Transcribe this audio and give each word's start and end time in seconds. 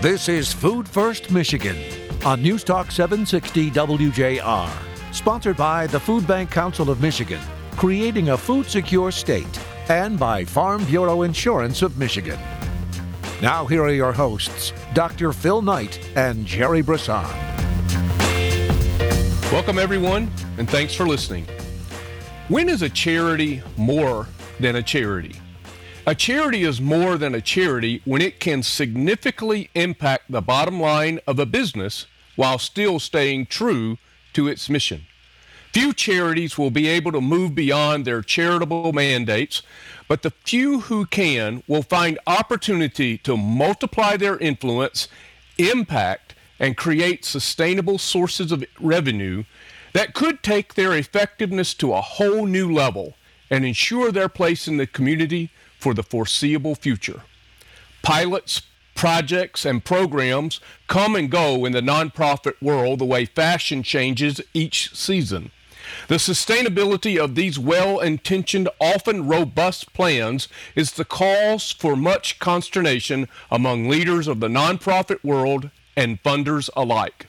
This 0.00 0.28
is 0.28 0.52
Food 0.52 0.88
First 0.88 1.32
Michigan 1.32 1.76
on 2.24 2.40
News 2.40 2.62
Talk 2.62 2.92
760 2.92 3.68
WJR, 3.72 4.70
sponsored 5.12 5.56
by 5.56 5.88
the 5.88 5.98
Food 5.98 6.24
Bank 6.24 6.52
Council 6.52 6.88
of 6.88 7.00
Michigan, 7.00 7.40
creating 7.72 8.28
a 8.28 8.36
food 8.36 8.66
secure 8.66 9.10
state, 9.10 9.58
and 9.88 10.16
by 10.16 10.44
Farm 10.44 10.84
Bureau 10.84 11.22
Insurance 11.22 11.82
of 11.82 11.98
Michigan. 11.98 12.38
Now, 13.42 13.66
here 13.66 13.82
are 13.82 13.92
your 13.92 14.12
hosts, 14.12 14.72
Dr. 14.94 15.32
Phil 15.32 15.62
Knight 15.62 15.98
and 16.14 16.46
Jerry 16.46 16.80
Brisson. 16.80 17.24
Welcome, 19.50 19.80
everyone, 19.80 20.30
and 20.58 20.70
thanks 20.70 20.94
for 20.94 21.08
listening. 21.08 21.44
When 22.46 22.68
is 22.68 22.82
a 22.82 22.88
charity 22.88 23.62
more 23.76 24.28
than 24.60 24.76
a 24.76 24.82
charity? 24.82 25.40
A 26.08 26.14
charity 26.14 26.62
is 26.62 26.80
more 26.80 27.18
than 27.18 27.34
a 27.34 27.42
charity 27.42 28.00
when 28.06 28.22
it 28.22 28.40
can 28.40 28.62
significantly 28.62 29.68
impact 29.74 30.32
the 30.32 30.40
bottom 30.40 30.80
line 30.80 31.20
of 31.26 31.38
a 31.38 31.44
business 31.44 32.06
while 32.34 32.58
still 32.58 32.98
staying 32.98 33.44
true 33.44 33.98
to 34.32 34.48
its 34.48 34.70
mission. 34.70 35.04
Few 35.74 35.92
charities 35.92 36.56
will 36.56 36.70
be 36.70 36.88
able 36.88 37.12
to 37.12 37.20
move 37.20 37.54
beyond 37.54 38.06
their 38.06 38.22
charitable 38.22 38.90
mandates, 38.94 39.60
but 40.08 40.22
the 40.22 40.30
few 40.30 40.80
who 40.80 41.04
can 41.04 41.62
will 41.68 41.82
find 41.82 42.18
opportunity 42.26 43.18
to 43.18 43.36
multiply 43.36 44.16
their 44.16 44.38
influence, 44.38 45.08
impact, 45.58 46.34
and 46.58 46.74
create 46.74 47.26
sustainable 47.26 47.98
sources 47.98 48.50
of 48.50 48.64
revenue 48.80 49.44
that 49.92 50.14
could 50.14 50.42
take 50.42 50.72
their 50.72 50.96
effectiveness 50.96 51.74
to 51.74 51.92
a 51.92 52.00
whole 52.00 52.46
new 52.46 52.72
level 52.72 53.12
and 53.50 53.66
ensure 53.66 54.10
their 54.10 54.30
place 54.30 54.66
in 54.66 54.78
the 54.78 54.86
community 54.86 55.50
for 55.78 55.94
the 55.94 56.02
foreseeable 56.02 56.74
future. 56.74 57.22
Pilots, 58.02 58.62
projects, 58.94 59.64
and 59.64 59.84
programs 59.84 60.60
come 60.88 61.14
and 61.14 61.30
go 61.30 61.64
in 61.64 61.72
the 61.72 61.80
nonprofit 61.80 62.60
world 62.60 62.98
the 62.98 63.04
way 63.04 63.24
fashion 63.24 63.82
changes 63.82 64.40
each 64.52 64.94
season. 64.94 65.50
The 66.08 66.16
sustainability 66.16 67.16
of 67.16 67.34
these 67.34 67.58
well 67.58 67.98
intentioned, 67.98 68.68
often 68.80 69.26
robust 69.26 69.92
plans 69.92 70.48
is 70.74 70.92
the 70.92 71.04
cause 71.04 71.72
for 71.72 71.96
much 71.96 72.38
consternation 72.38 73.28
among 73.50 73.88
leaders 73.88 74.28
of 74.28 74.40
the 74.40 74.48
nonprofit 74.48 75.22
world 75.24 75.70
and 75.96 76.22
funders 76.22 76.68
alike. 76.76 77.26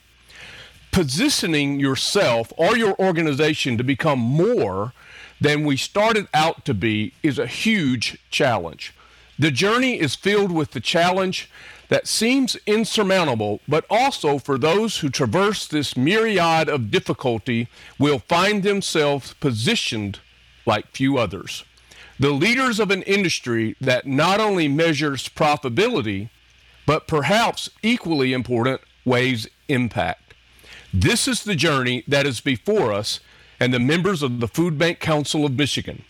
Positioning 0.92 1.80
yourself 1.80 2.52
or 2.58 2.76
your 2.76 3.00
organization 3.00 3.78
to 3.78 3.84
become 3.84 4.20
more 4.20 4.94
than 5.42 5.66
we 5.66 5.78
started 5.78 6.28
out 6.34 6.66
to 6.66 6.74
be 6.74 7.14
is 7.24 7.40
a 7.40 7.48
huge 7.48 8.18
challenge. 8.30 8.94
The 9.38 9.52
journey 9.52 10.00
is 10.00 10.16
filled 10.16 10.52
with 10.52 10.72
the 10.72 10.82
challenge 10.82 11.50
that 11.88 12.08
seems 12.08 12.58
insurmountable, 12.68 13.62
but 13.68 13.86
also 13.90 14.38
for 14.38 14.58
those 14.58 15.00
who 15.00 15.10
traverse 15.10 15.66
this 15.66 15.98
myriad 15.98 16.70
of 16.70 16.92
difficulty 16.92 17.68
will 17.98 18.20
find 18.20 18.64
themselves 18.64 19.34
positioned 19.34 20.20
like 20.66 20.88
few 20.92 21.18
others. 21.18 21.64
The 22.20 22.32
leaders 22.32 22.80
of 22.80 22.92
an 22.92 23.02
industry 23.04 23.76
that 23.80 24.06
not 24.06 24.40
only 24.40 24.68
measures 24.68 25.30
profitability, 25.30 26.30
but 26.86 27.08
perhaps 27.08 27.70
equally 27.82 28.34
important, 28.34 28.82
weighs 29.06 29.48
impact. 29.68 30.34
This 30.94 31.28
is 31.28 31.44
the 31.44 31.56
journey 31.56 32.04
that 32.08 32.26
is 32.26 32.42
before 32.42 32.92
us 32.92 33.20
and 33.60 33.74
the 33.74 33.80
members 33.80 34.24
of 34.24 34.40
the 34.40 34.48
Food 34.48 34.78
Bank 34.78 35.00
Council 35.00 35.46
of 35.46 35.58
Michigan. 35.58 36.04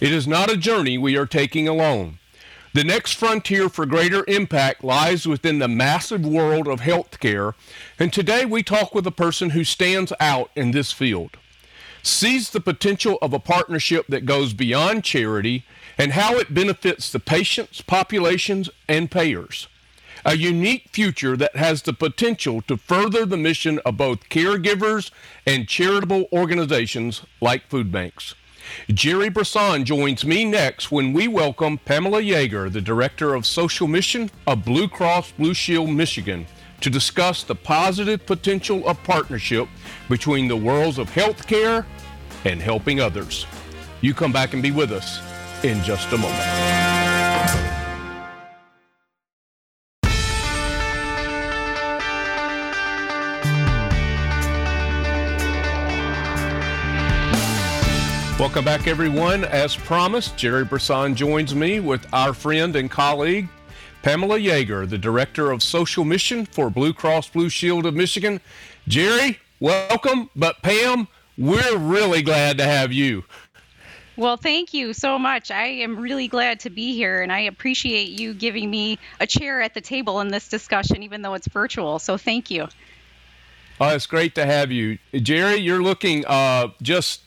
It 0.00 0.12
is 0.12 0.26
not 0.26 0.50
a 0.50 0.56
journey 0.56 0.98
we 0.98 1.16
are 1.16 1.26
taking 1.26 1.68
alone. 1.68 2.18
The 2.74 2.84
next 2.84 3.14
frontier 3.14 3.70
for 3.70 3.86
greater 3.86 4.22
impact 4.28 4.84
lies 4.84 5.26
within 5.26 5.60
the 5.60 5.68
massive 5.68 6.26
world 6.26 6.68
of 6.68 6.80
healthcare, 6.80 7.54
and 7.98 8.12
today 8.12 8.44
we 8.44 8.62
talk 8.62 8.94
with 8.94 9.06
a 9.06 9.10
person 9.10 9.50
who 9.50 9.64
stands 9.64 10.12
out 10.20 10.50
in 10.54 10.72
this 10.72 10.92
field, 10.92 11.38
sees 12.02 12.50
the 12.50 12.60
potential 12.60 13.16
of 13.22 13.32
a 13.32 13.38
partnership 13.38 14.06
that 14.08 14.26
goes 14.26 14.52
beyond 14.52 15.04
charity, 15.04 15.64
and 15.96 16.12
how 16.12 16.36
it 16.36 16.52
benefits 16.52 17.10
the 17.10 17.18
patients, 17.18 17.80
populations, 17.80 18.68
and 18.86 19.10
payers. 19.10 19.68
A 20.28 20.36
unique 20.36 20.88
future 20.90 21.36
that 21.36 21.54
has 21.54 21.82
the 21.82 21.92
potential 21.92 22.60
to 22.62 22.76
further 22.76 23.24
the 23.24 23.36
mission 23.36 23.78
of 23.86 23.96
both 23.96 24.28
caregivers 24.28 25.12
and 25.46 25.68
charitable 25.68 26.26
organizations 26.32 27.22
like 27.40 27.68
food 27.68 27.92
banks. 27.92 28.34
Jerry 28.88 29.28
Brisson 29.28 29.84
joins 29.84 30.24
me 30.24 30.44
next 30.44 30.90
when 30.90 31.12
we 31.12 31.28
welcome 31.28 31.78
Pamela 31.78 32.20
Yeager, 32.20 32.72
the 32.72 32.80
Director 32.80 33.34
of 33.34 33.46
Social 33.46 33.86
Mission 33.86 34.28
of 34.48 34.64
Blue 34.64 34.88
Cross 34.88 35.30
Blue 35.38 35.54
Shield 35.54 35.90
Michigan, 35.90 36.44
to 36.80 36.90
discuss 36.90 37.44
the 37.44 37.54
positive 37.54 38.26
potential 38.26 38.84
of 38.88 39.00
partnership 39.04 39.68
between 40.08 40.48
the 40.48 40.56
worlds 40.56 40.98
of 40.98 41.08
healthcare 41.08 41.86
and 42.44 42.60
helping 42.60 42.98
others. 42.98 43.46
You 44.00 44.12
come 44.12 44.32
back 44.32 44.54
and 44.54 44.62
be 44.62 44.72
with 44.72 44.90
us 44.90 45.20
in 45.62 45.80
just 45.84 46.12
a 46.12 46.18
moment. 46.18 46.75
Welcome 58.56 58.72
back, 58.72 58.88
everyone. 58.88 59.44
As 59.44 59.76
promised, 59.76 60.38
Jerry 60.38 60.64
Brisson 60.64 61.14
joins 61.14 61.54
me 61.54 61.78
with 61.78 62.06
our 62.14 62.32
friend 62.32 62.74
and 62.74 62.90
colleague, 62.90 63.48
Pamela 64.00 64.38
Yeager, 64.38 64.88
the 64.88 64.96
Director 64.96 65.50
of 65.50 65.62
Social 65.62 66.06
Mission 66.06 66.46
for 66.46 66.70
Blue 66.70 66.94
Cross 66.94 67.28
Blue 67.28 67.50
Shield 67.50 67.84
of 67.84 67.92
Michigan. 67.92 68.40
Jerry, 68.88 69.38
welcome. 69.60 70.30
But 70.34 70.62
Pam, 70.62 71.06
we're 71.36 71.76
really 71.76 72.22
glad 72.22 72.56
to 72.56 72.64
have 72.64 72.94
you. 72.94 73.24
Well, 74.16 74.38
thank 74.38 74.72
you 74.72 74.94
so 74.94 75.18
much. 75.18 75.50
I 75.50 75.66
am 75.66 75.98
really 75.98 76.26
glad 76.26 76.58
to 76.60 76.70
be 76.70 76.94
here, 76.94 77.20
and 77.20 77.30
I 77.30 77.40
appreciate 77.40 78.08
you 78.08 78.32
giving 78.32 78.70
me 78.70 78.98
a 79.20 79.26
chair 79.26 79.60
at 79.60 79.74
the 79.74 79.82
table 79.82 80.22
in 80.22 80.28
this 80.28 80.48
discussion, 80.48 81.02
even 81.02 81.20
though 81.20 81.34
it's 81.34 81.48
virtual. 81.48 81.98
So, 81.98 82.16
thank 82.16 82.50
you. 82.50 82.68
Oh, 83.78 83.94
it's 83.94 84.06
great 84.06 84.34
to 84.36 84.46
have 84.46 84.72
you. 84.72 84.96
Jerry, 85.12 85.56
you're 85.56 85.82
looking 85.82 86.24
uh, 86.24 86.68
just 86.80 87.20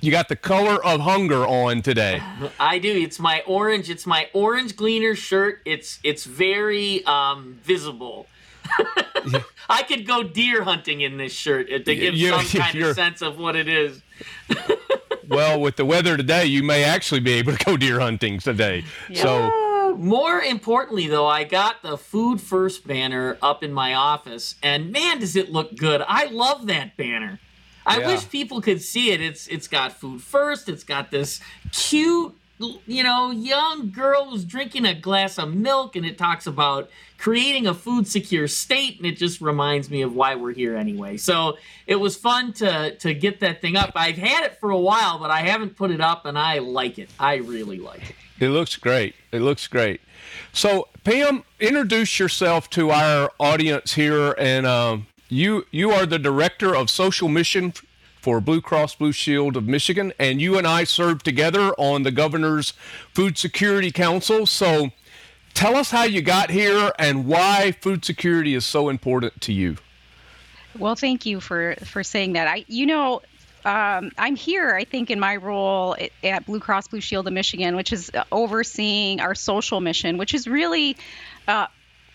you 0.00 0.10
got 0.10 0.28
the 0.28 0.36
color 0.36 0.84
of 0.84 1.00
hunger 1.00 1.46
on 1.46 1.82
today. 1.82 2.22
I 2.58 2.78
do. 2.78 2.90
It's 2.90 3.18
my 3.18 3.42
orange. 3.46 3.90
It's 3.90 4.06
my 4.06 4.28
orange 4.32 4.76
gleaner 4.76 5.14
shirt. 5.14 5.60
It's 5.64 5.98
it's 6.02 6.24
very 6.24 7.04
um, 7.04 7.58
visible. 7.62 8.26
I 9.68 9.82
could 9.82 10.06
go 10.06 10.22
deer 10.22 10.62
hunting 10.62 11.00
in 11.00 11.16
this 11.16 11.32
shirt 11.32 11.68
to 11.68 11.94
give 11.94 12.14
you, 12.14 12.30
some 12.30 12.44
kind 12.62 12.82
of 12.82 12.94
sense 12.94 13.22
of 13.22 13.38
what 13.38 13.56
it 13.56 13.68
is. 13.68 14.02
well, 15.28 15.60
with 15.60 15.76
the 15.76 15.84
weather 15.84 16.16
today, 16.16 16.46
you 16.46 16.62
may 16.62 16.84
actually 16.84 17.20
be 17.20 17.32
able 17.32 17.56
to 17.56 17.64
go 17.64 17.76
deer 17.76 18.00
hunting 18.00 18.38
today. 18.38 18.84
Yeah. 19.08 19.22
So 19.22 19.96
more 19.96 20.40
importantly 20.40 21.08
though, 21.08 21.26
I 21.26 21.44
got 21.44 21.82
the 21.82 21.98
food 21.98 22.40
first 22.40 22.86
banner 22.86 23.38
up 23.42 23.62
in 23.62 23.72
my 23.72 23.94
office 23.94 24.54
and 24.62 24.92
man 24.92 25.20
does 25.20 25.36
it 25.36 25.50
look 25.50 25.76
good. 25.76 26.02
I 26.06 26.26
love 26.26 26.66
that 26.66 26.96
banner. 26.96 27.40
I 27.86 28.00
yeah. 28.00 28.06
wish 28.08 28.28
people 28.28 28.60
could 28.60 28.82
see 28.82 29.10
it. 29.10 29.20
It's 29.20 29.46
it's 29.48 29.68
got 29.68 29.92
food 29.92 30.22
first. 30.22 30.68
It's 30.68 30.84
got 30.84 31.10
this 31.10 31.40
cute, 31.72 32.34
you 32.86 33.02
know, 33.02 33.30
young 33.30 33.90
girl 33.90 34.26
who's 34.26 34.44
drinking 34.44 34.84
a 34.84 34.94
glass 34.94 35.38
of 35.38 35.54
milk, 35.54 35.96
and 35.96 36.04
it 36.04 36.18
talks 36.18 36.46
about 36.46 36.90
creating 37.18 37.66
a 37.66 37.74
food 37.74 38.06
secure 38.06 38.48
state, 38.48 38.96
and 38.98 39.06
it 39.06 39.16
just 39.16 39.40
reminds 39.40 39.90
me 39.90 40.02
of 40.02 40.14
why 40.14 40.34
we're 40.34 40.52
here 40.52 40.76
anyway. 40.76 41.16
So 41.16 41.58
it 41.86 41.96
was 41.96 42.16
fun 42.16 42.52
to 42.54 42.94
to 42.96 43.14
get 43.14 43.40
that 43.40 43.60
thing 43.60 43.76
up. 43.76 43.92
I've 43.94 44.18
had 44.18 44.44
it 44.44 44.58
for 44.60 44.70
a 44.70 44.78
while, 44.78 45.18
but 45.18 45.30
I 45.30 45.40
haven't 45.40 45.76
put 45.76 45.90
it 45.90 46.00
up, 46.00 46.26
and 46.26 46.38
I 46.38 46.58
like 46.58 46.98
it. 46.98 47.10
I 47.18 47.36
really 47.36 47.78
like 47.78 48.10
it. 48.10 48.16
It 48.40 48.48
looks 48.48 48.76
great. 48.76 49.14
It 49.32 49.40
looks 49.40 49.66
great. 49.66 50.00
So 50.52 50.88
Pam, 51.04 51.44
introduce 51.60 52.18
yourself 52.18 52.68
to 52.70 52.90
our 52.90 53.30
audience 53.38 53.94
here 53.94 54.34
and. 54.38 54.66
Um, 54.66 55.06
you 55.30 55.66
you 55.70 55.90
are 55.90 56.06
the 56.06 56.18
director 56.18 56.74
of 56.74 56.90
social 56.90 57.28
mission 57.28 57.72
for 58.20 58.40
Blue 58.40 58.60
Cross 58.60 58.96
Blue 58.96 59.12
Shield 59.12 59.56
of 59.56 59.66
Michigan, 59.66 60.12
and 60.18 60.40
you 60.40 60.58
and 60.58 60.66
I 60.66 60.84
served 60.84 61.24
together 61.24 61.72
on 61.78 62.02
the 62.02 62.10
governor's 62.10 62.72
Food 63.14 63.38
Security 63.38 63.90
Council. 63.90 64.44
So, 64.44 64.90
tell 65.54 65.74
us 65.76 65.90
how 65.90 66.04
you 66.04 66.20
got 66.20 66.50
here 66.50 66.92
and 66.98 67.26
why 67.26 67.72
food 67.80 68.04
security 68.04 68.54
is 68.54 68.66
so 68.66 68.88
important 68.90 69.40
to 69.42 69.52
you. 69.52 69.76
Well, 70.78 70.96
thank 70.96 71.24
you 71.24 71.40
for 71.40 71.76
for 71.84 72.02
saying 72.04 72.34
that. 72.34 72.46
I, 72.46 72.64
you 72.68 72.86
know, 72.86 73.22
um, 73.64 74.12
I'm 74.16 74.36
here, 74.36 74.74
I 74.74 74.84
think, 74.84 75.10
in 75.10 75.18
my 75.18 75.36
role 75.36 75.96
at 76.22 76.46
Blue 76.46 76.60
Cross 76.60 76.88
Blue 76.88 77.00
Shield 77.00 77.26
of 77.26 77.32
Michigan, 77.32 77.76
which 77.76 77.92
is 77.92 78.10
overseeing 78.30 79.20
our 79.20 79.34
social 79.34 79.80
mission, 79.80 80.18
which 80.18 80.34
is 80.34 80.46
really 80.46 80.96
uh, 81.48 81.66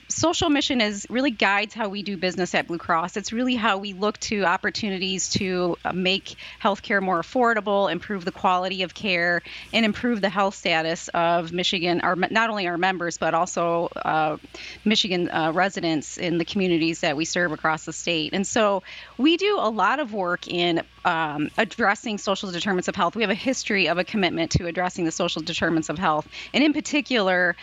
social 0.08 0.50
mission 0.50 0.82
is 0.82 1.08
really 1.10 1.32
guides 1.32 1.74
how 1.74 1.90
we 1.90 2.04
do 2.04 2.18
business 2.18 2.54
at 2.54 2.68
Blue 2.68 2.78
Cross. 2.78 3.18
It's 3.18 3.34
really 3.34 3.56
how 3.56 3.78
we 3.78 3.94
look 3.94 4.20
to 4.22 4.46
opportunities 4.46 5.30
to 5.32 5.78
uh, 5.84 5.94
make 5.94 6.36
healthcare 6.62 7.02
more 7.02 7.20
affordable, 7.20 7.92
improve 7.92 8.24
the 8.24 8.32
quality 8.32 8.84
of 8.84 8.94
care, 8.94 9.42
and 9.74 9.86
improve 9.86 10.22
the 10.22 10.30
health 10.30 10.56
status 10.56 11.08
of 11.10 11.52
Michigan, 11.52 12.02
our 12.02 12.16
not 12.16 12.50
only 12.50 12.68
our 12.68 12.78
members 12.78 13.18
but 13.18 13.34
also 13.34 13.88
uh, 13.96 14.38
Michigan 14.84 15.30
uh, 15.30 15.52
residents 15.54 16.18
in 16.18 16.38
the 16.38 16.46
communities 16.46 17.02
that 17.02 17.18
we 17.18 17.26
serve 17.26 17.52
across 17.52 17.86
the 17.86 17.94
state. 17.94 18.34
And 18.34 18.46
so 18.46 18.84
we 19.18 19.38
do 19.38 19.58
a 19.60 19.70
lot 19.70 20.00
of 20.00 20.14
work 20.14 20.48
in 20.48 20.84
um, 21.04 21.50
addressing 21.58 22.18
social 22.18 22.52
determinants 22.52 22.88
of 22.88 22.96
health. 22.96 23.16
We 23.16 23.22
have 23.22 23.32
a 23.32 23.36
history 23.36 23.90
of 23.90 23.98
a 23.98 24.04
commitment 24.04 24.52
to 24.52 24.68
addressing 24.68 25.06
the 25.06 25.12
social 25.12 25.42
determinants 25.42 25.90
of 25.90 25.98
health, 25.98 26.28
and 26.54 26.64
in 26.64 26.74
particular, 26.74 27.56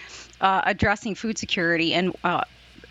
addressing 0.43 1.15
food 1.15 1.39
security 1.39 1.95
and 1.95 2.15
uh, 2.25 2.43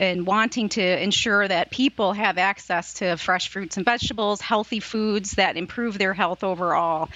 and 0.01 0.25
wanting 0.25 0.67
to 0.67 0.81
ensure 0.81 1.47
that 1.47 1.69
people 1.69 2.11
have 2.13 2.39
access 2.39 2.95
to 2.95 3.15
fresh 3.17 3.49
fruits 3.49 3.77
and 3.77 3.85
vegetables, 3.85 4.41
healthy 4.41 4.79
foods 4.79 5.33
that 5.33 5.57
improve 5.57 5.99
their 5.99 6.15
health 6.15 6.43
overall. 6.43 7.07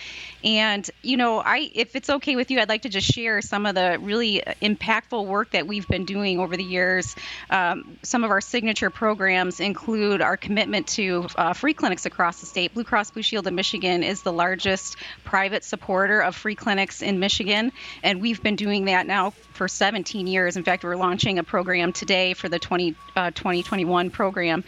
And 0.43 0.87
you 1.01 1.17
know, 1.17 1.39
I 1.39 1.71
if 1.73 1.95
it's 1.95 2.11
okay 2.11 2.35
with 2.35 2.51
you, 2.51 2.59
I'd 2.59 2.69
like 2.69 2.83
to 2.83 2.89
just 2.89 3.11
share 3.11 3.41
some 3.41 3.65
of 3.65 3.73
the 3.73 3.97
really 3.99 4.43
impactful 4.61 5.25
work 5.25 5.49
that 5.51 5.65
we've 5.65 5.87
been 5.87 6.05
doing 6.05 6.39
over 6.39 6.55
the 6.55 6.63
years. 6.63 7.15
Um, 7.49 7.97
some 8.03 8.23
of 8.23 8.29
our 8.29 8.39
signature 8.39 8.91
programs 8.91 9.59
include 9.59 10.21
our 10.21 10.37
commitment 10.37 10.85
to 10.89 11.27
uh, 11.35 11.53
free 11.53 11.73
clinics 11.73 12.05
across 12.05 12.39
the 12.39 12.45
state. 12.45 12.75
Blue 12.75 12.83
Cross 12.83 13.11
Blue 13.11 13.23
Shield 13.23 13.47
of 13.47 13.53
Michigan 13.53 14.03
is 14.03 14.21
the 14.21 14.31
largest 14.31 14.95
private 15.23 15.63
supporter 15.63 16.21
of 16.21 16.35
free 16.35 16.53
clinics 16.53 17.01
in 17.01 17.19
Michigan, 17.19 17.71
and 18.03 18.21
we've 18.21 18.43
been 18.43 18.55
doing 18.55 18.85
that 18.85 19.07
now 19.07 19.31
for 19.53 19.67
17 19.67 20.27
years. 20.27 20.55
In 20.55 20.63
fact, 20.63 20.83
we're 20.83 20.95
launching 20.95 21.39
a 21.39 21.43
program 21.43 21.91
today 21.91 22.35
for 22.35 22.47
the 22.47 22.59
20, 22.59 22.74
uh, 23.15 23.31
2021 23.31 24.09
program 24.09 24.63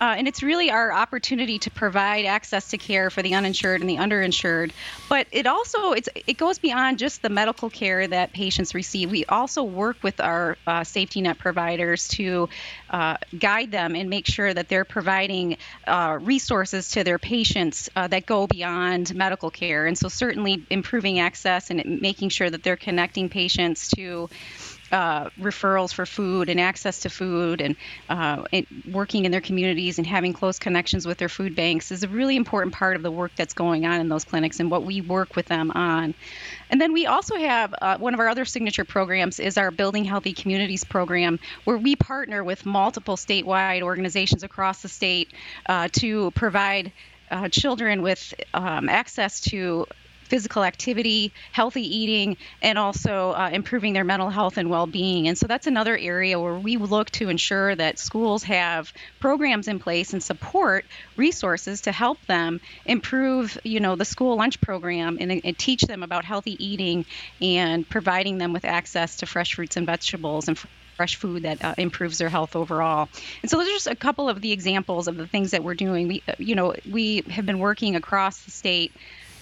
uh, 0.00 0.14
and 0.16 0.26
it's 0.26 0.42
really 0.42 0.70
our 0.70 0.92
opportunity 0.92 1.58
to 1.58 1.70
provide 1.70 2.24
access 2.24 2.68
to 2.70 2.78
care 2.78 3.10
for 3.10 3.20
the 3.20 3.34
uninsured 3.34 3.82
and 3.82 3.90
the 3.90 3.96
underinsured. 3.96 4.72
But 5.08 5.26
it 5.30 5.46
also 5.46 5.92
it's 5.92 6.08
it 6.14 6.38
goes 6.38 6.58
beyond 6.58 6.98
just 6.98 7.20
the 7.20 7.28
medical 7.28 7.68
care 7.68 8.06
that 8.08 8.32
patients 8.32 8.74
receive. 8.74 9.10
We 9.10 9.26
also 9.26 9.62
work 9.62 10.02
with 10.02 10.20
our 10.20 10.56
uh, 10.66 10.84
safety 10.84 11.20
net 11.20 11.38
providers 11.38 12.08
to 12.08 12.48
uh, 12.88 13.18
guide 13.38 13.70
them 13.70 13.94
and 13.94 14.08
make 14.08 14.26
sure 14.26 14.52
that 14.52 14.68
they're 14.68 14.86
providing 14.86 15.58
uh, 15.86 16.18
resources 16.20 16.92
to 16.92 17.04
their 17.04 17.18
patients 17.18 17.90
uh, 17.94 18.08
that 18.08 18.24
go 18.24 18.46
beyond 18.46 19.14
medical 19.14 19.50
care. 19.50 19.84
And 19.84 19.98
so 19.98 20.08
certainly 20.08 20.64
improving 20.70 21.18
access 21.18 21.70
and 21.70 22.00
making 22.00 22.30
sure 22.30 22.48
that 22.48 22.62
they're 22.62 22.76
connecting 22.76 23.28
patients 23.28 23.88
to 23.96 24.30
uh, 24.92 25.30
referrals 25.40 25.92
for 25.92 26.06
food 26.06 26.48
and 26.48 26.60
access 26.60 27.00
to 27.00 27.10
food 27.10 27.60
and, 27.60 27.76
uh, 28.08 28.44
and, 28.52 28.66
working 28.90 29.24
in 29.24 29.30
their 29.30 29.40
communities 29.40 29.98
and 29.98 30.06
having 30.06 30.32
close 30.32 30.58
connections 30.58 31.06
with 31.06 31.18
their 31.18 31.28
food 31.28 31.54
banks 31.54 31.92
is 31.92 32.02
a 32.02 32.08
really 32.08 32.36
important 32.36 32.74
part 32.74 32.96
of 32.96 33.02
the 33.02 33.10
work 33.10 33.32
that's 33.36 33.54
going 33.54 33.86
on 33.86 34.00
in 34.00 34.08
those 34.08 34.24
clinics 34.24 34.60
and 34.60 34.70
what 34.70 34.84
we 34.84 35.00
work 35.00 35.36
with 35.36 35.46
them 35.46 35.70
on. 35.72 36.14
And 36.70 36.80
then 36.80 36.92
we 36.92 37.06
also 37.06 37.36
have 37.36 37.74
uh, 37.80 37.98
one 37.98 38.14
of 38.14 38.20
our 38.20 38.28
other 38.28 38.44
signature 38.44 38.84
programs 38.84 39.38
is 39.38 39.58
our 39.58 39.70
Building 39.70 40.04
Healthy 40.04 40.32
Communities 40.32 40.84
program, 40.84 41.38
where 41.64 41.78
we 41.78 41.96
partner 41.96 42.42
with 42.42 42.66
multiple 42.66 43.16
statewide 43.16 43.82
organizations 43.82 44.42
across 44.42 44.82
the 44.82 44.88
state 44.88 45.32
uh, 45.66 45.88
to 45.92 46.30
provide 46.32 46.92
uh, 47.30 47.48
children 47.48 48.02
with 48.02 48.34
um, 48.54 48.88
access 48.88 49.40
to 49.40 49.86
physical 50.30 50.64
activity, 50.64 51.32
healthy 51.52 51.82
eating, 51.82 52.36
and 52.62 52.78
also 52.78 53.32
uh, 53.32 53.50
improving 53.52 53.92
their 53.92 54.04
mental 54.04 54.30
health 54.30 54.56
and 54.56 54.70
well-being. 54.70 55.28
And 55.28 55.36
so 55.36 55.46
that's 55.46 55.66
another 55.66 55.98
area 55.98 56.38
where 56.38 56.54
we 56.54 56.76
look 56.76 57.10
to 57.10 57.28
ensure 57.28 57.74
that 57.74 57.98
schools 57.98 58.44
have 58.44 58.92
programs 59.18 59.66
in 59.68 59.80
place 59.80 60.12
and 60.12 60.22
support 60.22 60.84
resources 61.16 61.82
to 61.82 61.92
help 61.92 62.24
them 62.26 62.60
improve, 62.86 63.58
you 63.64 63.80
know, 63.80 63.96
the 63.96 64.04
school 64.04 64.36
lunch 64.36 64.60
program 64.60 65.18
and, 65.20 65.40
and 65.44 65.58
teach 65.58 65.82
them 65.82 66.02
about 66.02 66.24
healthy 66.24 66.56
eating 66.64 67.04
and 67.42 67.88
providing 67.88 68.38
them 68.38 68.52
with 68.52 68.64
access 68.64 69.16
to 69.16 69.26
fresh 69.26 69.54
fruits 69.54 69.76
and 69.76 69.86
vegetables 69.86 70.48
and 70.48 70.56
fresh 70.96 71.16
food 71.16 71.44
that 71.44 71.64
uh, 71.64 71.74
improves 71.78 72.18
their 72.18 72.28
health 72.28 72.54
overall. 72.54 73.08
And 73.40 73.50
so 73.50 73.56
those 73.56 73.68
are 73.68 73.72
just 73.72 73.86
a 73.86 73.96
couple 73.96 74.28
of 74.28 74.42
the 74.42 74.52
examples 74.52 75.08
of 75.08 75.16
the 75.16 75.26
things 75.26 75.52
that 75.52 75.64
we're 75.64 75.74
doing. 75.74 76.08
We, 76.08 76.22
uh, 76.28 76.34
you 76.38 76.54
know, 76.54 76.74
we 76.90 77.22
have 77.30 77.46
been 77.46 77.58
working 77.58 77.96
across 77.96 78.44
the 78.44 78.50
state 78.50 78.92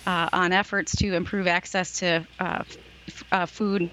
uh, 0.07 0.29
on 0.33 0.53
efforts 0.53 0.97
to 0.97 1.15
improve 1.15 1.47
access 1.47 1.99
to 1.99 2.27
uh, 2.39 2.63
f- 3.09 3.25
uh, 3.33 3.47
food 3.47 3.91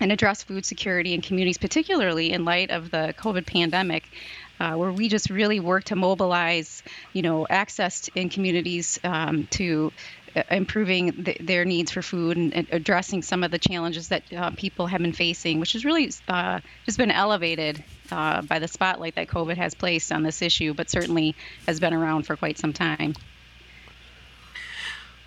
and 0.00 0.10
address 0.10 0.42
food 0.42 0.64
security 0.64 1.12
in 1.14 1.20
communities, 1.20 1.58
particularly 1.58 2.32
in 2.32 2.44
light 2.44 2.70
of 2.70 2.90
the 2.90 3.14
COVID 3.18 3.46
pandemic. 3.46 4.08
Uh, 4.58 4.74
where 4.74 4.92
we 4.92 5.08
just 5.08 5.30
really 5.30 5.58
work 5.58 5.84
to 5.84 5.96
mobilize, 5.96 6.82
you 7.14 7.22
know, 7.22 7.46
access 7.48 8.10
in 8.14 8.28
communities 8.28 9.00
um, 9.04 9.46
to 9.46 9.90
uh, 10.36 10.42
improving 10.50 11.24
th- 11.24 11.38
their 11.40 11.64
needs 11.64 11.90
for 11.90 12.02
food 12.02 12.36
and, 12.36 12.54
and, 12.54 12.68
addressing 12.70 13.22
some 13.22 13.42
of 13.42 13.50
the 13.50 13.58
challenges 13.58 14.08
that 14.08 14.22
uh, 14.34 14.50
people 14.50 14.86
have 14.86 15.00
been 15.00 15.14
facing, 15.14 15.60
which 15.60 15.72
has 15.72 15.84
really 15.84 16.12
uh, 16.28 16.60
just 16.84 16.98
been 16.98 17.10
elevated 17.10 17.82
uh, 18.12 18.42
by 18.42 18.58
the 18.58 18.68
spotlight 18.68 19.14
that 19.14 19.28
COVID 19.28 19.56
has 19.56 19.74
placed 19.74 20.12
on 20.12 20.22
this 20.22 20.42
issue, 20.42 20.74
but 20.74 20.90
certainly 20.90 21.34
has 21.66 21.80
been 21.80 21.94
around 21.94 22.24
for 22.24 22.36
quite 22.36 22.58
some 22.58 22.74
time. 22.74 23.14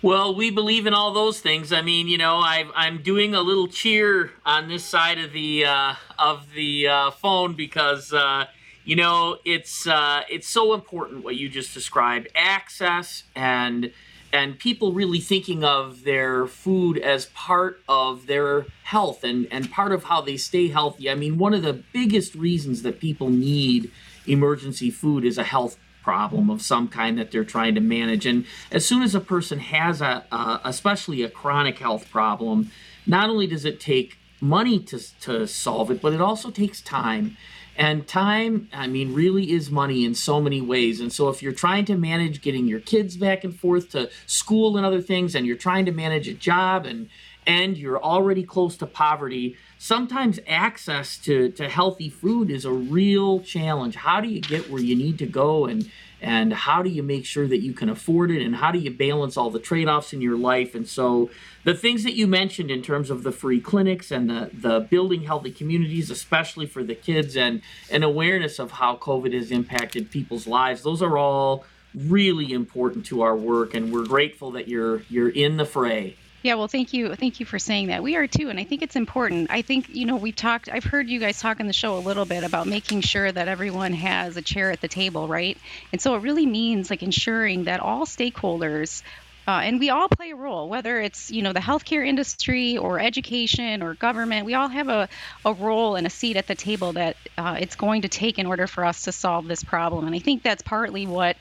Well, 0.04 0.34
we 0.34 0.50
believe 0.50 0.86
in 0.86 0.92
all 0.92 1.14
those 1.14 1.40
things. 1.40 1.72
I 1.72 1.80
mean, 1.80 2.08
you 2.08 2.18
know, 2.18 2.36
i 2.36 2.66
am 2.76 3.02
doing 3.02 3.34
a 3.34 3.40
little 3.40 3.68
cheer 3.68 4.32
on 4.44 4.68
this 4.68 4.84
side 4.84 5.16
of 5.16 5.32
the 5.32 5.64
uh, 5.64 5.94
of 6.18 6.52
the 6.52 6.88
uh, 6.88 7.10
phone 7.10 7.54
because 7.54 8.12
uh, 8.12 8.44
you 8.84 8.96
know 8.96 9.38
it's 9.46 9.86
uh, 9.86 10.20
it's 10.28 10.46
so 10.46 10.74
important 10.74 11.24
what 11.24 11.36
you 11.36 11.48
just 11.48 11.72
described: 11.72 12.28
access 12.34 13.22
and 13.34 13.92
and 14.30 14.58
people 14.58 14.92
really 14.92 15.20
thinking 15.20 15.64
of 15.64 16.04
their 16.04 16.46
food 16.46 16.98
as 16.98 17.24
part 17.34 17.80
of 17.88 18.26
their 18.26 18.66
health 18.82 19.24
and 19.24 19.48
and 19.50 19.70
part 19.70 19.90
of 19.90 20.04
how 20.04 20.20
they 20.20 20.36
stay 20.36 20.68
healthy. 20.68 21.08
I 21.08 21.14
mean, 21.14 21.38
one 21.38 21.54
of 21.54 21.62
the 21.62 21.82
biggest 21.94 22.34
reasons 22.34 22.82
that 22.82 23.00
people 23.00 23.30
need 23.30 23.90
emergency 24.26 24.90
food 24.90 25.24
is 25.24 25.38
a 25.38 25.44
health 25.44 25.78
problem 26.04 26.50
of 26.50 26.60
some 26.60 26.86
kind 26.86 27.18
that 27.18 27.30
they're 27.30 27.44
trying 27.44 27.74
to 27.74 27.80
manage. 27.80 28.26
And 28.26 28.44
as 28.70 28.86
soon 28.86 29.02
as 29.02 29.14
a 29.14 29.20
person 29.20 29.58
has 29.58 30.02
a, 30.02 30.24
uh, 30.30 30.58
especially 30.62 31.22
a 31.22 31.30
chronic 31.30 31.78
health 31.78 32.10
problem, 32.10 32.70
not 33.06 33.30
only 33.30 33.46
does 33.46 33.64
it 33.64 33.80
take 33.80 34.18
money 34.40 34.78
to, 34.78 35.20
to 35.22 35.46
solve 35.46 35.90
it, 35.90 36.02
but 36.02 36.12
it 36.12 36.20
also 36.20 36.50
takes 36.50 36.82
time. 36.82 37.36
And 37.76 38.06
time, 38.06 38.68
I 38.72 38.86
mean, 38.86 39.14
really 39.14 39.50
is 39.50 39.70
money 39.70 40.04
in 40.04 40.14
so 40.14 40.40
many 40.40 40.60
ways. 40.60 41.00
And 41.00 41.12
so 41.12 41.28
if 41.30 41.42
you're 41.42 41.52
trying 41.52 41.86
to 41.86 41.96
manage 41.96 42.40
getting 42.40 42.68
your 42.68 42.80
kids 42.80 43.16
back 43.16 43.42
and 43.42 43.58
forth 43.58 43.90
to 43.92 44.10
school 44.26 44.76
and 44.76 44.86
other 44.86 45.00
things, 45.00 45.34
and 45.34 45.44
you're 45.46 45.56
trying 45.56 45.86
to 45.86 45.92
manage 45.92 46.28
a 46.28 46.34
job 46.34 46.86
and 46.86 47.08
and 47.46 47.76
you're 47.76 48.02
already 48.02 48.42
close 48.42 48.74
to 48.78 48.86
poverty, 48.86 49.54
sometimes 49.84 50.40
access 50.46 51.18
to, 51.18 51.50
to 51.50 51.68
healthy 51.68 52.08
food 52.08 52.50
is 52.50 52.64
a 52.64 52.72
real 52.72 53.38
challenge. 53.40 53.96
How 53.96 54.18
do 54.18 54.28
you 54.28 54.40
get 54.40 54.70
where 54.70 54.80
you 54.80 54.96
need 54.96 55.18
to 55.18 55.26
go 55.26 55.66
and 55.66 55.90
and 56.22 56.54
how 56.54 56.82
do 56.82 56.88
you 56.88 57.02
make 57.02 57.26
sure 57.26 57.46
that 57.46 57.58
you 57.58 57.74
can 57.74 57.90
afford 57.90 58.30
it 58.30 58.42
and 58.42 58.56
how 58.56 58.72
do 58.72 58.78
you 58.78 58.90
balance 58.90 59.36
all 59.36 59.50
the 59.50 59.58
trade-offs 59.58 60.14
in 60.14 60.22
your 60.22 60.38
life? 60.38 60.74
And 60.74 60.88
so 60.88 61.28
the 61.64 61.74
things 61.74 62.02
that 62.04 62.14
you 62.14 62.26
mentioned 62.26 62.70
in 62.70 62.80
terms 62.80 63.10
of 63.10 63.24
the 63.24 63.30
free 63.30 63.60
clinics 63.60 64.10
and 64.10 64.30
the, 64.30 64.50
the 64.54 64.80
building 64.80 65.24
healthy 65.24 65.50
communities 65.50 66.10
especially 66.10 66.64
for 66.64 66.82
the 66.82 66.94
kids 66.94 67.36
and 67.36 67.60
an 67.90 68.02
awareness 68.02 68.58
of 68.58 68.70
how 68.70 68.96
covid 68.96 69.34
has 69.34 69.50
impacted 69.50 70.10
people's 70.10 70.46
lives 70.46 70.82
those 70.82 71.02
are 71.02 71.18
all 71.18 71.66
really 71.94 72.52
important 72.52 73.06
to 73.06 73.22
our 73.22 73.36
work. 73.36 73.74
And 73.74 73.92
we're 73.92 74.06
grateful 74.06 74.50
that 74.52 74.68
you're 74.68 75.02
you're 75.08 75.28
in 75.28 75.56
the 75.56 75.64
fray 75.64 76.16
yeah, 76.44 76.56
well, 76.56 76.68
thank 76.68 76.92
you. 76.92 77.14
Thank 77.14 77.40
you 77.40 77.46
for 77.46 77.58
saying 77.58 77.86
that. 77.86 78.02
We 78.02 78.16
are 78.16 78.26
too, 78.26 78.50
and 78.50 78.60
I 78.60 78.64
think 78.64 78.82
it's 78.82 78.96
important. 78.96 79.50
I 79.50 79.62
think, 79.62 79.88
you 79.88 80.04
know, 80.04 80.16
we've 80.16 80.36
talked, 80.36 80.68
I've 80.70 80.84
heard 80.84 81.08
you 81.08 81.18
guys 81.18 81.40
talk 81.40 81.58
in 81.58 81.66
the 81.66 81.72
show 81.72 81.96
a 81.96 82.00
little 82.00 82.26
bit 82.26 82.44
about 82.44 82.66
making 82.66 83.00
sure 83.00 83.32
that 83.32 83.48
everyone 83.48 83.94
has 83.94 84.36
a 84.36 84.42
chair 84.42 84.70
at 84.70 84.82
the 84.82 84.88
table, 84.88 85.26
right? 85.26 85.56
And 85.90 86.02
so 86.02 86.16
it 86.16 86.18
really 86.20 86.44
means 86.44 86.90
like 86.90 87.02
ensuring 87.02 87.64
that 87.64 87.80
all 87.80 88.04
stakeholders 88.04 89.02
uh, 89.46 89.60
and 89.62 89.78
we 89.78 89.90
all 89.90 90.08
play 90.08 90.30
a 90.30 90.36
role, 90.36 90.70
whether 90.70 90.98
it's 91.00 91.30
you 91.30 91.42
know 91.42 91.52
the 91.52 91.60
healthcare 91.60 92.06
industry 92.06 92.78
or 92.78 92.98
education 92.98 93.82
or 93.82 93.94
government. 93.94 94.46
We 94.46 94.54
all 94.54 94.68
have 94.68 94.88
a, 94.88 95.08
a 95.44 95.52
role 95.52 95.96
and 95.96 96.06
a 96.06 96.10
seat 96.10 96.38
at 96.38 96.46
the 96.46 96.54
table 96.54 96.94
that 96.94 97.16
uh, 97.36 97.56
it's 97.60 97.76
going 97.76 98.02
to 98.02 98.08
take 98.08 98.38
in 98.38 98.46
order 98.46 98.66
for 98.66 98.84
us 98.86 99.02
to 99.02 99.12
solve 99.12 99.46
this 99.46 99.62
problem. 99.62 100.06
And 100.06 100.14
I 100.14 100.18
think 100.18 100.42
that's 100.42 100.62
partly 100.62 101.06
what 101.06 101.36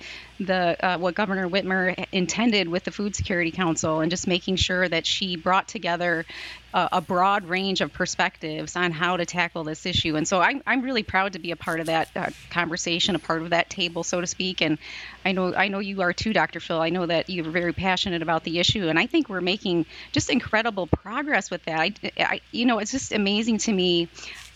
the 0.46 0.86
uh, 0.86 0.98
what 0.98 1.16
Governor 1.16 1.50
Whitmer 1.50 2.06
intended 2.12 2.68
with 2.68 2.84
the 2.84 2.92
Food 2.92 3.16
Security 3.16 3.52
Council 3.52 4.02
and 4.02 4.12
just 4.12 4.28
making 4.28 4.58
sure 4.58 4.88
that 4.88 5.06
she 5.06 5.36
brought 5.36 5.68
together 5.68 6.26
a, 6.74 6.90
a 6.94 7.02
broad 7.02 7.46
range 7.46 7.82
of 7.82 7.94
perspectives 7.94 8.76
on 8.76 8.92
how 8.92 9.18
to 9.18 9.26
tackle 9.26 9.64
this 9.64 9.86
issue. 9.86 10.16
And 10.16 10.28
so 10.28 10.42
I'm, 10.42 10.62
I'm 10.66 10.82
really 10.82 11.04
proud 11.04 11.34
to 11.34 11.40
be 11.40 11.52
a 11.52 11.56
part 11.56 11.80
of 11.80 11.86
that 11.88 12.10
uh, 12.16 12.30
conversation, 12.50 13.16
a 13.16 13.20
part 13.20 13.42
of 13.42 13.52
that 13.52 13.70
table, 13.70 14.04
so 14.04 14.22
to 14.22 14.28
speak. 14.28 14.62
And 14.62 14.78
I 15.24 15.32
know 15.32 15.54
I 15.54 15.68
know 15.68 15.80
you 15.80 16.02
are 16.02 16.14
too, 16.14 16.34
Dr. 16.34 16.60
Phil. 16.60 16.82
I 16.82 16.90
know 16.90 17.06
that 17.06 17.30
you're 17.30 17.50
very 17.50 17.74
passionate 17.74 18.22
about 18.22 18.44
the 18.44 18.60
issue, 18.60 18.88
and 18.88 19.00
I 19.00 19.08
think 19.08 19.30
we're 19.30 19.42
making 19.42 19.86
just 20.12 20.30
incredible 20.30 20.88
progress 20.88 21.50
with 21.50 21.64
that. 21.66 21.80
I, 21.80 21.94
I 22.20 22.42
you 22.52 22.66
know, 22.66 22.80
it's 22.80 22.92
just 22.92 23.12
amazing 23.12 23.60
to 23.60 23.72
me 23.72 24.10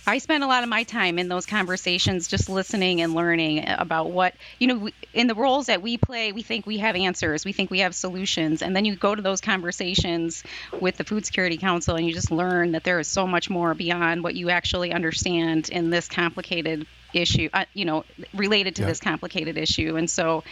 I 0.07 0.19
spend 0.19 0.41
a 0.41 0.47
lot 0.47 0.63
of 0.63 0.69
my 0.69 0.83
time 0.83 1.19
in 1.19 1.27
those 1.27 1.45
conversations 1.45 2.29
just 2.29 2.47
listening 2.47 3.01
and 3.01 3.13
learning 3.13 3.65
about 3.67 4.09
what, 4.09 4.33
you 4.57 4.67
know, 4.67 4.89
in 5.13 5.27
the 5.27 5.35
roles 5.35 5.65
that 5.65 5.81
we 5.81 5.97
play, 5.97 6.31
we 6.31 6.43
think 6.43 6.65
we 6.65 6.77
have 6.77 6.95
answers, 6.95 7.43
we 7.43 7.51
think 7.51 7.69
we 7.69 7.79
have 7.79 7.93
solutions. 7.93 8.61
And 8.61 8.73
then 8.73 8.85
you 8.85 8.95
go 8.95 9.13
to 9.13 9.21
those 9.21 9.41
conversations 9.41 10.43
with 10.79 10.95
the 10.95 11.03
Food 11.03 11.25
Security 11.25 11.57
Council 11.57 11.97
and 11.97 12.07
you 12.07 12.13
just 12.13 12.31
learn 12.31 12.71
that 12.71 12.85
there 12.85 12.99
is 12.99 13.09
so 13.09 13.27
much 13.27 13.49
more 13.49 13.73
beyond 13.73 14.23
what 14.23 14.33
you 14.33 14.49
actually 14.49 14.93
understand 14.93 15.67
in 15.67 15.89
this 15.89 16.07
complicated 16.07 16.87
issue, 17.13 17.49
uh, 17.51 17.65
you 17.73 17.83
know, 17.83 18.05
related 18.33 18.77
to 18.77 18.83
yeah. 18.83 18.87
this 18.87 19.01
complicated 19.01 19.57
issue. 19.57 19.97
And 19.97 20.09
so 20.09 20.45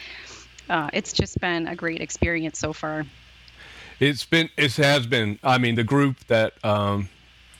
uh, 0.69 0.89
it's 0.91 1.13
just 1.13 1.39
been 1.39 1.69
a 1.69 1.77
great 1.77 2.01
experience 2.01 2.59
so 2.59 2.73
far. 2.73 3.05
It's 4.01 4.25
been, 4.25 4.49
it 4.57 4.75
has 4.75 5.07
been. 5.07 5.39
I 5.41 5.59
mean, 5.59 5.75
the 5.75 5.85
group 5.85 6.17
that 6.27 6.53
um, 6.65 7.07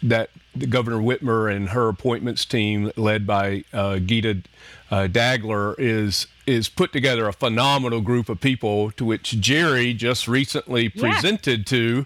that 0.03 0.29
Governor 0.69 0.97
Whitmer 0.97 1.53
and 1.53 1.69
her 1.69 1.88
appointments 1.88 2.45
team, 2.45 2.91
led 2.95 3.27
by 3.27 3.63
uh, 3.74 4.00
Gita 4.00 4.43
uh, 4.91 5.07
Dagler, 5.09 5.75
is 5.77 6.27
is 6.47 6.69
put 6.69 6.91
together 6.91 7.27
a 7.27 7.33
phenomenal 7.33 8.01
group 8.01 8.29
of 8.29 8.39
people 8.39 8.91
to 8.91 9.05
which 9.05 9.39
Jerry 9.39 9.93
just 9.93 10.27
recently 10.27 10.91
yeah. 10.93 11.01
presented 11.01 11.65
to. 11.67 12.05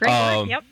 Great 0.00 0.10
um, 0.10 0.48
yep. 0.48 0.64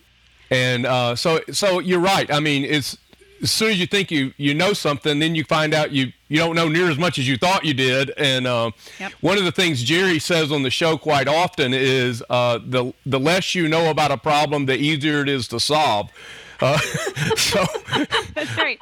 And 0.50 0.85
uh, 0.87 1.16
so, 1.16 1.40
so 1.52 1.78
you're 1.78 2.00
right. 2.00 2.31
I 2.33 2.40
mean, 2.40 2.64
it's 2.64 2.99
as 3.43 3.50
soon 3.50 3.71
as 3.71 3.78
you 3.78 3.87
think 3.87 4.11
you 4.11 4.33
you 4.37 4.54
know 4.54 4.73
something, 4.73 5.19
then 5.19 5.35
you 5.35 5.45
find 5.45 5.75
out 5.75 5.93
you 5.93 6.12
you 6.28 6.38
don't 6.38 6.54
know 6.54 6.69
near 6.69 6.90
as 6.90 6.99
much 6.99 7.19
as 7.19 7.28
you 7.28 7.37
thought 7.37 7.64
you 7.64 7.75
did. 7.75 8.11
And 8.16 8.47
uh, 8.47 8.71
yep. 8.99 9.12
one 9.21 9.38
of 9.38 9.45
the 9.45 9.52
things 9.52 9.83
Jerry 9.83 10.19
says 10.19 10.50
on 10.50 10.62
the 10.62 10.71
show 10.71 10.97
quite 10.97 11.28
often 11.28 11.73
is 11.75 12.23
uh, 12.31 12.59
the 12.64 12.93
the 13.04 13.21
less 13.21 13.54
you 13.54 13.69
know 13.69 13.90
about 13.90 14.11
a 14.11 14.16
problem, 14.16 14.66
the 14.66 14.76
easier 14.76 15.23
it 15.23 15.28
is 15.28 15.49
to 15.49 15.61
solve. 15.61 16.11
Uh, 16.61 16.79
so 17.37 17.65
that's 18.35 18.57
right. 18.57 18.79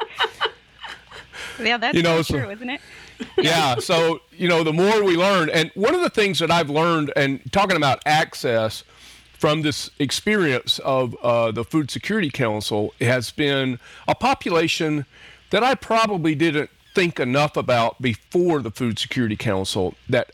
Yeah, 1.60 1.76
that's 1.76 1.96
you 1.96 2.02
know, 2.02 2.22
so, 2.22 2.38
true, 2.38 2.50
isn't 2.50 2.70
it? 2.70 2.80
yeah. 3.38 3.76
So 3.76 4.20
you 4.32 4.48
know, 4.48 4.62
the 4.62 4.72
more 4.72 5.02
we 5.02 5.16
learn, 5.16 5.50
and 5.50 5.70
one 5.74 5.94
of 5.94 6.00
the 6.00 6.10
things 6.10 6.38
that 6.38 6.50
I've 6.50 6.70
learned, 6.70 7.12
and 7.16 7.40
talking 7.52 7.76
about 7.76 8.00
access 8.06 8.84
from 9.32 9.62
this 9.62 9.90
experience 9.98 10.78
of 10.80 11.16
uh, 11.16 11.50
the 11.50 11.64
Food 11.64 11.90
Security 11.90 12.30
Council 12.30 12.94
has 13.00 13.32
been 13.32 13.80
a 14.06 14.14
population 14.14 15.04
that 15.50 15.64
I 15.64 15.74
probably 15.74 16.34
didn't 16.34 16.70
think 16.94 17.18
enough 17.18 17.56
about 17.56 18.00
before 18.00 18.60
the 18.60 18.70
Food 18.70 18.98
Security 18.98 19.36
Council 19.36 19.94
that 20.08 20.30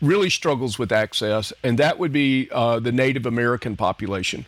really 0.00 0.30
struggles 0.30 0.78
with 0.78 0.92
access, 0.92 1.52
and 1.62 1.78
that 1.78 1.98
would 1.98 2.12
be 2.12 2.48
uh, 2.52 2.78
the 2.78 2.92
Native 2.92 3.26
American 3.26 3.76
population. 3.76 4.46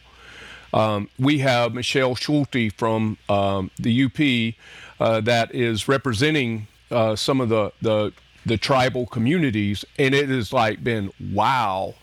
Um, 0.74 1.08
we 1.18 1.38
have 1.38 1.72
Michelle 1.72 2.14
Schulte 2.14 2.70
from 2.76 3.16
um, 3.30 3.70
the 3.78 4.04
UP 4.04 4.54
uh, 5.00 5.20
that 5.22 5.54
is 5.54 5.88
representing 5.88 6.66
uh, 6.90 7.16
some 7.16 7.40
of 7.40 7.48
the, 7.48 7.72
the 7.80 8.12
the 8.46 8.58
tribal 8.58 9.06
communities, 9.06 9.86
and 9.98 10.14
it 10.14 10.28
has 10.28 10.52
like 10.52 10.84
been 10.84 11.10
wow 11.32 11.94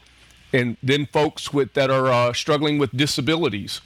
and 0.54 0.78
then 0.84 1.06
folks 1.06 1.54
with 1.54 1.74
that 1.74 1.90
are 1.90 2.08
uh, 2.08 2.34
struggling 2.34 2.78
with 2.78 2.92
disabilities. 2.96 3.82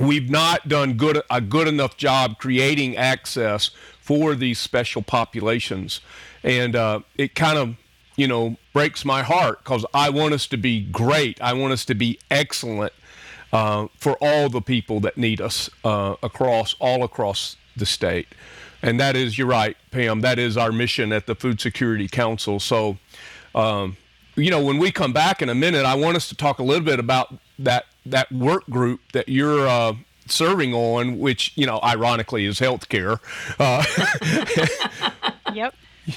We've 0.00 0.30
not 0.30 0.68
done 0.68 0.94
good 0.94 1.22
a 1.30 1.40
good 1.40 1.66
enough 1.66 1.96
job 1.96 2.38
creating 2.38 2.96
access 2.96 3.70
for 4.00 4.34
these 4.34 4.58
special 4.58 5.02
populations, 5.02 6.00
and 6.42 6.76
uh, 6.76 7.00
it 7.16 7.34
kind 7.34 7.58
of 7.58 7.76
you 8.16 8.28
know 8.28 8.56
breaks 8.72 9.04
my 9.04 9.22
heart 9.22 9.64
because 9.64 9.84
I 9.92 10.10
want 10.10 10.34
us 10.34 10.46
to 10.48 10.56
be 10.56 10.82
great. 10.82 11.40
I 11.40 11.52
want 11.52 11.72
us 11.72 11.84
to 11.86 11.94
be 11.94 12.18
excellent 12.30 12.92
uh, 13.52 13.88
for 13.96 14.16
all 14.20 14.48
the 14.48 14.60
people 14.60 15.00
that 15.00 15.16
need 15.16 15.40
us 15.40 15.70
uh, 15.84 16.16
across 16.22 16.74
all 16.78 17.02
across 17.02 17.56
the 17.76 17.86
state. 17.86 18.28
And 18.82 19.00
that 19.00 19.16
is, 19.16 19.36
you're 19.36 19.48
right, 19.48 19.76
Pam. 19.90 20.20
That 20.20 20.38
is 20.38 20.56
our 20.56 20.70
mission 20.70 21.12
at 21.12 21.26
the 21.26 21.34
Food 21.34 21.60
Security 21.60 22.08
Council. 22.08 22.60
So. 22.60 22.98
Um, 23.54 23.96
you 24.36 24.50
know, 24.50 24.62
when 24.62 24.78
we 24.78 24.92
come 24.92 25.12
back 25.12 25.42
in 25.42 25.48
a 25.48 25.54
minute, 25.54 25.84
I 25.84 25.96
want 25.96 26.16
us 26.16 26.28
to 26.28 26.36
talk 26.36 26.60
a 26.60 26.62
little 26.62 26.84
bit 26.84 27.00
about 27.00 27.34
that 27.58 27.86
that 28.06 28.30
work 28.30 28.64
group 28.66 29.00
that 29.12 29.28
you're 29.28 29.66
uh, 29.66 29.94
serving 30.26 30.74
on, 30.74 31.18
which 31.18 31.52
you 31.56 31.66
know, 31.66 31.80
ironically, 31.82 32.44
is 32.44 32.60
healthcare. 32.60 33.18
Uh, 33.58 33.84
yep. 35.54 35.74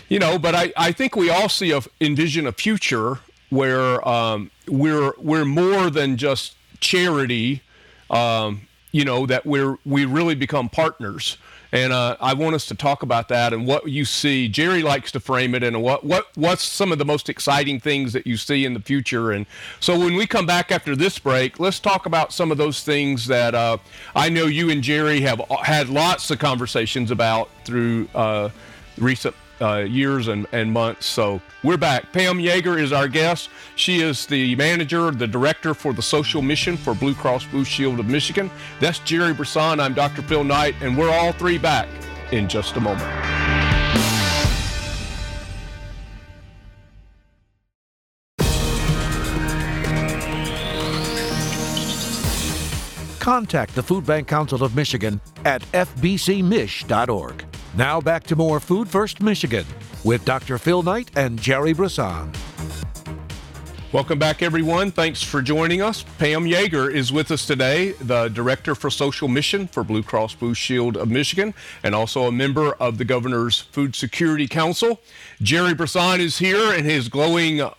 You 0.07 0.19
know, 0.19 0.39
but 0.39 0.55
I, 0.55 0.71
I 0.77 0.91
think 0.91 1.15
we 1.15 1.29
all 1.29 1.50
see 1.50 1.71
a 1.71 1.81
envision 2.00 2.47
a 2.47 2.51
future 2.51 3.19
where 3.50 4.07
um, 4.07 4.51
we're 4.67 5.13
we're 5.17 5.45
more 5.45 5.89
than 5.89 6.15
just 6.17 6.55
charity. 6.81 7.61
Um, 8.09 8.67
you 8.91 9.05
know 9.05 9.25
that 9.25 9.45
we're 9.45 9.77
we 9.85 10.03
really 10.03 10.35
become 10.35 10.67
partners 10.67 11.38
and 11.71 11.93
uh, 11.93 12.17
I 12.19 12.33
want 12.33 12.55
us 12.55 12.65
to 12.67 12.75
talk 12.75 13.01
about 13.01 13.29
that 13.29 13.53
and 13.53 13.65
what 13.65 13.88
you 13.88 14.03
see. 14.03 14.50
Jerry 14.50 14.81
likes 14.81 15.11
to 15.13 15.19
frame 15.19 15.55
it, 15.55 15.63
and 15.63 15.81
what 15.81 16.03
what 16.03 16.27
what's 16.35 16.63
some 16.63 16.91
of 16.91 16.97
the 16.97 17.05
most 17.05 17.29
exciting 17.29 17.79
things 17.79 18.13
that 18.13 18.27
you 18.27 18.38
see 18.38 18.65
in 18.65 18.73
the 18.73 18.81
future. 18.81 19.31
And 19.31 19.45
so 19.79 19.97
when 19.97 20.15
we 20.15 20.27
come 20.27 20.45
back 20.45 20.71
after 20.71 20.95
this 20.95 21.17
break, 21.17 21.59
let's 21.59 21.79
talk 21.79 22.05
about 22.05 22.33
some 22.33 22.51
of 22.51 22.57
those 22.57 22.83
things 22.83 23.27
that 23.27 23.55
uh, 23.55 23.77
I 24.15 24.29
know 24.29 24.45
you 24.45 24.69
and 24.69 24.83
Jerry 24.83 25.21
have 25.21 25.41
had 25.63 25.89
lots 25.89 26.29
of 26.29 26.39
conversations 26.39 27.09
about 27.09 27.50
through 27.63 28.09
uh, 28.13 28.50
recent 28.97 29.35
uh, 29.62 29.77
years 29.80 30.27
and, 30.27 30.48
and 30.51 30.72
months. 30.72 31.06
So 31.06 31.41
we're 31.63 31.77
back. 31.77 32.12
Pam 32.12 32.38
Yeager 32.38 32.80
is 32.80 32.91
our 32.91 33.08
guest. 33.08 33.50
She 33.75 34.01
is 34.01 34.25
the 34.25 34.56
manager, 34.56 35.12
the 35.12 35.27
director 35.27 35.74
for 35.74 35.94
the 35.94 36.01
social 36.01 36.41
mission 36.41 36.77
for 36.77 36.94
Blue 36.94 37.13
Cross 37.13 37.46
Blue 37.46 37.65
Shield 37.65 38.00
of 38.00 38.08
Michigan. 38.08 38.50
That's 38.80 39.00
Jerry 39.00 39.34
Brisson. 39.34 39.80
I'm 39.80 39.94
Dr. 39.94 40.22
Phil 40.22 40.44
Knight, 40.44 40.75
and 40.82 40.98
we're 40.98 41.12
all 41.12 41.32
three 41.34 41.58
back 41.58 41.88
in 42.32 42.48
just 42.48 42.75
a 42.75 42.82
moment. 42.82 43.10
Contact 53.20 53.75
the 53.75 53.84
Food 53.84 54.06
Bank 54.06 54.27
Council 54.27 54.63
of 54.63 54.75
Michigan 54.75 55.22
at 55.46 55.62
fbcmich.org. 55.74 57.46
Now 57.75 58.01
back 58.01 58.23
to 58.25 58.35
more 58.35 58.59
Food 58.59 58.89
First 58.89 59.21
Michigan 59.21 59.65
with 60.03 60.25
Dr. 60.25 60.57
Phil 60.57 60.83
Knight 60.83 61.09
and 61.15 61.39
Jerry 61.39 61.73
Brisson. 61.73 62.33
Welcome 63.93 64.19
back, 64.19 64.41
everyone. 64.41 64.91
Thanks 64.91 65.21
for 65.21 65.41
joining 65.41 65.81
us. 65.81 66.03
Pam 66.17 66.45
Yeager 66.45 66.89
is 66.89 67.11
with 67.11 67.29
us 67.29 67.45
today, 67.45 67.91
the 67.93 68.29
Director 68.29 68.73
for 68.73 68.89
Social 68.89 69.27
Mission 69.27 69.67
for 69.67 69.83
Blue 69.83 70.03
Cross 70.03 70.35
Blue 70.35 70.53
Shield 70.53 70.95
of 70.95 71.09
Michigan, 71.09 71.53
and 71.83 71.93
also 71.93 72.23
a 72.23 72.31
member 72.31 72.71
of 72.73 72.97
the 72.97 73.03
Governor's 73.03 73.59
Food 73.59 73.95
Security 73.95 74.47
Council. 74.47 75.01
Jerry 75.41 75.73
Brisson 75.73 76.21
is 76.21 76.37
here 76.37 76.73
in 76.73 76.85
his 76.85 77.09
glowing 77.09 77.61
uh, 77.61 77.71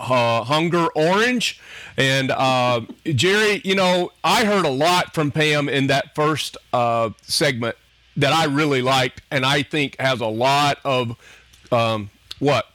hunger 0.45 0.87
orange. 0.95 1.61
And 1.97 2.31
uh, 2.31 2.83
Jerry, 3.05 3.63
you 3.65 3.75
know, 3.75 4.13
I 4.23 4.45
heard 4.45 4.67
a 4.67 4.71
lot 4.71 5.15
from 5.15 5.31
Pam 5.31 5.69
in 5.69 5.87
that 5.87 6.15
first 6.15 6.59
uh, 6.75 7.11
segment 7.23 7.77
that 8.17 8.33
I 8.33 8.45
really 8.45 8.83
liked, 8.83 9.23
and 9.31 9.45
I 9.45 9.63
think 9.63 9.99
has 10.01 10.21
a 10.21 10.27
lot 10.27 10.79
of 10.85 11.17
um, 11.71 12.11
what 12.39 12.67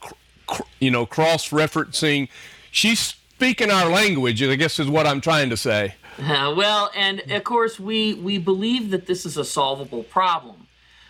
you 0.80 0.92
know 0.92 1.06
cross 1.06 1.50
referencing. 1.50 2.30
She's 2.72 3.00
speaking 3.00 3.72
our 3.72 3.90
language, 3.90 4.42
I 4.42 4.56
guess 4.56 4.80
is 4.80 4.90
what 4.90 5.06
I'm 5.06 5.22
trying 5.22 5.50
to 5.50 5.58
say. 5.58 5.96
Uh, 6.20 6.54
well, 6.58 6.90
and 6.96 7.20
of 7.32 7.44
course 7.44 7.80
we 7.80 8.16
we 8.16 8.38
believe 8.38 8.90
that 8.90 9.06
this 9.06 9.26
is 9.26 9.38
a 9.38 9.46
solvable 9.46 10.04
problem. 10.04 10.68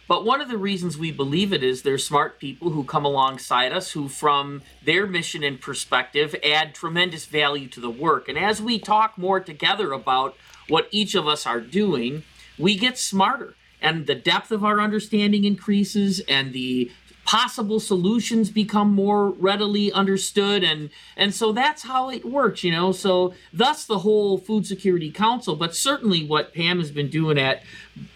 But 0.07 0.24
one 0.24 0.39
of 0.39 0.48
the 0.48 0.57
reasons 0.57 0.98
we 0.98 1.12
believe 1.12 1.51
it 1.51 1.63
is 1.63 1.81
there's 1.81 2.05
smart 2.05 2.39
people 2.39 2.69
who 2.69 2.86
come 2.86 3.03
alongside 3.03 3.74
us 3.74 3.91
who, 3.91 4.07
from 4.07 4.62
their 4.86 5.05
mission 5.05 5.43
and 5.43 5.60
perspective, 5.60 6.34
add 6.46 6.74
tremendous 6.74 7.25
value 7.25 7.67
to 7.67 7.81
the 7.81 7.89
work. 7.89 8.29
And 8.29 8.38
as 8.38 8.62
we 8.62 8.79
talk 8.79 9.17
more 9.17 9.41
together 9.41 9.91
about 9.91 10.38
what 10.69 10.88
each 10.91 11.13
of 11.13 11.27
us 11.27 11.46
are 11.46 11.60
doing, 11.60 12.24
we 12.57 12.77
get 12.77 12.98
smarter 12.98 13.56
and 13.81 14.07
the 14.07 14.15
depth 14.15 14.51
of 14.51 14.63
our 14.63 14.79
understanding 14.79 15.43
increases 15.43 16.19
and 16.27 16.53
the 16.53 16.91
possible 17.27 17.81
solutions 17.81 18.50
become 18.50 18.89
more 18.93 19.31
readily 19.31 19.91
understood. 19.91 20.63
And 20.63 20.89
and 21.17 21.36
so 21.36 21.51
that's 21.51 21.84
how 21.84 22.10
it 22.10 22.24
works 22.24 22.63
you 22.63 22.72
know? 22.72 22.93
So 22.93 23.34
thus 23.51 23.86
the 23.86 24.00
whole 24.00 24.38
food 24.38 24.65
security 24.65 25.12
council 25.12 25.57
but 25.57 25.75
certainly 25.75 26.25
what 26.25 26.53
pam 26.53 26.79
has 26.79 26.89
been 26.89 27.10
doing 27.10 27.38
at 27.38 27.63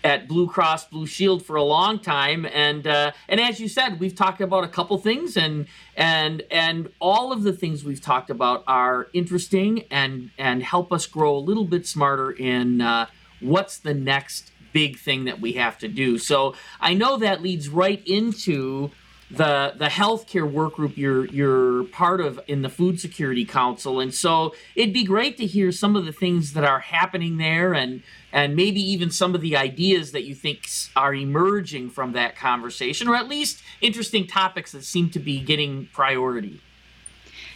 at 0.01 0.29
blue 0.29 0.47
cross 0.47 0.85
blue 0.85 1.05
shield 1.05 1.45
for 1.45 1.57
a 1.57 1.63
long 1.63 1.99
time. 1.99 2.45
And 2.45 2.87
uh, 2.87 3.11
and 3.27 3.41
as 3.41 3.59
you 3.59 3.67
said 3.67 3.99
we've 3.99 4.15
talked 4.15 4.39
about 4.39 4.63
a 4.63 4.69
couple 4.69 4.97
things 4.97 5.35
and 5.35 5.67
and 5.97 6.43
and 6.49 6.89
all 6.99 7.33
of 7.33 7.43
the 7.43 7.51
things 7.51 7.83
we've 7.83 8.01
talked 8.01 8.29
about 8.29 8.63
are 8.65 9.07
interesting 9.11 9.83
and 9.91 10.31
and 10.37 10.63
help 10.63 10.93
us 10.93 11.05
grow 11.05 11.35
a 11.35 11.39
little 11.39 11.65
bit 11.65 11.85
smarter 11.85 12.31
in 12.31 12.79
uh, 12.79 13.07
what's 13.41 13.77
the 13.77 13.93
next 13.93 14.51
big 14.73 14.97
thing 14.97 15.25
that 15.25 15.39
we 15.39 15.53
have 15.53 15.77
to 15.79 15.87
do. 15.87 16.17
So 16.17 16.55
I 16.79 16.93
know 16.93 17.17
that 17.17 17.41
leads 17.41 17.69
right 17.69 18.05
into 18.07 18.91
the 19.31 19.73
the 19.77 19.85
healthcare 19.85 20.49
work 20.49 20.75
group 20.75 20.97
you're 20.97 21.25
you're 21.27 21.85
part 21.85 22.19
of 22.19 22.39
in 22.47 22.61
the 22.61 22.69
Food 22.69 22.99
Security 22.99 23.45
Council, 23.45 23.99
and 23.99 24.13
so 24.13 24.53
it'd 24.75 24.93
be 24.93 25.05
great 25.05 25.37
to 25.37 25.45
hear 25.45 25.71
some 25.71 25.95
of 25.95 26.05
the 26.05 26.11
things 26.11 26.53
that 26.53 26.65
are 26.65 26.79
happening 26.79 27.37
there, 27.37 27.73
and 27.73 28.03
and 28.33 28.55
maybe 28.55 28.81
even 28.81 29.09
some 29.09 29.33
of 29.33 29.41
the 29.41 29.55
ideas 29.55 30.11
that 30.11 30.25
you 30.25 30.35
think 30.35 30.67
are 30.95 31.13
emerging 31.13 31.89
from 31.89 32.11
that 32.13 32.35
conversation, 32.35 33.07
or 33.07 33.15
at 33.15 33.27
least 33.29 33.61
interesting 33.79 34.27
topics 34.27 34.73
that 34.73 34.83
seem 34.83 35.09
to 35.11 35.19
be 35.19 35.39
getting 35.39 35.87
priority. 35.93 36.59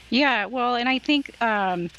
Yeah, 0.09 0.45
well, 0.45 0.75
and 0.75 0.87
I 0.87 0.99
think 0.99 1.35
um, 1.41 1.89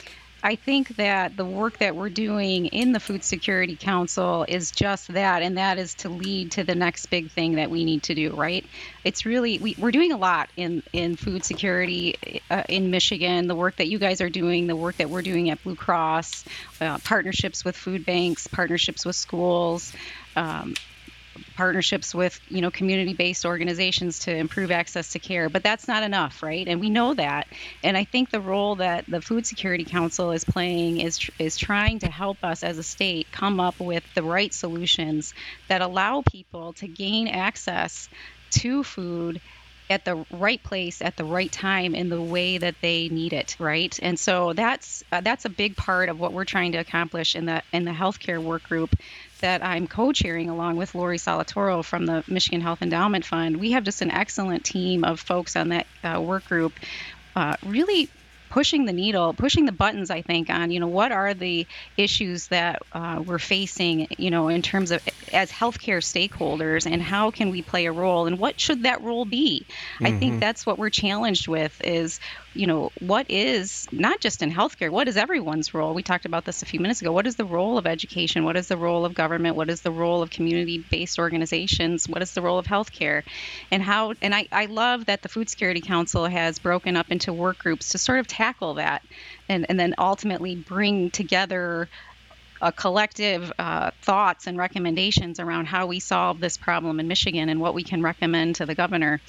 I 0.42 0.56
think 0.56 0.96
that 0.96 1.36
the 1.36 1.44
work 1.44 1.78
that 1.78 1.96
we're 1.96 2.10
doing 2.10 2.66
in 2.66 2.92
the 2.92 3.00
Food 3.00 3.24
Security 3.24 3.74
Council 3.74 4.44
is 4.46 4.70
just 4.70 5.08
that, 5.08 5.42
and 5.42 5.58
that 5.58 5.78
is 5.78 5.94
to 5.94 6.08
lead 6.08 6.52
to 6.52 6.64
the 6.64 6.74
next 6.74 7.06
big 7.06 7.30
thing 7.30 7.56
that 7.56 7.70
we 7.70 7.84
need 7.84 8.04
to 8.04 8.14
do, 8.14 8.34
right? 8.34 8.64
It's 9.02 9.26
really, 9.26 9.58
we, 9.58 9.76
are 9.82 9.90
doing 9.90 10.12
a 10.12 10.16
lot 10.16 10.50
in, 10.56 10.82
in 10.92 11.16
food 11.16 11.44
security 11.44 12.40
uh, 12.50 12.62
in 12.68 12.90
Michigan, 12.90 13.48
the 13.48 13.56
work 13.56 13.76
that 13.76 13.88
you 13.88 13.98
guys 13.98 14.20
are 14.20 14.28
doing, 14.28 14.66
the 14.66 14.76
work 14.76 14.98
that 14.98 15.10
we're 15.10 15.22
doing 15.22 15.50
at 15.50 15.62
Blue 15.64 15.74
Cross, 15.74 16.44
uh, 16.80 16.98
partnerships 16.98 17.64
with 17.64 17.76
food 17.76 18.04
banks, 18.04 18.46
partnerships 18.46 19.04
with 19.04 19.16
schools. 19.16 19.92
Um, 20.36 20.74
partnerships 21.56 22.14
with 22.14 22.40
you 22.46 22.62
know 22.62 22.70
community-based 22.70 23.46
organizations 23.46 24.20
to 24.20 24.36
improve 24.36 24.70
access 24.70 25.10
to 25.10 25.20
care 25.20 25.50
but 25.50 25.64
that's 25.64 25.88
not 25.88 26.04
enough 26.04 26.42
right? 26.42 26.68
And 26.68 26.80
we 26.80 26.90
know 26.90 27.14
that. 27.14 27.48
And 27.82 27.96
i 27.96 28.04
think 28.04 28.30
the 28.30 28.42
role 28.42 28.76
that 28.76 29.04
the 29.08 29.22
food 29.22 29.46
security 29.46 29.86
council 29.86 30.32
is 30.32 30.44
playing 30.44 30.98
is 30.98 31.18
is 31.38 31.56
trying 31.56 32.00
to 32.00 32.08
help 32.10 32.38
us 32.44 32.62
as 32.64 32.78
a 32.78 32.84
state 32.84 33.28
come 33.32 33.60
up 33.60 33.76
with 33.80 34.04
the 34.14 34.24
right 34.24 34.52
solutions 34.54 35.34
that 35.68 35.82
allow 35.82 36.22
people 36.22 36.74
to 36.74 36.88
gain 36.88 37.28
access 37.28 38.08
to 38.52 38.84
food 38.84 39.40
at 39.88 40.04
the 40.04 40.24
right 40.30 40.62
place 40.64 41.00
at 41.00 41.16
the 41.16 41.24
right 41.24 41.52
time 41.52 41.94
in 41.94 42.08
the 42.08 42.20
way 42.22 42.58
that 42.58 42.76
they 42.82 43.08
need 43.08 43.32
it 43.32 43.56
right? 43.60 43.96
And 44.02 44.18
so 44.18 44.52
that's 44.52 45.02
uh, 45.12 45.20
that's 45.20 45.44
a 45.44 45.50
big 45.50 45.76
part 45.76 46.08
of 46.08 46.18
what 46.18 46.32
we're 46.32 46.44
trying 46.44 46.72
to 46.72 46.78
accomplish 46.78 47.36
in 47.36 47.46
the 47.46 47.62
in 47.72 47.84
the 47.84 47.92
healthcare 47.92 48.42
work 48.42 48.64
group 48.64 48.96
that 49.40 49.64
I'm 49.64 49.86
co-chairing 49.86 50.50
along 50.50 50.76
with 50.76 50.94
Lori 50.94 51.18
Salatoro 51.18 51.84
from 51.84 52.06
the 52.06 52.24
Michigan 52.26 52.60
Health 52.60 52.82
Endowment 52.82 53.24
Fund. 53.24 53.58
We 53.58 53.72
have 53.72 53.84
just 53.84 54.02
an 54.02 54.10
excellent 54.10 54.64
team 54.64 55.04
of 55.04 55.20
folks 55.20 55.56
on 55.56 55.68
that 55.70 55.86
uh, 56.02 56.20
work 56.20 56.46
group, 56.46 56.72
uh, 57.34 57.56
really 57.64 58.08
pushing 58.48 58.84
the 58.84 58.92
needle, 58.92 59.34
pushing 59.34 59.66
the 59.66 59.72
buttons, 59.72 60.10
I 60.10 60.22
think, 60.22 60.50
on, 60.50 60.70
you 60.70 60.80
know, 60.80 60.86
what 60.86 61.12
are 61.12 61.34
the 61.34 61.66
issues 61.96 62.46
that 62.48 62.82
uh, 62.92 63.22
we're 63.24 63.38
facing, 63.38 64.06
you 64.16 64.30
know, 64.30 64.48
in 64.48 64.62
terms 64.62 64.92
of 64.92 65.06
as 65.32 65.50
healthcare 65.50 65.98
stakeholders 65.98 66.90
and 66.90 67.02
how 67.02 67.30
can 67.30 67.50
we 67.50 67.62
play 67.62 67.86
a 67.86 67.92
role 67.92 68.26
and 68.26 68.38
what 68.38 68.58
should 68.58 68.84
that 68.84 69.02
role 69.02 69.24
be? 69.24 69.66
Mm-hmm. 69.68 70.06
I 70.06 70.10
think 70.10 70.22
mm-hmm. 70.22 70.40
that's 70.40 70.64
what 70.64 70.78
we're 70.78 70.90
challenged 70.90 71.48
with 71.48 71.78
is 71.84 72.20
you 72.56 72.66
know, 72.66 72.90
what 73.00 73.26
is 73.30 73.86
not 73.92 74.20
just 74.20 74.42
in 74.42 74.50
healthcare, 74.50 74.90
what 74.90 75.08
is 75.08 75.16
everyone's 75.16 75.74
role? 75.74 75.94
We 75.94 76.02
talked 76.02 76.24
about 76.24 76.44
this 76.44 76.62
a 76.62 76.66
few 76.66 76.80
minutes 76.80 77.00
ago. 77.00 77.12
What 77.12 77.26
is 77.26 77.36
the 77.36 77.44
role 77.44 77.78
of 77.78 77.86
education? 77.86 78.44
What 78.44 78.56
is 78.56 78.68
the 78.68 78.76
role 78.76 79.04
of 79.04 79.14
government? 79.14 79.56
What 79.56 79.70
is 79.70 79.82
the 79.82 79.90
role 79.90 80.22
of 80.22 80.30
community 80.30 80.78
based 80.78 81.18
organizations? 81.18 82.08
What 82.08 82.22
is 82.22 82.32
the 82.32 82.42
role 82.42 82.58
of 82.58 82.66
healthcare? 82.66 83.22
And 83.70 83.82
how, 83.82 84.14
and 84.22 84.34
I, 84.34 84.48
I 84.50 84.66
love 84.66 85.06
that 85.06 85.22
the 85.22 85.28
Food 85.28 85.48
Security 85.48 85.80
Council 85.80 86.26
has 86.26 86.58
broken 86.58 86.96
up 86.96 87.10
into 87.10 87.32
work 87.32 87.58
groups 87.58 87.90
to 87.90 87.98
sort 87.98 88.18
of 88.18 88.26
tackle 88.26 88.74
that 88.74 89.02
and, 89.48 89.66
and 89.68 89.78
then 89.78 89.94
ultimately 89.98 90.56
bring 90.56 91.10
together 91.10 91.88
a 92.60 92.72
collective 92.72 93.52
uh, 93.58 93.90
thoughts 94.02 94.46
and 94.46 94.56
recommendations 94.56 95.40
around 95.40 95.66
how 95.66 95.86
we 95.86 96.00
solve 96.00 96.40
this 96.40 96.56
problem 96.56 97.00
in 97.00 97.08
Michigan 97.08 97.48
and 97.48 97.60
what 97.60 97.74
we 97.74 97.82
can 97.82 98.02
recommend 98.02 98.56
to 98.56 98.66
the 98.66 98.74
governor 98.74 99.20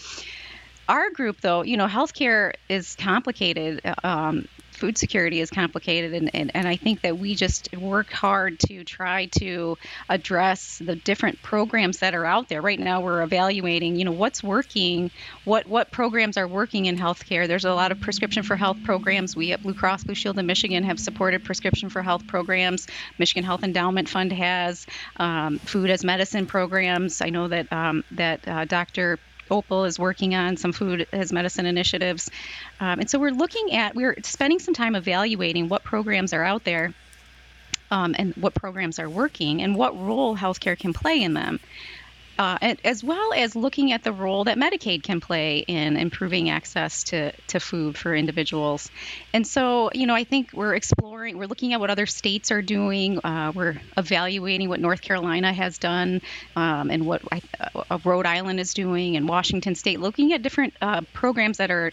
our 0.87 1.09
group, 1.09 1.41
though, 1.41 1.63
you 1.63 1.77
know, 1.77 1.87
healthcare 1.87 2.53
is 2.69 2.95
complicated. 2.95 3.81
Um, 4.03 4.47
food 4.77 4.97
security 4.97 5.41
is 5.41 5.49
complicated, 5.49 6.13
and, 6.13 6.33
and, 6.35 6.51
and 6.53 6.67
I 6.67 6.75
think 6.75 7.01
that 7.01 7.17
we 7.17 7.33
just 7.33 7.75
work 7.75 8.11
hard 8.11 8.59
to 8.61 8.83
try 8.83 9.25
to 9.39 9.77
address 10.07 10.77
the 10.77 10.95
different 10.95 11.41
programs 11.41 11.99
that 11.99 12.13
are 12.13 12.25
out 12.25 12.47
there. 12.47 12.61
Right 12.61 12.79
now, 12.79 13.01
we're 13.01 13.23
evaluating, 13.23 13.95
you 13.95 14.05
know, 14.05 14.11
what's 14.11 14.43
working, 14.43 15.09
what 15.45 15.67
what 15.67 15.91
programs 15.91 16.37
are 16.37 16.47
working 16.47 16.85
in 16.85 16.97
healthcare. 16.97 17.47
There's 17.47 17.65
a 17.65 17.73
lot 17.73 17.91
of 17.91 17.99
prescription 17.99 18.43
for 18.43 18.55
health 18.55 18.77
programs. 18.83 19.35
We 19.35 19.51
at 19.51 19.63
Blue 19.63 19.73
Cross 19.73 20.03
Blue 20.03 20.15
Shield 20.15 20.37
of 20.37 20.45
Michigan 20.45 20.83
have 20.83 20.99
supported 20.99 21.43
prescription 21.43 21.89
for 21.89 22.03
health 22.03 22.27
programs. 22.27 22.87
Michigan 23.17 23.43
Health 23.43 23.63
Endowment 23.63 24.07
Fund 24.07 24.31
has 24.31 24.85
um, 25.17 25.57
food 25.57 25.89
as 25.89 26.03
medicine 26.05 26.45
programs. 26.45 27.21
I 27.21 27.29
know 27.29 27.47
that 27.47 27.73
um, 27.73 28.03
that 28.11 28.47
uh, 28.47 28.65
Dr. 28.65 29.17
Opal 29.49 29.85
is 29.85 29.99
working 29.99 30.35
on 30.35 30.57
some 30.57 30.71
food 30.71 31.07
as 31.11 31.31
medicine 31.31 31.65
initiatives. 31.65 32.29
Um, 32.79 32.99
and 32.99 33.09
so 33.09 33.19
we're 33.19 33.31
looking 33.31 33.73
at, 33.73 33.95
we're 33.95 34.15
spending 34.23 34.59
some 34.59 34.73
time 34.73 34.95
evaluating 34.95 35.69
what 35.69 35.83
programs 35.83 36.33
are 36.33 36.43
out 36.43 36.63
there 36.63 36.93
um, 37.91 38.15
and 38.17 38.33
what 38.35 38.53
programs 38.53 38.99
are 38.99 39.09
working 39.09 39.61
and 39.61 39.75
what 39.75 39.99
role 39.99 40.35
healthcare 40.35 40.77
can 40.77 40.93
play 40.93 41.21
in 41.21 41.33
them 41.33 41.59
uh, 42.37 42.57
as 42.83 43.03
well 43.03 43.33
as 43.33 43.55
looking 43.55 43.91
at 43.91 44.03
the 44.03 44.11
role 44.11 44.43
that 44.43 44.57
Medicaid 44.57 45.03
can 45.03 45.19
play 45.19 45.59
in 45.59 45.97
improving 45.97 46.49
access 46.49 47.03
to, 47.05 47.31
to 47.47 47.59
food 47.59 47.97
for 47.97 48.13
individuals. 48.15 48.89
And 49.33 49.45
so, 49.45 49.89
you 49.93 50.07
know, 50.07 50.15
I 50.15 50.23
think 50.23 50.51
we're 50.53 50.75
exploring, 50.75 51.37
we're 51.37 51.47
looking 51.47 51.73
at 51.73 51.79
what 51.79 51.89
other 51.89 52.05
states 52.05 52.51
are 52.51 52.61
doing. 52.61 53.19
Uh, 53.23 53.51
we're 53.55 53.81
evaluating 53.95 54.69
what 54.69 54.79
North 54.79 55.01
Carolina 55.01 55.51
has 55.51 55.77
done 55.77 56.21
um, 56.55 56.91
and 56.91 57.05
what 57.05 57.21
uh, 57.31 57.97
Rhode 58.03 58.25
Island 58.25 58.59
is 58.59 58.73
doing 58.73 59.15
and 59.15 59.27
Washington 59.27 59.75
State, 59.75 59.99
looking 59.99 60.33
at 60.33 60.41
different 60.41 60.73
uh, 60.81 61.01
programs 61.13 61.57
that 61.57 61.71
are 61.71 61.91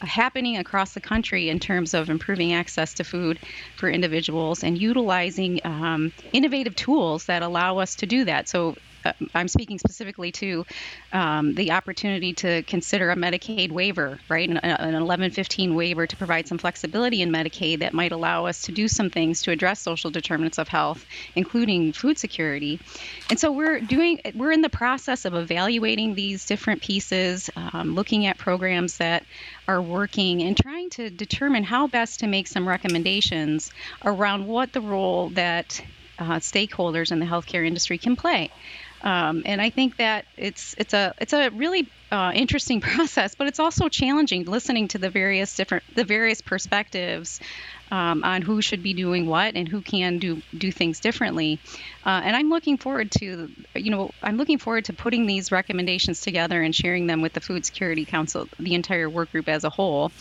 happening 0.00 0.58
across 0.58 0.92
the 0.92 1.00
country 1.00 1.48
in 1.48 1.58
terms 1.58 1.94
of 1.94 2.10
improving 2.10 2.52
access 2.52 2.94
to 2.94 3.04
food 3.04 3.38
for 3.76 3.88
individuals 3.88 4.62
and 4.62 4.76
utilizing 4.76 5.60
um, 5.64 6.12
innovative 6.32 6.76
tools 6.76 7.26
that 7.26 7.42
allow 7.42 7.78
us 7.78 7.96
to 7.96 8.06
do 8.06 8.24
that. 8.24 8.48
So, 8.48 8.76
uh, 9.06 9.12
I'm 9.34 9.48
speaking 9.48 9.78
specifically 9.78 10.32
to 10.32 10.64
um, 11.12 11.54
the 11.54 11.72
opportunity 11.72 12.32
to 12.34 12.62
consider 12.62 13.10
a 13.10 13.16
Medicaid 13.16 13.70
waiver, 13.70 14.18
right? 14.28 14.48
An, 14.48 14.58
an 14.58 14.80
1115 14.80 15.74
waiver 15.74 16.06
to 16.06 16.16
provide 16.16 16.48
some 16.48 16.58
flexibility 16.58 17.22
in 17.22 17.30
Medicaid 17.30 17.80
that 17.80 17.92
might 17.92 18.12
allow 18.12 18.46
us 18.46 18.62
to 18.62 18.72
do 18.72 18.88
some 18.88 19.10
things 19.10 19.42
to 19.42 19.50
address 19.50 19.80
social 19.80 20.10
determinants 20.10 20.58
of 20.58 20.68
health, 20.68 21.04
including 21.34 21.92
food 21.92 22.18
security. 22.18 22.80
And 23.30 23.38
so 23.38 23.52
we're 23.52 23.80
doing, 23.80 24.20
we're 24.34 24.52
in 24.52 24.62
the 24.62 24.68
process 24.68 25.24
of 25.24 25.34
evaluating 25.34 26.14
these 26.14 26.46
different 26.46 26.82
pieces, 26.82 27.50
um, 27.56 27.94
looking 27.94 28.26
at 28.26 28.38
programs 28.38 28.98
that 28.98 29.24
are 29.68 29.82
working 29.82 30.42
and 30.42 30.56
trying 30.56 30.90
to 30.90 31.10
determine 31.10 31.64
how 31.64 31.86
best 31.86 32.20
to 32.20 32.26
make 32.26 32.46
some 32.46 32.68
recommendations 32.68 33.70
around 34.04 34.46
what 34.46 34.72
the 34.72 34.80
role 34.80 35.30
that 35.30 35.82
uh, 36.18 36.36
stakeholders 36.36 37.12
in 37.12 37.18
the 37.18 37.26
healthcare 37.26 37.66
industry 37.66 37.98
can 37.98 38.16
play. 38.16 38.50
Um, 39.02 39.42
and 39.44 39.60
I 39.60 39.70
think 39.70 39.98
that 39.98 40.24
it's 40.36 40.74
it's 40.78 40.94
a 40.94 41.14
it's 41.18 41.32
a 41.32 41.50
really 41.50 41.88
uh, 42.10 42.32
interesting 42.34 42.80
process, 42.82 43.34
but 43.34 43.46
it's 43.46 43.60
also 43.60 43.88
challenging 43.88 44.44
listening 44.44 44.88
to 44.88 44.98
the 44.98 45.10
various 45.10 45.54
different 45.54 45.84
the 45.94 46.04
various 46.04 46.40
perspectives 46.40 47.40
um, 47.90 48.24
on 48.24 48.42
who 48.42 48.60
should 48.60 48.82
be 48.82 48.94
doing 48.94 49.26
what 49.26 49.54
and 49.54 49.68
who 49.68 49.80
can 49.80 50.18
do 50.18 50.42
do 50.56 50.72
things 50.72 51.00
differently. 51.00 51.58
Uh, 52.04 52.20
and 52.24 52.34
I'm 52.34 52.48
looking 52.48 52.78
forward 52.78 53.10
to 53.12 53.50
you 53.74 53.90
know 53.90 54.10
I'm 54.22 54.36
looking 54.36 54.58
forward 54.58 54.86
to 54.86 54.92
putting 54.92 55.26
these 55.26 55.52
recommendations 55.52 56.20
together 56.20 56.62
and 56.62 56.74
sharing 56.74 57.06
them 57.06 57.20
with 57.20 57.32
the 57.32 57.40
Food 57.40 57.64
Security 57.64 58.04
Council, 58.04 58.48
the 58.58 58.74
entire 58.74 59.08
work 59.08 59.32
group 59.32 59.48
as 59.48 59.64
a 59.64 59.70
whole. 59.70 60.12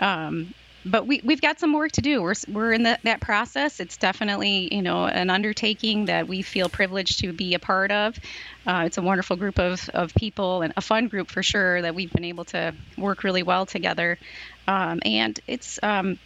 Um, 0.00 0.54
but 0.90 1.06
we, 1.06 1.20
we've 1.24 1.40
got 1.40 1.60
some 1.60 1.72
work 1.72 1.92
to 1.92 2.00
do. 2.00 2.22
We're, 2.22 2.34
we're 2.48 2.72
in 2.72 2.82
the, 2.82 2.98
that 3.04 3.20
process. 3.20 3.80
It's 3.80 3.96
definitely, 3.96 4.74
you 4.74 4.82
know, 4.82 5.06
an 5.06 5.30
undertaking 5.30 6.06
that 6.06 6.28
we 6.28 6.42
feel 6.42 6.68
privileged 6.68 7.20
to 7.20 7.32
be 7.32 7.54
a 7.54 7.58
part 7.58 7.90
of. 7.92 8.18
Uh, 8.66 8.84
it's 8.86 8.98
a 8.98 9.02
wonderful 9.02 9.36
group 9.36 9.58
of, 9.58 9.88
of 9.94 10.14
people 10.14 10.62
and 10.62 10.72
a 10.76 10.80
fun 10.80 11.08
group 11.08 11.30
for 11.30 11.42
sure 11.42 11.82
that 11.82 11.94
we've 11.94 12.12
been 12.12 12.24
able 12.24 12.44
to 12.46 12.74
work 12.96 13.24
really 13.24 13.42
well 13.42 13.66
together. 13.66 14.18
Um, 14.66 15.00
and 15.04 15.38
it's, 15.46 15.78
um, 15.82 16.18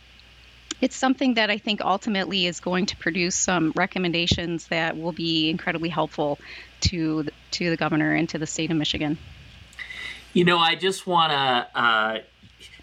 it's 0.81 0.97
something 0.97 1.35
that 1.35 1.49
I 1.49 1.59
think 1.59 1.81
ultimately 1.81 2.47
is 2.47 2.61
going 2.61 2.87
to 2.87 2.97
produce 2.97 3.37
some 3.37 3.73
recommendations 3.77 4.67
that 4.69 4.99
will 4.99 5.13
be 5.13 5.49
incredibly 5.49 5.89
helpful 5.89 6.39
to 6.83 7.27
to 7.53 7.71
the 7.71 7.77
governor 7.77 8.13
and 8.13 8.29
to 8.31 8.39
the 8.39 8.47
state 8.47 8.71
of 8.71 8.77
Michigan. 8.77 9.17
You 10.33 10.45
know, 10.45 10.59
I 10.59 10.75
just 10.75 11.07
want 11.07 11.31
to 11.31 11.81
uh, 11.81 12.19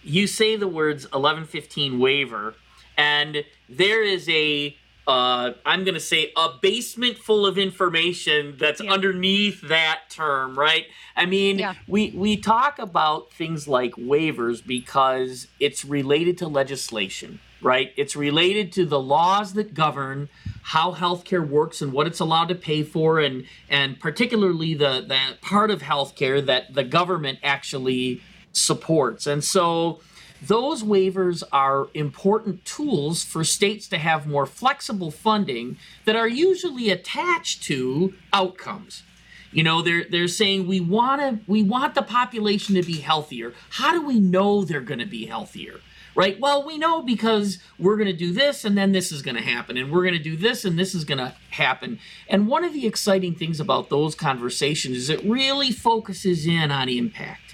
you 0.03 0.27
say 0.27 0.55
the 0.55 0.67
words 0.67 1.05
1115 1.05 1.99
waiver, 1.99 2.55
and 2.97 3.43
there 3.67 4.03
is 4.03 4.27
a 4.29 4.75
uh, 5.09 5.53
I'm 5.65 5.83
going 5.83 5.95
to 5.95 5.99
say 5.99 6.31
a 6.37 6.49
basement 6.61 7.17
full 7.17 7.43
of 7.43 7.57
information 7.57 8.55
that's 8.59 8.79
yeah. 8.79 8.91
underneath 8.91 9.59
that 9.61 10.01
term, 10.09 10.57
right? 10.57 10.85
I 11.15 11.25
mean, 11.25 11.57
yeah. 11.57 11.73
we 11.87 12.11
we 12.11 12.37
talk 12.37 12.77
about 12.77 13.33
things 13.33 13.67
like 13.67 13.93
waivers 13.93 14.63
because 14.65 15.47
it's 15.59 15.83
related 15.83 16.37
to 16.39 16.47
legislation, 16.47 17.39
right? 17.59 17.91
It's 17.97 18.15
related 18.15 18.71
to 18.73 18.85
the 18.85 18.99
laws 18.99 19.53
that 19.53 19.73
govern 19.73 20.29
how 20.61 20.93
healthcare 20.93 21.47
works 21.47 21.81
and 21.81 21.91
what 21.91 22.05
it's 22.05 22.19
allowed 22.19 22.49
to 22.49 22.55
pay 22.55 22.83
for, 22.83 23.19
and 23.19 23.45
and 23.67 23.99
particularly 23.99 24.75
the 24.75 25.03
that 25.07 25.41
part 25.41 25.71
of 25.71 25.81
healthcare 25.81 26.45
that 26.45 26.75
the 26.75 26.83
government 26.83 27.39
actually 27.41 28.21
supports. 28.51 29.27
And 29.27 29.43
so 29.43 29.99
those 30.41 30.83
waivers 30.83 31.43
are 31.51 31.87
important 31.93 32.63
tools 32.63 33.23
for 33.23 33.43
states 33.43 33.87
to 33.89 33.97
have 33.97 34.27
more 34.27 34.45
flexible 34.45 35.11
funding 35.11 35.77
that 36.05 36.15
are 36.15 36.27
usually 36.27 36.89
attached 36.89 37.63
to 37.63 38.13
outcomes. 38.31 39.03
You 39.51 39.63
know, 39.63 39.81
they're 39.81 40.05
they're 40.09 40.27
saying 40.27 40.67
we 40.67 40.79
want 40.79 41.21
to 41.21 41.51
we 41.51 41.63
want 41.63 41.95
the 41.95 42.03
population 42.03 42.75
to 42.75 42.83
be 42.83 42.97
healthier. 42.97 43.53
How 43.71 43.91
do 43.91 44.05
we 44.05 44.19
know 44.19 44.63
they're 44.63 44.79
going 44.79 44.99
to 44.99 45.05
be 45.05 45.25
healthier? 45.25 45.79
Right? 46.15 46.39
Well, 46.39 46.65
we 46.65 46.77
know 46.77 47.01
because 47.01 47.59
we're 47.77 47.95
going 47.95 48.07
to 48.07 48.13
do 48.13 48.33
this 48.33 48.65
and 48.65 48.77
then 48.77 48.91
this 48.91 49.11
is 49.11 49.21
going 49.21 49.35
to 49.35 49.41
happen 49.41 49.77
and 49.77 49.91
we're 49.91 50.03
going 50.03 50.17
to 50.17 50.23
do 50.23 50.35
this 50.35 50.65
and 50.65 50.77
this 50.77 50.93
is 50.93 51.05
going 51.05 51.19
to 51.19 51.33
happen. 51.51 51.99
And 52.27 52.47
one 52.47 52.63
of 52.63 52.73
the 52.73 52.85
exciting 52.85 53.35
things 53.35 53.59
about 53.59 53.89
those 53.89 54.15
conversations 54.15 54.97
is 54.97 55.09
it 55.09 55.23
really 55.23 55.71
focuses 55.71 56.45
in 56.45 56.71
on 56.71 56.89
impact. 56.89 57.48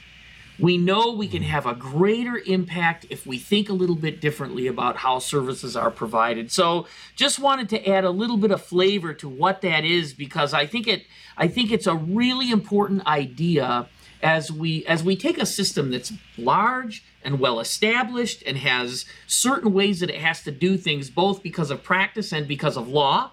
We 0.57 0.77
know 0.77 1.11
we 1.11 1.27
can 1.27 1.43
have 1.43 1.65
a 1.65 1.75
greater 1.75 2.37
impact 2.37 3.05
if 3.09 3.27
we 3.27 3.37
think 3.37 3.69
a 3.69 3.73
little 3.73 3.95
bit 3.95 4.21
differently 4.21 4.67
about 4.67 4.97
how 4.97 5.19
services 5.19 5.75
are 5.75 5.91
provided. 5.91 6.51
So, 6.51 6.87
just 7.15 7.39
wanted 7.39 7.69
to 7.69 7.89
add 7.89 8.05
a 8.05 8.09
little 8.09 8.37
bit 8.37 8.51
of 8.51 8.61
flavor 8.61 9.13
to 9.15 9.27
what 9.27 9.61
that 9.61 9.83
is 9.83 10.13
because 10.13 10.53
I 10.53 10.65
think 10.65 10.87
it 10.87 11.03
I 11.37 11.47
think 11.47 11.71
it's 11.71 11.87
a 11.87 11.95
really 11.95 12.51
important 12.51 13.05
idea 13.05 13.87
as 14.21 14.51
we 14.51 14.85
as 14.85 15.03
we 15.03 15.15
take 15.15 15.37
a 15.37 15.45
system 15.45 15.91
that's 15.91 16.13
large 16.37 17.03
and 17.23 17.39
well 17.39 17.59
established 17.59 18.43
and 18.45 18.57
has 18.57 19.05
certain 19.27 19.73
ways 19.73 19.99
that 19.99 20.09
it 20.09 20.21
has 20.21 20.41
to 20.43 20.51
do 20.51 20.77
things 20.77 21.09
both 21.09 21.43
because 21.43 21.69
of 21.69 21.83
practice 21.83 22.31
and 22.31 22.47
because 22.47 22.77
of 22.77 22.87
law 22.87 23.31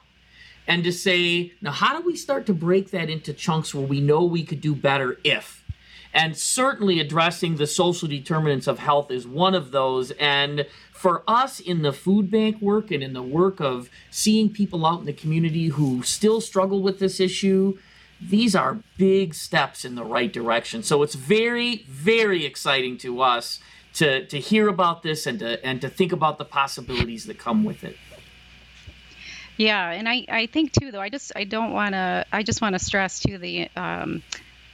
and 0.67 0.85
to 0.85 0.93
say 0.93 1.53
now 1.61 1.71
how 1.71 1.99
do 1.99 2.05
we 2.05 2.17
start 2.17 2.47
to 2.47 2.53
break 2.53 2.91
that 2.91 3.09
into 3.09 3.33
chunks 3.33 3.75
where 3.75 3.87
we 3.87 4.01
know 4.01 4.25
we 4.25 4.45
could 4.45 4.61
do 4.61 4.75
better 4.75 5.19
if 5.25 5.62
and 6.15 6.37
certainly 6.37 7.01
addressing 7.01 7.57
the 7.57 7.67
social 7.67 8.09
determinants 8.09 8.67
of 8.67 8.79
health 8.79 9.11
is 9.11 9.27
one 9.27 9.55
of 9.55 9.71
those 9.71 10.11
and 10.13 10.67
for 10.93 11.23
us 11.27 11.59
in 11.59 11.83
the 11.83 11.93
food 11.93 12.31
bank 12.31 12.61
work 12.61 12.91
and 12.91 13.03
in 13.03 13.13
the 13.13 13.23
work 13.23 13.61
of 13.61 13.89
seeing 14.11 14.51
people 14.51 14.87
out 14.87 15.01
in 15.01 15.07
the 15.07 15.13
community 15.13 15.69
who 15.69 16.03
still 16.03 16.41
struggle 16.41 16.83
with 16.83 16.99
this 16.99 17.19
issue 17.19 17.77
these 18.29 18.55
are 18.55 18.79
big 18.97 19.35
steps 19.35 19.85
in 19.85 19.95
the 19.95 20.05
right 20.05 20.33
direction. 20.33 20.83
So 20.83 21.03
it's 21.03 21.15
very, 21.15 21.85
very 21.89 22.45
exciting 22.45 22.97
to 22.99 23.21
us 23.21 23.59
to 23.95 24.25
to 24.27 24.39
hear 24.39 24.69
about 24.69 25.03
this 25.03 25.27
and 25.27 25.39
to 25.41 25.65
and 25.65 25.81
to 25.81 25.89
think 25.89 26.13
about 26.13 26.39
the 26.39 26.45
possibilities 26.45 27.27
that 27.27 27.39
come 27.39 27.65
with 27.65 27.85
it. 27.85 27.97
Yeah, 29.59 29.91
and 29.91 30.09
I, 30.09 30.25
I 30.29 30.47
think 30.47 30.73
too 30.73 30.91
though 30.91 31.01
I 31.01 31.09
just 31.09 31.33
I 31.37 31.45
don't 31.45 31.73
want 31.73 31.95
to 31.95 32.25
I 32.33 32.43
just 32.43 32.63
want 32.63 32.75
to 32.75 32.79
stress 32.79 33.21
too 33.21 33.39
the 33.39 33.69
um, 33.77 34.23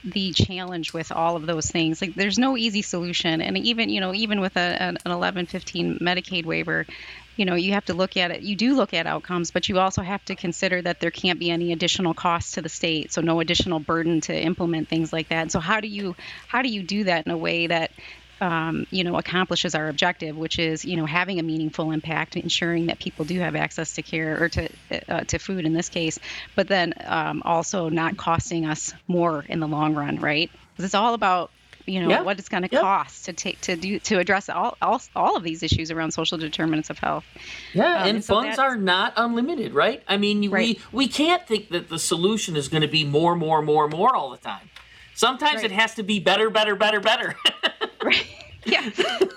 the 0.03 0.31
challenge 0.31 0.93
with 0.93 1.11
all 1.11 1.35
of 1.35 1.45
those 1.45 1.69
things. 1.69 2.01
Like 2.01 2.15
there's 2.15 2.39
no 2.39 2.57
easy 2.57 2.81
solution. 2.81 3.41
And 3.41 3.57
even 3.57 3.89
you 3.89 3.99
know 3.99 4.13
even 4.13 4.39
with 4.39 4.55
a, 4.55 4.59
an, 4.59 4.97
an 5.05 5.11
1115 5.11 5.99
medicaid 5.99 6.45
waiver 6.45 6.85
you 7.35 7.45
know 7.45 7.55
you 7.55 7.73
have 7.73 7.85
to 7.85 7.93
look 7.93 8.17
at 8.17 8.31
it. 8.31 8.41
You 8.41 8.55
do 8.55 8.75
look 8.75 8.93
at 8.93 9.07
outcomes 9.07 9.51
but 9.51 9.67
you 9.69 9.79
also 9.79 10.01
have 10.01 10.23
to 10.25 10.35
consider 10.35 10.81
that 10.81 10.99
there 10.99 11.11
can't 11.11 11.39
be 11.39 11.49
any 11.51 11.71
additional 11.73 12.13
costs 12.13 12.53
to 12.53 12.61
the 12.61 12.69
state 12.69 13.11
so 13.11 13.21
no 13.21 13.39
additional 13.39 13.79
burden 13.79 14.21
to 14.21 14.37
implement 14.37 14.87
things 14.87 15.11
like 15.11 15.29
that. 15.29 15.51
So 15.51 15.59
how 15.59 15.79
do 15.79 15.87
you 15.87 16.15
how 16.47 16.61
do 16.61 16.69
you 16.69 16.83
do 16.83 17.05
that 17.05 17.25
in 17.25 17.31
a 17.31 17.37
way 17.37 17.67
that 17.67 17.91
um, 18.41 18.87
you 18.91 19.03
know 19.03 19.17
accomplishes 19.17 19.75
our 19.75 19.89
objective 19.89 20.37
which 20.37 20.59
is 20.59 20.85
you 20.85 20.97
know 20.97 21.05
having 21.05 21.39
a 21.39 21.43
meaningful 21.43 21.91
impact 21.91 22.35
ensuring 22.35 22.87
that 22.87 22.99
people 22.99 23.25
do 23.25 23.39
have 23.39 23.55
access 23.55 23.93
to 23.93 24.01
care 24.01 24.41
or 24.43 24.49
to 24.49 24.69
uh, 25.07 25.21
to 25.21 25.37
food 25.37 25.65
in 25.65 25.73
this 25.73 25.89
case 25.89 26.19
but 26.55 26.67
then 26.67 26.93
um, 27.05 27.41
also 27.45 27.89
not 27.89 28.17
costing 28.17 28.65
us 28.65 28.93
more 29.07 29.45
in 29.47 29.59
the 29.59 29.67
long 29.67 29.95
run 29.95 30.19
right 30.19 30.51
because 30.73 30.85
it's 30.85 30.95
all 30.95 31.13
about 31.13 31.51
you 31.89 32.05
know 32.05 32.23
what 32.23 32.39
it's 32.39 32.49
going 32.49 32.63
to 32.63 32.69
cost 32.69 33.25
to 33.25 33.33
take 33.33 33.59
to 33.61 33.75
do 33.75 33.99
to 33.99 34.19
address 34.19 34.47
all, 34.49 34.77
all 34.81 35.01
all 35.15 35.35
of 35.35 35.43
these 35.43 35.63
issues 35.63 35.91
around 35.91 36.11
social 36.11 36.37
determinants 36.37 36.89
of 36.89 36.99
health. 36.99 37.25
Yeah, 37.73 37.85
um, 37.85 38.01
and, 38.01 38.09
and 38.17 38.23
so 38.23 38.35
funds 38.35 38.59
are 38.59 38.77
not 38.77 39.13
unlimited, 39.17 39.73
right? 39.73 40.03
I 40.07 40.17
mean, 40.17 40.49
right. 40.49 40.79
we 40.91 41.05
we 41.05 41.07
can't 41.07 41.45
think 41.47 41.69
that 41.69 41.89
the 41.89 41.99
solution 41.99 42.55
is 42.55 42.67
going 42.67 42.81
to 42.81 42.87
be 42.87 43.03
more, 43.03 43.35
more, 43.35 43.61
more, 43.61 43.87
more 43.87 44.15
all 44.15 44.29
the 44.29 44.37
time. 44.37 44.69
Sometimes 45.15 45.57
right. 45.57 45.65
it 45.65 45.71
has 45.71 45.95
to 45.95 46.03
be 46.03 46.19
better, 46.19 46.49
better, 46.49 46.75
better, 46.75 46.99
better. 46.99 47.35
right. 48.03 48.25
Yeah, 48.65 48.89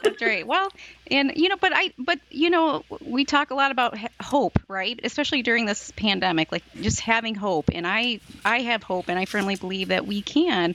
that's 0.03 0.20
right. 0.20 0.46
Well, 0.46 0.68
and 1.11 1.33
you 1.37 1.48
know, 1.48 1.57
but 1.57 1.72
I, 1.75 1.92
but 1.96 2.18
you 2.31 2.51
know, 2.51 2.85
we 3.01 3.25
talk 3.25 3.51
a 3.51 3.55
lot 3.55 3.70
about 3.70 3.96
hope, 4.20 4.59
right? 4.68 4.98
Especially 5.05 5.42
during 5.42 5.64
this 5.66 5.92
pandemic, 5.92 6.51
like 6.51 6.64
just 6.81 7.01
having 7.01 7.37
hope. 7.37 7.70
And 7.72 7.87
I, 7.87 8.18
I 8.44 8.62
have 8.62 8.83
hope, 8.83 9.09
and 9.09 9.18
I 9.18 9.25
firmly 9.25 9.55
believe 9.55 9.88
that 9.88 10.07
we 10.07 10.22
can 10.22 10.75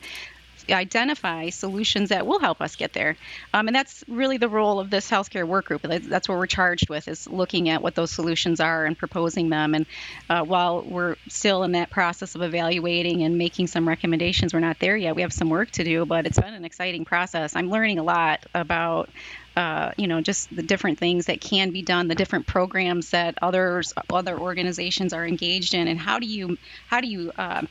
identify 0.70 1.50
solutions 1.50 2.10
that 2.10 2.26
will 2.26 2.40
help 2.40 2.62
us 2.62 2.76
get 2.76 2.94
there. 2.94 3.18
Um, 3.54 3.68
and 3.68 3.76
that's 3.76 4.04
really 4.08 4.38
the 4.38 4.50
role 4.50 4.80
of 4.80 4.90
this 4.90 5.10
healthcare 5.10 5.48
work 5.48 5.66
group. 5.66 5.82
That's 5.82 6.28
what 6.28 6.38
we're 6.38 6.48
charged 6.48 6.90
with 6.90 7.08
is 7.08 7.28
looking 7.28 7.70
at 7.70 7.82
what 7.82 7.96
those 7.96 8.12
solutions 8.12 8.60
are 8.60 8.86
and 8.86 8.98
proposing 8.98 9.50
them. 9.50 9.76
And 9.76 9.86
uh, 10.30 10.44
while 10.44 10.82
we're 10.82 11.16
still 11.28 11.64
in 11.64 11.74
that 11.74 11.90
process 11.90 12.36
of 12.36 12.42
evaluating 12.42 13.24
and 13.24 13.38
making 13.38 13.68
some 13.68 13.88
recommendations, 13.88 14.54
we're 14.54 14.60
not 14.60 14.80
there 14.80 14.98
yet. 14.98 15.16
We 15.16 15.22
have 15.22 15.34
some 15.34 15.50
work 15.50 15.72
to 15.72 15.84
do, 15.84 16.06
but 16.06 16.26
it's 16.26 16.40
been 16.40 16.54
an 16.54 16.66
exciting 16.66 17.06
process. 17.06 17.56
I'm 17.56 17.70
learning 17.70 18.00
a 18.00 18.04
lot 18.04 18.46
about 18.54 19.10
uh, 19.58 19.92
you 19.98 20.06
know, 20.06 20.22
just 20.22 20.56
the 20.56 20.62
different 20.62 21.00
things 21.00 21.26
that 21.26 21.42
can 21.42 21.72
be 21.72 21.82
done, 21.82 22.08
the 22.08 22.14
different 22.14 22.46
programs 22.46 23.10
that 23.10 23.40
others, 23.42 23.92
other 24.12 24.38
organizations 24.38 25.14
are 25.14 25.26
engaged 25.26 25.74
in, 25.74 25.88
and 25.88 26.00
how 26.00 26.20
do 26.20 26.28
you, 26.28 26.60
how 26.86 27.02
do 27.02 27.08
you 27.08 27.32
uh, 27.40 27.64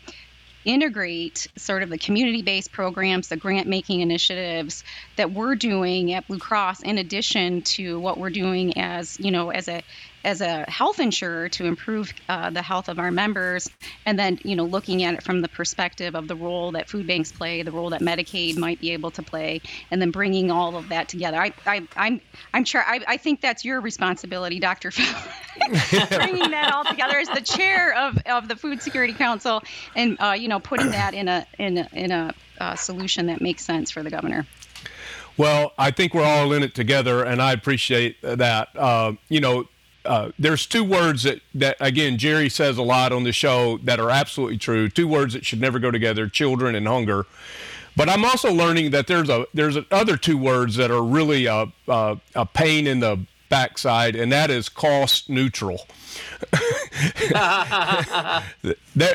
integrate 0.66 1.46
sort 1.56 1.82
of 1.82 1.88
the 1.88 1.96
community 1.96 2.42
based 2.42 2.72
programs, 2.72 3.28
the 3.28 3.36
grant 3.36 3.68
making 3.68 4.00
initiatives 4.00 4.84
that 5.16 5.32
we're 5.32 5.54
doing 5.54 6.12
at 6.12 6.26
Blue 6.26 6.38
Cross, 6.38 6.82
in 6.82 6.98
addition 6.98 7.62
to 7.62 7.98
what 8.00 8.18
we're 8.18 8.30
doing 8.30 8.76
as, 8.76 9.18
you 9.18 9.30
know, 9.30 9.50
as 9.50 9.68
a 9.68 9.82
as 10.26 10.40
a 10.40 10.68
health 10.68 10.98
insurer 10.98 11.48
to 11.48 11.64
improve 11.64 12.12
uh, 12.28 12.50
the 12.50 12.60
health 12.60 12.88
of 12.88 12.98
our 12.98 13.12
members, 13.12 13.70
and 14.04 14.18
then 14.18 14.40
you 14.42 14.56
know 14.56 14.64
looking 14.64 15.04
at 15.04 15.14
it 15.14 15.22
from 15.22 15.40
the 15.40 15.48
perspective 15.48 16.16
of 16.16 16.26
the 16.26 16.34
role 16.34 16.72
that 16.72 16.90
food 16.90 17.06
banks 17.06 17.30
play, 17.30 17.62
the 17.62 17.70
role 17.70 17.90
that 17.90 18.00
Medicaid 18.00 18.58
might 18.58 18.80
be 18.80 18.90
able 18.90 19.12
to 19.12 19.22
play, 19.22 19.62
and 19.92 20.02
then 20.02 20.10
bringing 20.10 20.50
all 20.50 20.76
of 20.76 20.88
that 20.88 21.08
together. 21.08 21.40
I, 21.40 21.52
I 21.64 21.86
I'm 21.96 22.20
I'm 22.52 22.64
sure 22.64 22.82
I, 22.84 23.00
I 23.06 23.16
think 23.16 23.40
that's 23.40 23.64
your 23.64 23.80
responsibility, 23.80 24.58
Dr. 24.58 24.90
Phil, 24.90 25.06
bringing 26.10 26.50
that 26.50 26.72
all 26.74 26.84
together 26.84 27.18
as 27.18 27.28
the 27.28 27.40
chair 27.40 27.96
of, 27.96 28.18
of 28.26 28.48
the 28.48 28.56
Food 28.56 28.82
Security 28.82 29.12
Council, 29.12 29.62
and 29.94 30.20
uh, 30.20 30.32
you 30.32 30.48
know 30.48 30.58
putting 30.58 30.90
that 30.90 31.14
in 31.14 31.28
a 31.28 31.46
in 31.58 31.78
a, 31.78 31.88
in 31.92 32.10
a 32.10 32.34
uh, 32.60 32.74
solution 32.74 33.26
that 33.26 33.40
makes 33.40 33.64
sense 33.64 33.92
for 33.92 34.02
the 34.02 34.10
governor. 34.10 34.44
Well, 35.36 35.72
I 35.78 35.90
think 35.90 36.14
we're 36.14 36.24
all 36.24 36.52
in 36.52 36.62
it 36.62 36.74
together, 36.74 37.22
and 37.22 37.40
I 37.40 37.52
appreciate 37.52 38.20
that. 38.22 38.68
Uh, 38.74 39.12
you 39.28 39.38
know, 39.38 39.68
uh, 40.06 40.32
there's 40.38 40.66
two 40.66 40.84
words 40.84 41.24
that, 41.24 41.40
that 41.54 41.76
again 41.80 42.18
Jerry 42.18 42.48
says 42.48 42.78
a 42.78 42.82
lot 42.82 43.12
on 43.12 43.24
the 43.24 43.32
show 43.32 43.78
that 43.78 44.00
are 44.00 44.10
absolutely 44.10 44.58
true. 44.58 44.88
Two 44.88 45.08
words 45.08 45.34
that 45.34 45.44
should 45.44 45.60
never 45.60 45.78
go 45.78 45.90
together: 45.90 46.28
children 46.28 46.74
and 46.74 46.86
hunger. 46.86 47.26
But 47.96 48.10
I'm 48.10 48.24
also 48.24 48.52
learning 48.52 48.90
that 48.90 49.06
there's 49.06 49.30
a 49.30 49.46
there's 49.54 49.78
other 49.90 50.16
two 50.16 50.36
words 50.36 50.76
that 50.76 50.90
are 50.90 51.02
really 51.02 51.46
a, 51.46 51.66
a, 51.88 52.18
a 52.34 52.46
pain 52.46 52.86
in 52.86 53.00
the 53.00 53.26
backside, 53.48 54.16
and 54.16 54.30
that 54.32 54.50
is 54.50 54.68
cost 54.68 55.28
neutral. 55.28 55.86
that, 57.30 58.44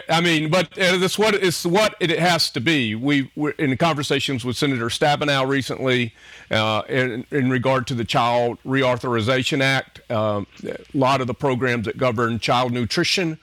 I 0.10 0.22
mean, 0.22 0.50
but 0.50 0.72
that's 0.72 1.17
what 1.17 1.36
it's 1.36 1.65
what 1.65 1.96
it 2.00 2.12
has 2.12 2.50
to 2.52 2.62
be. 2.62 2.96
We 2.96 3.32
were 3.36 3.52
in 3.52 3.76
conversations 3.78 4.46
with 4.46 4.58
Senator 4.58 4.88
Stabenow 4.88 5.48
recently 5.48 6.13
uh, 6.50 6.84
in, 6.89 7.26
in, 7.32 7.50
regard 7.50 7.88
to 7.88 7.96
the 7.96 8.06
Child 8.06 8.60
Reauthorization 8.65 9.62
Act. 9.62 10.02
Um, 10.12 10.48
a 10.63 10.78
lot 10.94 11.22
of 11.22 11.28
the 11.28 11.34
programs 11.34 11.86
that 11.86 11.98
govern 11.98 12.39
child 12.39 12.72
nutrition. 12.72 13.39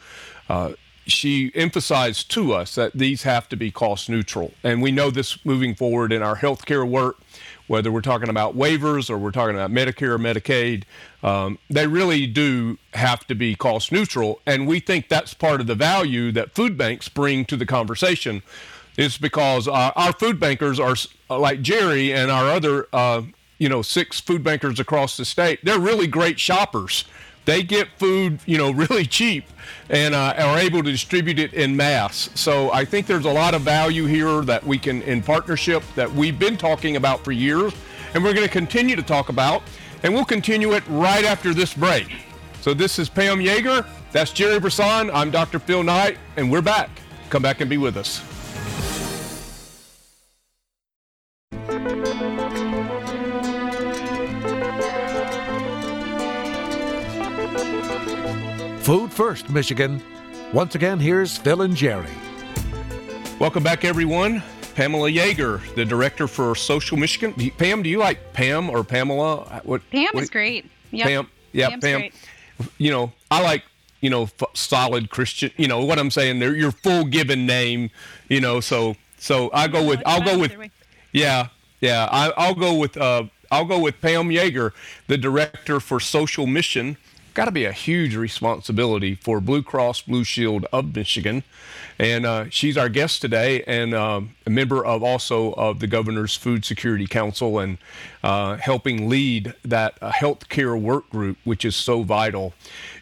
Uh, 0.49 0.73
she 1.07 1.51
emphasized 1.55 2.31
to 2.33 2.53
us 2.53 2.75
that 2.75 2.93
these 2.93 3.23
have 3.23 3.49
to 3.49 3.57
be 3.57 3.71
cost 3.71 4.11
neutral, 4.11 4.53
and 4.63 4.83
we 4.83 4.93
know 4.93 5.11
this 5.11 5.45
moving 5.45 5.75
forward 5.75 6.13
in 6.13 6.23
our 6.23 6.37
healthcare 6.37 6.89
work 6.89 7.17
whether 7.69 7.93
we're 7.93 8.01
talking 8.01 8.29
about 8.29 8.57
waivers 8.57 9.09
or 9.09 9.17
we're 9.17 9.31
talking 9.31 9.55
about 9.55 9.71
Medicare 9.71 10.11
or 10.11 10.19
Medicaid, 10.19 10.83
um, 11.23 11.59
they 11.71 11.87
really 11.87 12.27
do 12.27 12.79
have 12.95 13.27
to 13.29 13.35
be 13.35 13.55
cost 13.55 13.93
neutral. 13.93 14.41
And 14.45 14.67
we 14.67 14.81
think 14.81 15.09
that's 15.09 15.35
part 15.35 15.61
of 15.61 15.67
the 15.67 15.75
value 15.75 16.33
that 16.33 16.55
food 16.55 16.77
banks 16.77 17.09
bring 17.09 17.45
to 17.45 17.57
the 17.57 17.67
conversation, 17.67 18.43
is 18.97 19.17
because 19.17 19.69
uh, 19.69 19.93
our 19.95 20.13
food 20.13 20.41
bankers 20.41 20.81
are 20.81 20.97
like 21.31 21.63
Jerry 21.63 22.13
and 22.13 22.31
our 22.31 22.51
other, 22.51 22.89
uh, 22.93 23.23
you 23.59 23.69
know, 23.69 23.83
six 23.83 24.21
food 24.21 24.43
bankers 24.43 24.81
across 24.81 25.17
the 25.17 25.25
state. 25.25 25.65
They're 25.65 25.79
really 25.79 26.07
great 26.09 26.41
shoppers 26.41 27.05
they 27.49 27.63
get 27.63 27.89
food, 27.97 28.39
you 28.45 28.59
know, 28.59 28.71
really 28.71 29.07
cheap 29.07 29.47
and 29.89 30.15
uh, 30.15 30.35
are 30.37 30.59
able 30.59 30.83
to 30.83 30.93
distribute 30.93 31.39
it 31.39 31.55
in 31.55 31.75
mass. 31.75 32.29
So 32.35 32.71
I 32.73 32.85
think 32.85 33.07
there's 33.07 33.25
a 33.25 33.33
lot 33.33 33.55
of 33.55 33.63
value 33.63 34.05
here 34.05 34.43
that 34.43 34.63
we 34.63 34.79
can, 34.79 35.01
in 35.03 35.23
partnership, 35.23 35.83
that 35.95 36.13
we've 36.13 36.39
been 36.39 36.59
talking 36.59 36.97
about 36.97 37.25
for 37.25 37.33
years, 37.33 37.73
and 38.13 38.23
we're 38.23 38.35
going 38.35 38.47
to 38.47 38.53
continue 38.53 38.97
to 38.97 39.03
talk 39.03 39.31
about, 39.31 39.63
and 40.03 40.13
we'll 40.13 40.27
continue 40.27 40.75
it 40.75 40.83
right 40.89 41.25
after 41.25 41.55
this 41.55 41.73
break. 41.73 42.09
So 42.61 42.75
this 42.75 42.99
is 42.99 43.09
Pam 43.09 43.39
Yeager. 43.39 43.87
that's 44.13 44.31
Jerry 44.31 44.61
Brisson. 44.61 45.11
I'm 45.11 45.31
Dr. 45.31 45.59
Phil 45.59 45.83
Knight, 45.83 46.19
and 46.37 46.53
we're 46.53 46.61
back. 46.61 46.91
Come 47.31 47.43
back 47.43 47.63
and 47.63 47.71
be 47.71 47.79
with 47.79 47.97
us. 47.97 48.28
Food 58.89 59.13
First, 59.13 59.51
Michigan. 59.51 60.03
Once 60.55 60.75
again, 60.75 60.99
here's 60.99 61.37
Phil 61.37 61.61
and 61.61 61.77
Jerry. 61.77 62.09
Welcome 63.39 63.63
back, 63.63 63.85
everyone. 63.85 64.43
Pamela 64.75 65.11
Yeager, 65.11 65.61
the 65.75 65.85
director 65.85 66.27
for 66.27 66.55
Social 66.55 66.97
Michigan. 66.97 67.35
Pam, 67.59 67.83
do 67.83 67.91
you 67.91 67.99
like 67.99 68.33
Pam 68.33 68.71
or 68.71 68.83
Pamela? 68.83 69.61
What, 69.65 69.83
Pam 69.91 70.09
what, 70.13 70.23
is 70.23 70.31
great. 70.31 70.71
Yep. 70.93 71.07
Pam, 71.07 71.31
yeah, 71.53 71.69
Pam's 71.69 71.85
Pam. 71.85 72.01
Great. 72.01 72.15
You 72.79 72.91
know, 72.91 73.13
I 73.31 73.43
like 73.43 73.63
you 74.01 74.09
know 74.09 74.23
f- 74.23 74.49
solid 74.55 75.11
Christian. 75.11 75.51
You 75.59 75.69
know 75.69 75.85
what 75.85 75.99
I'm 75.99 76.11
saying? 76.11 76.39
They're 76.39 76.57
your 76.57 76.73
full 76.73 77.05
given 77.05 77.45
name. 77.45 77.91
You 78.31 78.41
know, 78.41 78.59
so 78.61 78.97
so 79.19 79.51
I 79.53 79.69
go 79.69 79.85
with 79.85 80.01
I'll 80.07 80.25
go 80.25 80.39
with 80.39 80.57
yeah 81.13 81.49
yeah 81.83 82.09
I, 82.11 82.33
I'll 82.39 82.55
go 82.55 82.75
with 82.75 82.97
uh 82.97 83.25
I'll 83.51 83.67
go 83.67 83.81
with 83.81 84.01
Pam 84.01 84.31
Yeager, 84.31 84.73
the 85.09 85.19
director 85.19 85.79
for 85.79 86.01
Social 86.01 86.47
Mission 86.47 86.97
got 87.39 87.45
to 87.45 87.53
be 87.53 87.67
a 87.67 87.73
huge 87.73 88.17
responsibility 88.17 89.15
for 89.15 89.41
Blue 89.41 89.63
Cross 89.63 90.03
Blue 90.03 90.25
Shield 90.25 90.67
of 90.73 90.97
Michigan. 90.97 91.45
And 91.97 92.27
uh, 92.27 92.47
she's 92.51 92.77
our 92.77 92.89
guest 92.89 93.21
today 93.21 93.63
and 93.63 93.95
uh, 93.95 94.23
a 94.45 94.51
member 94.51 94.85
of 94.85 95.05
also 95.05 95.53
of 95.53 95.79
the 95.79 95.87
Governor's 95.87 96.35
Food 96.35 96.65
Security 96.65 97.07
Council 97.07 97.61
and 97.61 97.79
uh, 98.25 98.57
helping 98.57 99.09
lead 99.09 99.55
that 99.65 99.99
uh, 100.03 100.11
healthcare 100.11 100.81
work 100.83 101.09
group, 101.11 101.39
which 101.45 101.65
is 101.65 101.77
so 101.77 102.03
vital. 102.03 102.55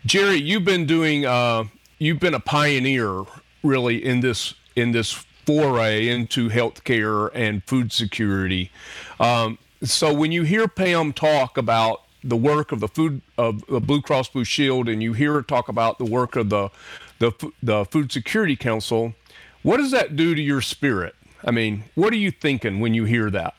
Jerry, 0.05 0.37
you've 0.37 0.67
been 0.67 0.85
doing, 0.85 1.25
uh, 1.25 1.65
you've 1.99 2.21
been 2.21 2.35
a 2.35 2.41
pioneer 2.41 3.25
really 3.63 4.05
in 4.05 4.21
this 4.21 4.53
in 4.77 4.93
this 4.93 5.13
foray 5.47 6.09
into 6.09 6.51
healthcare 6.51 7.31
and 7.33 7.65
food 7.65 7.91
security. 7.91 8.71
Um, 9.19 9.57
so 9.83 10.13
when 10.13 10.31
you 10.31 10.43
hear 10.43 10.69
Pam 10.69 11.15
talk 11.15 11.57
about 11.57 12.03
the 12.23 12.37
work 12.37 12.73
of 12.73 12.81
the 12.81 12.89
food 12.89 13.23
of 13.39 13.65
the 13.67 13.81
Blue 13.81 14.03
Cross 14.03 14.31
Blue 14.31 14.45
Shield, 14.45 14.89
and 14.89 15.03
you 15.03 15.13
hear 15.13 15.35
her 15.35 15.43
talk 15.43 15.69
about 15.69 15.99
the 15.99 16.05
work 16.05 16.37
of 16.37 16.51
the 16.51 16.71
the 17.19 17.33
the 17.63 17.85
Food 17.85 18.13
Security 18.13 18.57
Council. 18.57 19.15
What 19.63 19.79
does 19.79 19.91
that 19.91 20.17
do 20.17 20.35
to 20.35 20.43
your 20.43 20.61
spirit? 20.61 21.15
I 21.45 21.51
mean, 21.51 21.85
what 21.95 22.13
are 22.13 22.19
you 22.19 22.31
thinking 22.31 22.81
when 22.81 22.95
you 22.95 23.05
hear 23.05 23.31
that? 23.31 23.55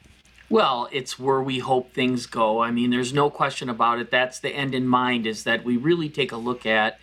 Well, 0.50 0.88
it's 0.92 1.20
where 1.20 1.42
we 1.42 1.60
hope 1.60 1.94
things 1.94 2.26
go. 2.26 2.62
I 2.62 2.72
mean, 2.72 2.90
there's 2.90 3.14
no 3.14 3.30
question 3.30 3.70
about 3.70 4.00
it. 4.00 4.12
That's 4.12 4.40
the 4.40 4.50
end 4.50 4.74
in 4.74 4.88
mind 4.88 5.28
is 5.28 5.44
that 5.44 5.66
we 5.66 5.76
really 5.76 6.08
take 6.10 6.32
a 6.32 6.38
look 6.38 6.66
at 6.66 7.00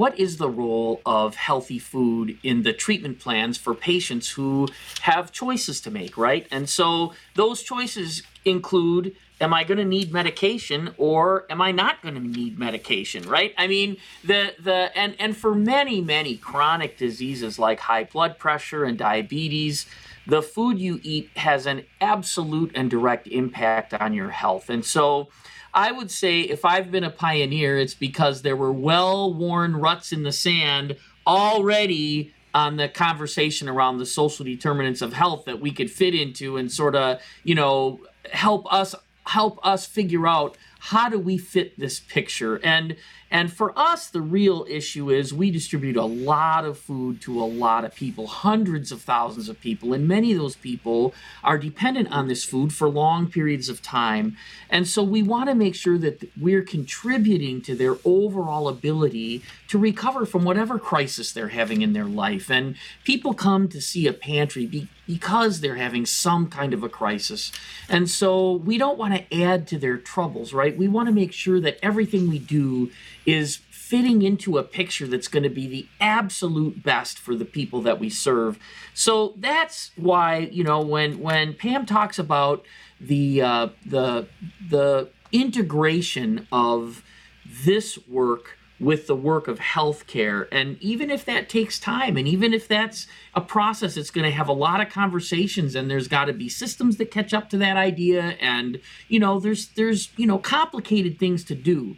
what 0.00 0.18
is 0.18 0.38
the 0.38 0.48
role 0.48 0.98
of 1.04 1.34
healthy 1.34 1.78
food 1.78 2.38
in 2.42 2.62
the 2.62 2.72
treatment 2.72 3.18
plans 3.18 3.58
for 3.58 3.74
patients 3.74 4.30
who 4.30 4.66
have 5.02 5.30
choices 5.30 5.78
to 5.78 5.90
make, 5.90 6.16
right? 6.16 6.46
And 6.50 6.70
so 6.70 7.12
those 7.34 7.62
choices 7.62 8.22
include 8.46 9.14
am 9.42 9.52
I 9.52 9.62
going 9.62 9.76
to 9.76 9.84
need 9.84 10.10
medication 10.10 10.94
or 10.96 11.44
am 11.50 11.60
I 11.60 11.72
not 11.72 12.00
going 12.00 12.14
to 12.14 12.20
need 12.20 12.58
medication, 12.58 13.28
right? 13.28 13.52
I 13.58 13.66
mean, 13.66 13.98
the 14.24 14.54
the 14.58 14.90
and 14.94 15.16
and 15.18 15.36
for 15.36 15.54
many 15.54 16.00
many 16.00 16.34
chronic 16.36 16.96
diseases 16.96 17.58
like 17.58 17.80
high 17.80 18.04
blood 18.04 18.38
pressure 18.38 18.84
and 18.84 18.96
diabetes, 18.96 19.84
the 20.26 20.40
food 20.40 20.78
you 20.78 21.00
eat 21.02 21.28
has 21.36 21.66
an 21.66 21.84
absolute 22.00 22.72
and 22.74 22.90
direct 22.90 23.26
impact 23.26 23.92
on 23.92 24.14
your 24.14 24.30
health. 24.30 24.70
And 24.70 24.82
so 24.82 25.28
I 25.72 25.92
would 25.92 26.10
say 26.10 26.40
if 26.40 26.64
I've 26.64 26.90
been 26.90 27.04
a 27.04 27.10
pioneer, 27.10 27.78
it's 27.78 27.94
because 27.94 28.42
there 28.42 28.56
were 28.56 28.72
well-worn 28.72 29.76
ruts 29.76 30.12
in 30.12 30.22
the 30.22 30.32
sand 30.32 30.96
already 31.26 32.34
on 32.52 32.76
the 32.76 32.88
conversation 32.88 33.68
around 33.68 33.98
the 33.98 34.06
social 34.06 34.44
determinants 34.44 35.02
of 35.02 35.12
health 35.12 35.44
that 35.44 35.60
we 35.60 35.70
could 35.70 35.90
fit 35.90 36.14
into 36.14 36.56
and 36.56 36.70
sort 36.72 36.96
of, 36.96 37.20
you 37.44 37.54
know, 37.54 38.00
help 38.32 38.72
us 38.72 38.94
help 39.26 39.64
us 39.64 39.86
figure 39.86 40.26
out 40.26 40.56
how 40.80 41.08
do 41.08 41.18
we 41.18 41.38
fit 41.38 41.78
this 41.78 42.00
picture. 42.00 42.56
And 42.64 42.96
and 43.30 43.52
for 43.52 43.78
us 43.78 44.08
the 44.08 44.20
real 44.20 44.66
issue 44.68 45.10
is 45.10 45.32
we 45.32 45.50
distribute 45.50 45.96
a 45.96 46.04
lot 46.04 46.64
of 46.64 46.78
food 46.78 47.20
to 47.20 47.40
a 47.40 47.44
lot 47.44 47.84
of 47.84 47.94
people 47.94 48.26
hundreds 48.26 48.90
of 48.90 49.02
thousands 49.02 49.48
of 49.48 49.60
people 49.60 49.92
and 49.92 50.06
many 50.06 50.32
of 50.32 50.38
those 50.38 50.56
people 50.56 51.14
are 51.44 51.58
dependent 51.58 52.10
on 52.10 52.28
this 52.28 52.44
food 52.44 52.72
for 52.72 52.88
long 52.88 53.30
periods 53.30 53.68
of 53.68 53.82
time 53.82 54.36
and 54.68 54.86
so 54.86 55.02
we 55.02 55.22
want 55.22 55.48
to 55.48 55.54
make 55.54 55.74
sure 55.74 55.98
that 55.98 56.28
we're 56.38 56.62
contributing 56.62 57.60
to 57.60 57.74
their 57.74 57.96
overall 58.04 58.68
ability 58.68 59.42
to 59.68 59.78
recover 59.78 60.26
from 60.26 60.44
whatever 60.44 60.78
crisis 60.78 61.32
they're 61.32 61.48
having 61.48 61.82
in 61.82 61.92
their 61.92 62.04
life 62.04 62.50
and 62.50 62.76
people 63.04 63.34
come 63.34 63.68
to 63.68 63.80
see 63.80 64.06
a 64.06 64.12
pantry 64.12 64.66
be, 64.66 64.88
because 65.10 65.60
they're 65.60 65.74
having 65.74 66.06
some 66.06 66.48
kind 66.48 66.72
of 66.72 66.84
a 66.84 66.88
crisis. 66.88 67.50
And 67.88 68.08
so 68.08 68.52
we 68.52 68.78
don't 68.78 68.96
want 68.96 69.14
to 69.14 69.42
add 69.42 69.66
to 69.68 69.78
their 69.78 69.96
troubles, 69.96 70.52
right? 70.52 70.76
We 70.76 70.86
want 70.86 71.08
to 71.08 71.14
make 71.14 71.32
sure 71.32 71.58
that 71.60 71.78
everything 71.82 72.28
we 72.28 72.38
do 72.38 72.90
is 73.26 73.60
fitting 73.70 74.22
into 74.22 74.56
a 74.56 74.62
picture 74.62 75.06
that's 75.06 75.28
going 75.28 75.42
to 75.42 75.48
be 75.48 75.66
the 75.66 75.86
absolute 76.00 76.82
best 76.82 77.18
for 77.18 77.34
the 77.34 77.44
people 77.44 77.82
that 77.82 77.98
we 77.98 78.08
serve. 78.08 78.58
So 78.94 79.34
that's 79.36 79.90
why, 79.96 80.38
you 80.52 80.62
know, 80.62 80.80
when 80.80 81.18
when 81.18 81.54
Pam 81.54 81.86
talks 81.86 82.18
about 82.18 82.64
the 83.00 83.42
uh, 83.42 83.68
the 83.84 84.28
the 84.68 85.10
integration 85.32 86.46
of 86.52 87.02
this 87.44 87.98
work 88.06 88.58
with 88.80 89.06
the 89.06 89.14
work 89.14 89.46
of 89.46 89.58
healthcare. 89.58 90.48
And 90.50 90.78
even 90.80 91.10
if 91.10 91.24
that 91.26 91.48
takes 91.48 91.78
time, 91.78 92.16
and 92.16 92.26
even 92.26 92.54
if 92.54 92.66
that's 92.66 93.06
a 93.34 93.40
process, 93.40 93.96
it's 93.96 94.10
going 94.10 94.24
to 94.24 94.30
have 94.30 94.48
a 94.48 94.54
lot 94.54 94.80
of 94.80 94.88
conversations, 94.88 95.74
and 95.74 95.90
there's 95.90 96.08
got 96.08 96.24
to 96.24 96.32
be 96.32 96.48
systems 96.48 96.96
that 96.96 97.10
catch 97.10 97.34
up 97.34 97.50
to 97.50 97.58
that 97.58 97.76
idea. 97.76 98.36
And 98.40 98.80
you 99.08 99.20
know, 99.20 99.38
there's 99.38 99.68
there's 99.68 100.08
you 100.16 100.26
know 100.26 100.38
complicated 100.38 101.18
things 101.18 101.44
to 101.44 101.54
do. 101.54 101.96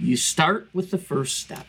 You 0.00 0.16
start 0.16 0.68
with 0.72 0.90
the 0.90 0.98
first 0.98 1.38
step. 1.38 1.66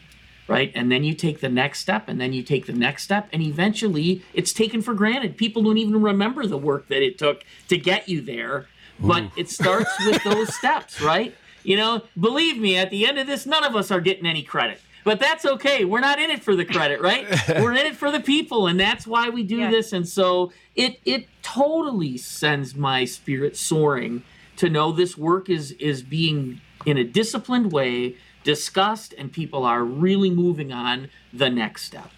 Right. 0.47 0.71
And 0.75 0.91
then 0.91 1.05
you 1.05 1.13
take 1.13 1.39
the 1.39 1.49
next 1.49 1.79
step, 1.79 2.09
and 2.09 2.19
then 2.19 2.33
you 2.33 2.43
take 2.43 2.65
the 2.65 2.73
next 2.73 3.03
step, 3.03 3.29
and 3.31 3.41
eventually 3.41 4.21
it's 4.33 4.51
taken 4.51 4.81
for 4.81 4.93
granted. 4.93 5.37
People 5.37 5.63
don't 5.63 5.77
even 5.77 6.01
remember 6.01 6.45
the 6.45 6.57
work 6.57 6.89
that 6.89 7.01
it 7.01 7.17
took 7.17 7.45
to 7.69 7.77
get 7.77 8.09
you 8.09 8.19
there. 8.19 8.67
But 8.99 9.23
Ooh. 9.23 9.31
it 9.37 9.49
starts 9.49 9.91
with 10.05 10.21
those 10.23 10.53
steps, 10.57 11.01
right? 11.01 11.33
You 11.63 11.77
know, 11.77 12.01
believe 12.19 12.57
me, 12.57 12.77
at 12.77 12.89
the 12.89 13.07
end 13.07 13.17
of 13.17 13.27
this, 13.27 13.45
none 13.45 13.63
of 13.63 13.75
us 13.75 13.91
are 13.91 14.01
getting 14.01 14.25
any 14.25 14.43
credit. 14.43 14.81
But 15.03 15.19
that's 15.19 15.45
okay. 15.45 15.85
We're 15.85 15.99
not 15.99 16.19
in 16.19 16.29
it 16.29 16.43
for 16.43 16.55
the 16.55 16.65
credit, 16.65 17.01
right? 17.01 17.25
We're 17.49 17.71
in 17.71 17.85
it 17.85 17.95
for 17.95 18.11
the 18.11 18.19
people, 18.19 18.67
and 18.67 18.79
that's 18.79 19.07
why 19.07 19.29
we 19.29 19.43
do 19.43 19.57
yeah. 19.57 19.71
this. 19.71 19.93
And 19.93 20.07
so 20.07 20.51
it 20.75 20.99
it 21.05 21.27
totally 21.41 22.17
sends 22.17 22.75
my 22.75 23.05
spirit 23.05 23.57
soaring 23.57 24.23
to 24.57 24.69
know 24.69 24.91
this 24.91 25.17
work 25.17 25.49
is 25.49 25.71
is 25.73 26.03
being 26.03 26.61
in 26.85 26.97
a 26.97 27.03
disciplined 27.03 27.71
way 27.71 28.15
discussed, 28.43 29.13
and 29.17 29.31
people 29.31 29.65
are 29.65 29.83
really 29.83 30.29
moving 30.29 30.71
on 30.71 31.09
the 31.31 31.49
next 31.49 31.83
step. 31.83 32.09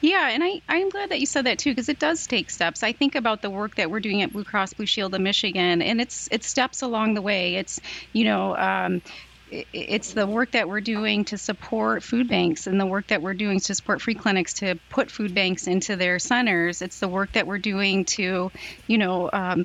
Yeah, 0.00 0.28
and 0.30 0.42
I, 0.42 0.62
I'm 0.68 0.88
glad 0.88 1.10
that 1.10 1.20
you 1.20 1.26
said 1.26 1.46
that 1.46 1.58
too, 1.58 1.70
because 1.70 1.88
it 1.88 1.98
does 1.98 2.26
take 2.26 2.50
steps. 2.50 2.82
I 2.82 2.92
think 2.92 3.14
about 3.14 3.42
the 3.42 3.50
work 3.50 3.76
that 3.76 3.90
we're 3.90 4.00
doing 4.00 4.22
at 4.22 4.32
Blue 4.32 4.44
Cross 4.44 4.74
Blue 4.74 4.86
Shield 4.86 5.14
of 5.14 5.20
Michigan, 5.20 5.82
and 5.82 6.00
it's 6.00 6.28
it's 6.30 6.46
steps 6.46 6.82
along 6.82 7.14
the 7.14 7.22
way. 7.22 7.56
It's 7.56 7.80
you 8.12 8.24
know. 8.24 8.56
Um, 8.56 9.02
it's 9.72 10.14
the 10.14 10.26
work 10.26 10.52
that 10.52 10.68
we're 10.68 10.80
doing 10.80 11.24
to 11.26 11.38
support 11.38 12.02
food 12.02 12.28
banks 12.28 12.66
and 12.66 12.80
the 12.80 12.86
work 12.86 13.06
that 13.08 13.22
we're 13.22 13.34
doing 13.34 13.60
to 13.60 13.74
support 13.74 14.02
free 14.02 14.14
clinics 14.14 14.54
to 14.54 14.76
put 14.88 15.10
food 15.10 15.32
banks 15.32 15.68
into 15.68 15.94
their 15.94 16.18
centers. 16.18 16.82
It's 16.82 16.98
the 16.98 17.06
work 17.06 17.32
that 17.32 17.46
we're 17.46 17.58
doing 17.58 18.04
to, 18.06 18.50
you 18.88 18.98
know, 18.98 19.30
um, 19.32 19.62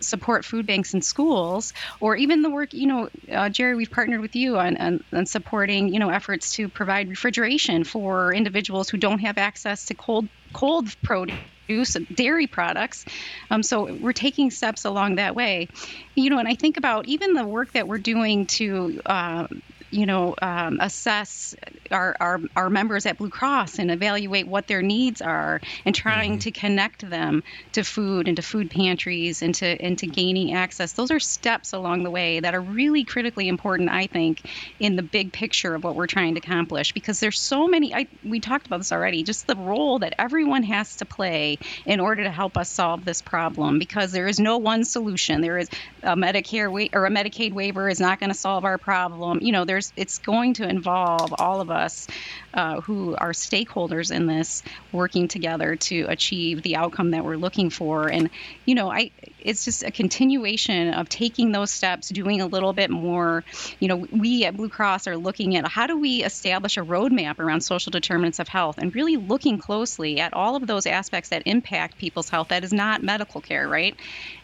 support 0.00 0.44
food 0.44 0.66
banks 0.66 0.94
in 0.94 1.02
schools, 1.02 1.72
or 2.00 2.16
even 2.16 2.42
the 2.42 2.50
work, 2.50 2.72
you 2.72 2.86
know, 2.86 3.08
uh, 3.30 3.48
Jerry, 3.48 3.74
we've 3.74 3.90
partnered 3.90 4.20
with 4.20 4.36
you 4.36 4.56
on, 4.56 4.76
on, 4.76 5.00
on, 5.12 5.26
supporting, 5.26 5.92
you 5.92 5.98
know, 5.98 6.10
efforts 6.10 6.52
to 6.56 6.68
provide 6.68 7.08
refrigeration 7.08 7.84
for 7.84 8.32
individuals 8.32 8.88
who 8.88 8.96
don't 8.96 9.20
have 9.20 9.38
access 9.38 9.86
to 9.86 9.94
cold 9.94 10.28
cold 10.52 10.88
produce 11.02 11.96
dairy 12.14 12.46
products. 12.46 13.04
Um, 13.50 13.62
so 13.62 13.92
we're 13.92 14.12
taking 14.12 14.50
steps 14.50 14.84
along 14.84 15.16
that 15.16 15.34
way. 15.34 15.68
You 16.14 16.30
know, 16.30 16.38
and 16.38 16.48
I 16.48 16.54
think 16.54 16.76
about 16.76 17.06
even 17.08 17.34
the 17.34 17.46
work 17.46 17.72
that 17.72 17.88
we're 17.88 17.98
doing 17.98 18.46
to 18.46 19.00
uh, 19.06 19.46
you 19.94 20.06
know, 20.06 20.34
um, 20.42 20.78
assess 20.80 21.54
our, 21.92 22.16
our, 22.18 22.40
our 22.56 22.68
members 22.68 23.06
at 23.06 23.16
Blue 23.16 23.30
Cross 23.30 23.78
and 23.78 23.92
evaluate 23.92 24.48
what 24.48 24.66
their 24.66 24.82
needs 24.82 25.22
are 25.22 25.60
and 25.84 25.94
trying 25.94 26.32
mm-hmm. 26.32 26.38
to 26.40 26.50
connect 26.50 27.08
them 27.08 27.44
to 27.72 27.84
food 27.84 28.26
and 28.26 28.36
to 28.36 28.42
food 28.42 28.70
pantries 28.70 29.40
and 29.40 29.54
to, 29.54 29.66
and 29.66 29.96
to 29.98 30.08
gaining 30.08 30.52
access. 30.52 30.92
Those 30.94 31.12
are 31.12 31.20
steps 31.20 31.72
along 31.72 32.02
the 32.02 32.10
way 32.10 32.40
that 32.40 32.54
are 32.54 32.60
really 32.60 33.04
critically 33.04 33.46
important, 33.46 33.88
I 33.88 34.08
think, 34.08 34.42
in 34.80 34.96
the 34.96 35.02
big 35.02 35.32
picture 35.32 35.76
of 35.76 35.84
what 35.84 35.94
we're 35.94 36.08
trying 36.08 36.34
to 36.34 36.40
accomplish 36.40 36.92
because 36.92 37.20
there's 37.20 37.40
so 37.40 37.68
many, 37.68 37.94
I, 37.94 38.08
we 38.24 38.40
talked 38.40 38.66
about 38.66 38.78
this 38.78 38.90
already, 38.90 39.22
just 39.22 39.46
the 39.46 39.54
role 39.54 40.00
that 40.00 40.14
everyone 40.18 40.64
has 40.64 40.96
to 40.96 41.04
play 41.04 41.58
in 41.86 42.00
order 42.00 42.24
to 42.24 42.30
help 42.30 42.56
us 42.56 42.68
solve 42.68 43.04
this 43.04 43.22
problem 43.22 43.78
because 43.78 44.10
there 44.10 44.26
is 44.26 44.40
no 44.40 44.58
one 44.58 44.82
solution. 44.84 45.40
There 45.40 45.58
is 45.58 45.68
a 46.02 46.16
Medicare 46.16 46.70
wa- 46.70 46.88
or 46.92 47.06
a 47.06 47.10
Medicaid 47.10 47.52
waiver 47.52 47.88
is 47.88 48.00
not 48.00 48.18
going 48.18 48.30
to 48.30 48.36
solve 48.36 48.64
our 48.64 48.76
problem. 48.76 49.38
You 49.40 49.52
know, 49.52 49.64
there's 49.64 49.83
there's 49.84 49.92
it's 50.04 50.18
going 50.18 50.54
to 50.54 50.68
involve 50.68 51.34
all 51.38 51.60
of 51.60 51.70
us 51.70 52.06
uh, 52.52 52.80
who 52.82 53.14
are 53.16 53.32
stakeholders 53.32 54.14
in 54.14 54.26
this 54.26 54.62
working 54.92 55.28
together 55.28 55.76
to 55.76 56.06
achieve 56.08 56.62
the 56.62 56.76
outcome 56.76 57.10
that 57.10 57.24
we're 57.24 57.36
looking 57.36 57.70
for. 57.70 58.08
And 58.08 58.30
you 58.64 58.74
know, 58.74 58.90
I 58.90 59.10
it's 59.40 59.64
just 59.64 59.82
a 59.82 59.90
continuation 59.90 60.94
of 60.94 61.08
taking 61.08 61.52
those 61.52 61.70
steps, 61.70 62.08
doing 62.08 62.40
a 62.40 62.46
little 62.46 62.72
bit 62.72 62.90
more. 62.90 63.44
You 63.80 63.88
know, 63.88 64.06
we 64.10 64.44
at 64.44 64.56
Blue 64.56 64.68
Cross 64.68 65.06
are 65.06 65.16
looking 65.16 65.56
at 65.56 65.66
how 65.68 65.86
do 65.86 65.98
we 65.98 66.22
establish 66.22 66.76
a 66.76 66.82
roadmap 66.82 67.38
around 67.38 67.60
social 67.60 67.90
determinants 67.90 68.38
of 68.38 68.48
health 68.48 68.78
and 68.78 68.94
really 68.94 69.16
looking 69.16 69.58
closely 69.58 70.20
at 70.20 70.32
all 70.32 70.56
of 70.56 70.66
those 70.66 70.86
aspects 70.86 71.30
that 71.30 71.42
impact 71.46 71.98
people's 71.98 72.28
health 72.28 72.48
that 72.48 72.64
is 72.64 72.72
not 72.72 73.02
medical 73.02 73.40
care, 73.40 73.68
right? 73.68 73.96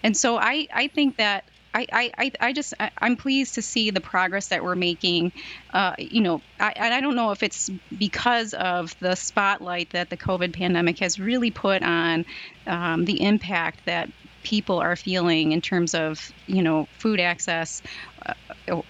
And 0.03 0.17
so 0.17 0.37
I, 0.37 0.67
I 0.73 0.89
think 0.89 1.17
that 1.17 1.45
I, 1.73 2.11
I, 2.19 2.33
I 2.41 2.53
just 2.53 2.75
I, 2.81 2.91
am 3.01 3.17
pleased 3.17 3.55
to 3.55 3.63
see 3.63 3.91
the 3.91 4.01
progress 4.01 4.49
that 4.49 4.65
we're 4.65 4.75
making. 4.75 5.33
Uh, 5.73 5.95
you 5.99 6.21
know, 6.21 6.43
I, 6.59 6.75
I 6.77 7.01
don't 7.01 7.15
know 7.15 7.31
if 7.31 7.43
it's 7.43 7.71
because 7.97 8.55
of 8.55 8.99
the 9.01 9.15
spotlight 9.15 9.91
that 9.91 10.11
the 10.11 10.17
COVID 10.17 10.53
pandemic 10.53 10.99
has 10.99 11.21
really 11.21 11.51
put 11.51 11.83
on 11.83 12.25
um, 12.67 13.05
the 13.05 13.23
impact 13.23 13.85
that 13.87 14.11
people 14.43 14.79
are 14.79 14.97
feeling 14.97 15.53
in 15.53 15.61
terms 15.61 15.95
of 15.95 16.33
you 16.47 16.63
know 16.63 16.89
food 16.99 17.21
access 17.21 17.83
uh, 18.27 18.35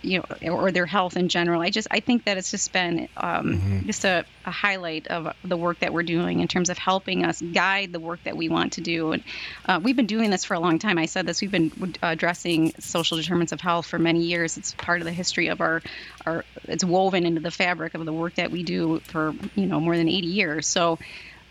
you 0.03 0.23
know 0.43 0.51
or 0.51 0.73
their 0.73 0.87
health 0.87 1.17
in 1.17 1.29
general. 1.29 1.63
I 1.63 1.71
just 1.71 1.89
i 1.91 2.01
think 2.01 2.25
that 2.25 2.37
it's 2.37 2.51
just 2.51 2.73
been 2.73 3.09
um, 3.17 3.55
mm-hmm. 3.55 3.87
just 3.87 4.05
a, 4.05 4.25
a, 4.45 4.51
highlight 4.51 5.07
of 5.07 5.35
the 5.45 5.57
work 5.57 5.81
that 5.81 5.93
we're 5.93 6.03
doing 6.03 6.41
in 6.41 6.49
terms 6.49 6.69
of 6.69 6.79
helping 6.79 7.25
us 7.25 7.41
guide 7.41 7.93
the 7.93 8.01
work 8.01 8.23
that 8.25 8.37
we 8.37 8.49
want 8.49 8.75
to 8.75 8.81
do. 8.81 9.13
And 9.13 9.23
uh, 9.67 9.81
we've 9.83 9.97
been 9.97 10.07
doing 10.07 10.31
this 10.31 10.45
for 10.45 10.55
a 10.55 10.61
long 10.61 10.79
time. 10.79 10.99
I 10.99 11.07
said 11.07 11.27
this 11.27 11.41
we've 11.41 11.51
been 11.51 11.95
addressing 12.03 12.73
social 12.81 13.17
determinants 13.17 13.53
of 13.53 13.61
health 13.61 13.87
for 13.87 13.99
many 13.99 14.23
years. 14.23 14.57
It's 14.57 14.73
part 14.75 15.01
of 15.01 15.05
the 15.05 15.13
history 15.13 15.49
of 15.49 15.61
our 15.61 15.83
our 16.27 16.45
it's 16.65 16.85
woven 16.85 17.25
into 17.25 17.41
the 17.41 17.51
fabric 17.51 17.95
of 17.95 18.05
the 18.05 18.13
work 18.13 18.35
that 18.35 18.51
we 18.51 18.63
do 18.63 19.01
for 19.01 19.35
you 19.55 19.67
know 19.67 19.81
more 19.81 19.97
than 19.97 20.09
80 20.09 20.27
years. 20.27 20.67
So 20.67 20.99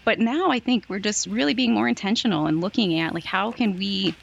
but 0.09 0.17
now 0.17 0.49
I 0.49 0.57
think 0.57 0.85
we're 0.89 0.97
just 0.97 1.27
really 1.27 1.53
being 1.53 1.71
more 1.71 1.87
intentional 1.87 2.47
and 2.47 2.61
looking 2.61 2.99
at 2.99 3.13
like 3.13 3.25
how 3.25 3.51
can 3.51 3.77
we 3.77 4.15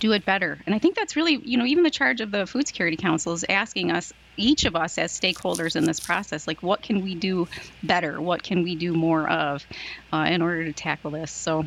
do 0.00 0.10
it 0.10 0.24
better. 0.24 0.58
And 0.66 0.74
I 0.74 0.80
think 0.80 0.96
that's 0.96 1.14
really, 1.14 1.36
you 1.44 1.56
know, 1.56 1.64
even 1.64 1.84
the 1.84 1.90
charge 1.90 2.20
of 2.20 2.32
the 2.32 2.44
Food 2.44 2.66
Security 2.66 2.96
Council 2.96 3.32
is 3.32 3.44
asking 3.48 3.92
us, 3.92 4.12
each 4.36 4.64
of 4.64 4.74
us 4.74 4.98
as 4.98 5.12
stakeholders 5.12 5.76
in 5.76 5.84
this 5.84 6.00
process, 6.00 6.48
like 6.48 6.60
what 6.60 6.82
can 6.82 7.04
we 7.04 7.14
do 7.14 7.46
better? 7.84 8.20
What 8.20 8.42
can 8.42 8.64
we 8.64 8.74
do 8.74 8.94
more 8.94 9.30
of 9.30 9.64
uh, 10.12 10.26
in 10.28 10.42
order 10.42 10.64
to 10.64 10.72
tackle 10.72 11.12
this? 11.12 11.30
So, 11.30 11.66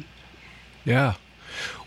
yeah. 0.84 1.14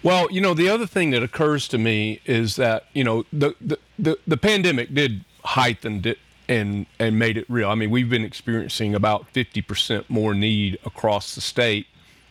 Well, 0.03 0.29
you 0.31 0.41
know, 0.41 0.55
the 0.55 0.71
other 0.71 0.87
thing 0.87 1.11
that 1.11 1.23
occurs 1.23 1.69
to 1.69 1.77
me 1.77 2.23
is 2.25 2.57
that, 2.57 2.87
you 2.95 3.05
know, 3.05 3.27
the, 3.31 3.55
the, 3.61 3.79
the, 3.99 4.19
the 4.27 4.38
pandemic 4.38 4.95
did 4.95 5.27
heighten 5.45 6.01
and 6.48 6.87
and 6.98 7.18
made 7.18 7.37
it 7.37 7.46
real. 7.48 7.68
I 7.68 7.74
mean, 7.74 7.90
we've 7.90 8.11
been 8.11 8.24
experiencing 8.24 8.94
about 8.94 9.33
50% 9.33 10.05
more 10.09 10.35
need 10.35 10.78
across 10.85 11.35
the 11.35 11.40
state 11.40 11.87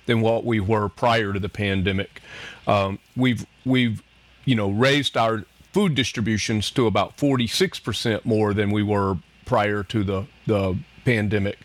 than 0.05 0.21
what 0.21 0.45
we 0.45 0.59
were 0.59 0.89
prior 0.89 1.33
to 1.33 1.39
the 1.39 1.49
pandemic. 1.49 2.21
Um, 2.67 2.99
we've 3.15 3.45
we've 3.65 4.03
you 4.45 4.55
know 4.55 4.69
raised 4.69 5.17
our 5.17 5.45
food 5.71 5.95
distributions 5.95 6.69
to 6.71 6.85
about 6.85 7.15
46% 7.17 8.25
more 8.25 8.53
than 8.53 8.71
we 8.71 8.83
were 8.83 9.17
prior 9.45 9.83
to 9.83 10.03
the 10.03 10.25
the 10.47 10.77
pandemic. 11.05 11.59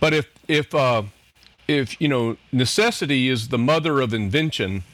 But 0.00 0.12
if 0.12 0.26
if 0.48 0.74
uh, 0.74 1.04
if 1.68 2.00
you 2.00 2.08
know 2.08 2.36
necessity 2.52 3.28
is 3.28 3.48
the 3.48 3.58
mother 3.58 4.00
of 4.00 4.12
invention, 4.12 4.84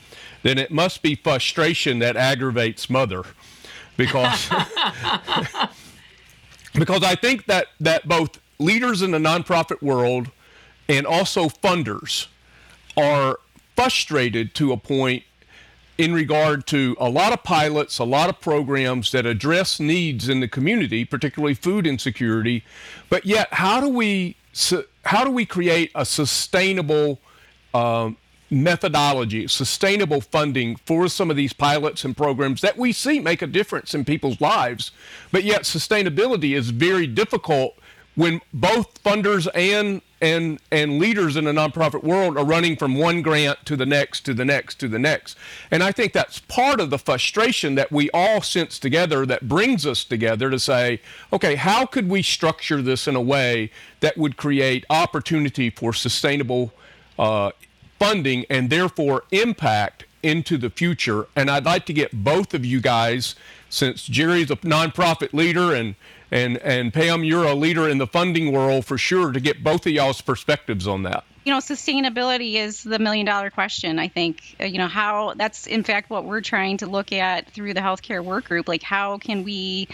then 0.42 0.58
it 0.58 0.70
must 0.70 1.02
be 1.02 1.14
frustration 1.14 1.98
that 2.00 2.16
aggravates 2.16 2.88
mother, 2.90 3.22
because 3.96 4.48
because 6.74 7.02
I 7.02 7.14
think 7.14 7.46
that 7.46 7.68
that 7.80 8.08
both 8.08 8.40
leaders 8.58 9.02
in 9.02 9.10
the 9.10 9.18
nonprofit 9.18 9.82
world 9.82 10.30
and 10.88 11.06
also 11.06 11.48
funders 11.48 12.26
are 12.96 13.38
frustrated 13.76 14.54
to 14.54 14.72
a 14.72 14.76
point 14.76 15.24
in 15.98 16.12
regard 16.12 16.66
to 16.66 16.96
a 16.98 17.08
lot 17.08 17.32
of 17.32 17.42
pilots, 17.42 17.98
a 17.98 18.04
lot 18.04 18.28
of 18.28 18.40
programs 18.40 19.12
that 19.12 19.26
address 19.26 19.78
needs 19.78 20.28
in 20.28 20.40
the 20.40 20.48
community, 20.48 21.04
particularly 21.04 21.54
food 21.54 21.86
insecurity. 21.86 22.64
But 23.08 23.26
yet, 23.26 23.48
how 23.52 23.80
do 23.80 23.88
we 23.88 24.36
how 25.04 25.24
do 25.24 25.30
we 25.30 25.46
create 25.46 25.90
a 25.94 26.04
sustainable 26.04 27.18
um, 27.74 28.16
methodology, 28.52 29.48
sustainable 29.48 30.20
funding 30.20 30.76
for 30.76 31.08
some 31.08 31.30
of 31.30 31.36
these 31.36 31.52
pilots 31.52 32.04
and 32.04 32.16
programs 32.16 32.60
that 32.60 32.76
we 32.76 32.92
see 32.92 33.18
make 33.18 33.42
a 33.42 33.46
difference 33.46 33.94
in 33.94 34.04
people's 34.04 34.40
lives. 34.40 34.92
But 35.32 35.44
yet, 35.44 35.62
sustainability 35.62 36.54
is 36.54 36.70
very 36.70 37.06
difficult 37.06 37.74
when 38.14 38.40
both 38.52 39.02
funders 39.02 39.48
and 39.54 40.02
and 40.20 40.60
and 40.70 40.98
leaders 40.98 41.36
in 41.36 41.44
the 41.44 41.52
nonprofit 41.52 42.04
world 42.04 42.36
are 42.36 42.44
running 42.44 42.76
from 42.76 42.94
one 42.94 43.22
grant 43.22 43.64
to 43.64 43.74
the 43.74 43.86
next 43.86 44.20
to 44.20 44.34
the 44.34 44.44
next 44.44 44.78
to 44.78 44.86
the 44.86 44.98
next. 44.98 45.36
And 45.70 45.82
I 45.82 45.90
think 45.90 46.12
that's 46.12 46.38
part 46.38 46.78
of 46.78 46.90
the 46.90 46.98
frustration 46.98 47.74
that 47.76 47.90
we 47.90 48.10
all 48.10 48.42
sense 48.42 48.78
together 48.78 49.26
that 49.26 49.48
brings 49.48 49.86
us 49.86 50.04
together 50.04 50.50
to 50.50 50.58
say, 50.58 51.00
okay, 51.32 51.56
how 51.56 51.86
could 51.86 52.08
we 52.08 52.22
structure 52.22 52.82
this 52.82 53.08
in 53.08 53.16
a 53.16 53.20
way 53.20 53.70
that 54.00 54.16
would 54.18 54.36
create 54.36 54.84
opportunity 54.90 55.70
for 55.70 55.92
sustainable 55.92 56.72
uh, 57.18 57.50
funding 58.02 58.44
and 58.50 58.68
therefore 58.68 59.22
impact 59.30 60.04
into 60.22 60.58
the 60.58 60.70
future. 60.70 61.26
And 61.36 61.50
I'd 61.50 61.64
like 61.64 61.86
to 61.86 61.92
get 61.92 62.24
both 62.24 62.52
of 62.54 62.64
you 62.64 62.80
guys, 62.80 63.36
since 63.68 64.04
Jerry's 64.06 64.50
a 64.50 64.56
nonprofit 64.56 65.32
leader 65.32 65.74
and 65.74 65.94
and 66.30 66.56
and 66.58 66.92
Pam, 66.92 67.24
you're 67.24 67.44
a 67.44 67.54
leader 67.54 67.88
in 67.88 67.98
the 67.98 68.06
funding 68.06 68.52
world 68.52 68.86
for 68.86 68.98
sure, 68.98 69.32
to 69.32 69.40
get 69.40 69.62
both 69.62 69.86
of 69.86 69.92
y'all's 69.92 70.20
perspectives 70.20 70.86
on 70.86 71.02
that. 71.02 71.24
You 71.44 71.52
know, 71.52 71.58
sustainability 71.58 72.54
is 72.54 72.82
the 72.82 72.98
million 72.98 73.26
dollar 73.26 73.50
question. 73.50 73.98
I 73.98 74.08
think 74.08 74.56
uh, 74.60 74.64
you 74.64 74.78
know 74.78 74.88
how 74.88 75.34
that's 75.36 75.66
in 75.66 75.84
fact 75.84 76.08
what 76.10 76.24
we're 76.24 76.40
trying 76.40 76.78
to 76.78 76.86
look 76.86 77.12
at 77.12 77.50
through 77.50 77.74
the 77.74 77.80
healthcare 77.80 78.24
work 78.24 78.46
group. 78.46 78.66
Like, 78.66 78.82
how 78.82 79.18
can 79.18 79.44
we 79.44 79.88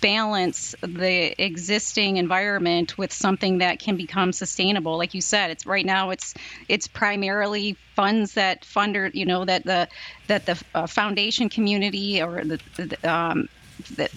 balance 0.00 0.74
the 0.82 1.34
existing 1.42 2.18
environment 2.18 2.98
with 2.98 3.12
something 3.12 3.58
that 3.58 3.78
can 3.78 3.96
become 3.96 4.32
sustainable. 4.32 4.98
Like 4.98 5.14
you 5.14 5.20
said 5.20 5.50
it's 5.50 5.66
right 5.66 5.84
now 5.84 6.10
it's 6.10 6.34
it's 6.68 6.86
primarily 6.86 7.76
funds 7.96 8.34
that 8.34 8.62
funder 8.62 9.12
you 9.14 9.24
know 9.24 9.44
that 9.44 9.64
the 9.64 9.88
that 10.26 10.46
the 10.46 10.62
uh, 10.74 10.86
foundation 10.86 11.48
community 11.48 12.22
or 12.22 12.44
the, 12.44 12.60
the 12.76 13.10
um, 13.10 13.48
that 13.96 14.10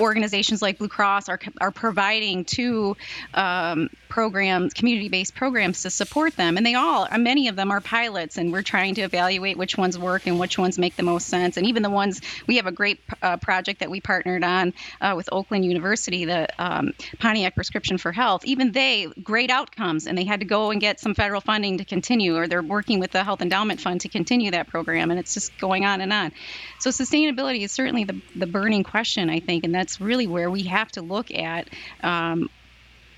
organizations 0.00 0.62
like 0.62 0.78
Blue 0.78 0.88
Cross 0.88 1.28
are, 1.28 1.40
are 1.60 1.70
providing 1.70 2.44
to 2.46 2.96
um, 3.34 3.90
programs, 4.08 4.74
community-based 4.74 5.34
programs 5.34 5.82
to 5.82 5.90
support 5.90 6.36
them, 6.36 6.56
and 6.56 6.64
they 6.64 6.74
all, 6.74 7.06
uh, 7.10 7.18
many 7.18 7.48
of 7.48 7.56
them 7.56 7.70
are 7.70 7.80
pilots, 7.80 8.38
and 8.38 8.52
we're 8.52 8.62
trying 8.62 8.94
to 8.94 9.02
evaluate 9.02 9.56
which 9.56 9.76
ones 9.76 9.98
work 9.98 10.26
and 10.26 10.38
which 10.38 10.58
ones 10.58 10.78
make 10.78 10.96
the 10.96 11.02
most 11.02 11.26
sense. 11.26 11.56
And 11.56 11.66
even 11.66 11.82
the 11.82 11.90
ones 11.90 12.20
we 12.46 12.56
have 12.56 12.66
a 12.66 12.72
great 12.72 13.00
uh, 13.22 13.36
project 13.36 13.80
that 13.80 13.90
we 13.90 14.00
partnered 14.00 14.44
on 14.44 14.72
uh, 15.00 15.14
with 15.16 15.28
Oakland 15.32 15.64
University, 15.64 16.24
the 16.24 16.48
um, 16.58 16.92
Pontiac 17.18 17.54
Prescription 17.54 17.98
for 17.98 18.12
Health. 18.12 18.44
Even 18.44 18.72
they 18.72 19.06
great 19.22 19.50
outcomes, 19.50 20.06
and 20.06 20.16
they 20.16 20.24
had 20.24 20.40
to 20.40 20.46
go 20.46 20.70
and 20.70 20.80
get 20.80 21.00
some 21.00 21.14
federal 21.14 21.40
funding 21.40 21.78
to 21.78 21.84
continue, 21.84 22.36
or 22.36 22.48
they're 22.48 22.62
working 22.62 23.00
with 23.00 23.10
the 23.10 23.24
Health 23.24 23.42
Endowment 23.42 23.80
Fund 23.80 24.00
to 24.02 24.08
continue 24.08 24.50
that 24.52 24.68
program, 24.68 25.10
and 25.10 25.20
it's 25.20 25.34
just 25.34 25.56
going 25.58 25.84
on 25.84 26.00
and 26.00 26.12
on. 26.12 26.32
So 26.80 26.90
sustainability 26.90 27.62
is 27.62 27.72
certainly 27.72 28.04
the 28.04 28.20
the 28.34 28.46
burning 28.46 28.84
question, 28.84 29.30
I 29.30 29.37
think, 29.40 29.64
and 29.64 29.74
that's 29.74 30.00
really 30.00 30.26
where 30.26 30.50
we 30.50 30.64
have 30.64 30.90
to 30.92 31.02
look 31.02 31.32
at 31.32 31.68
um, 32.02 32.48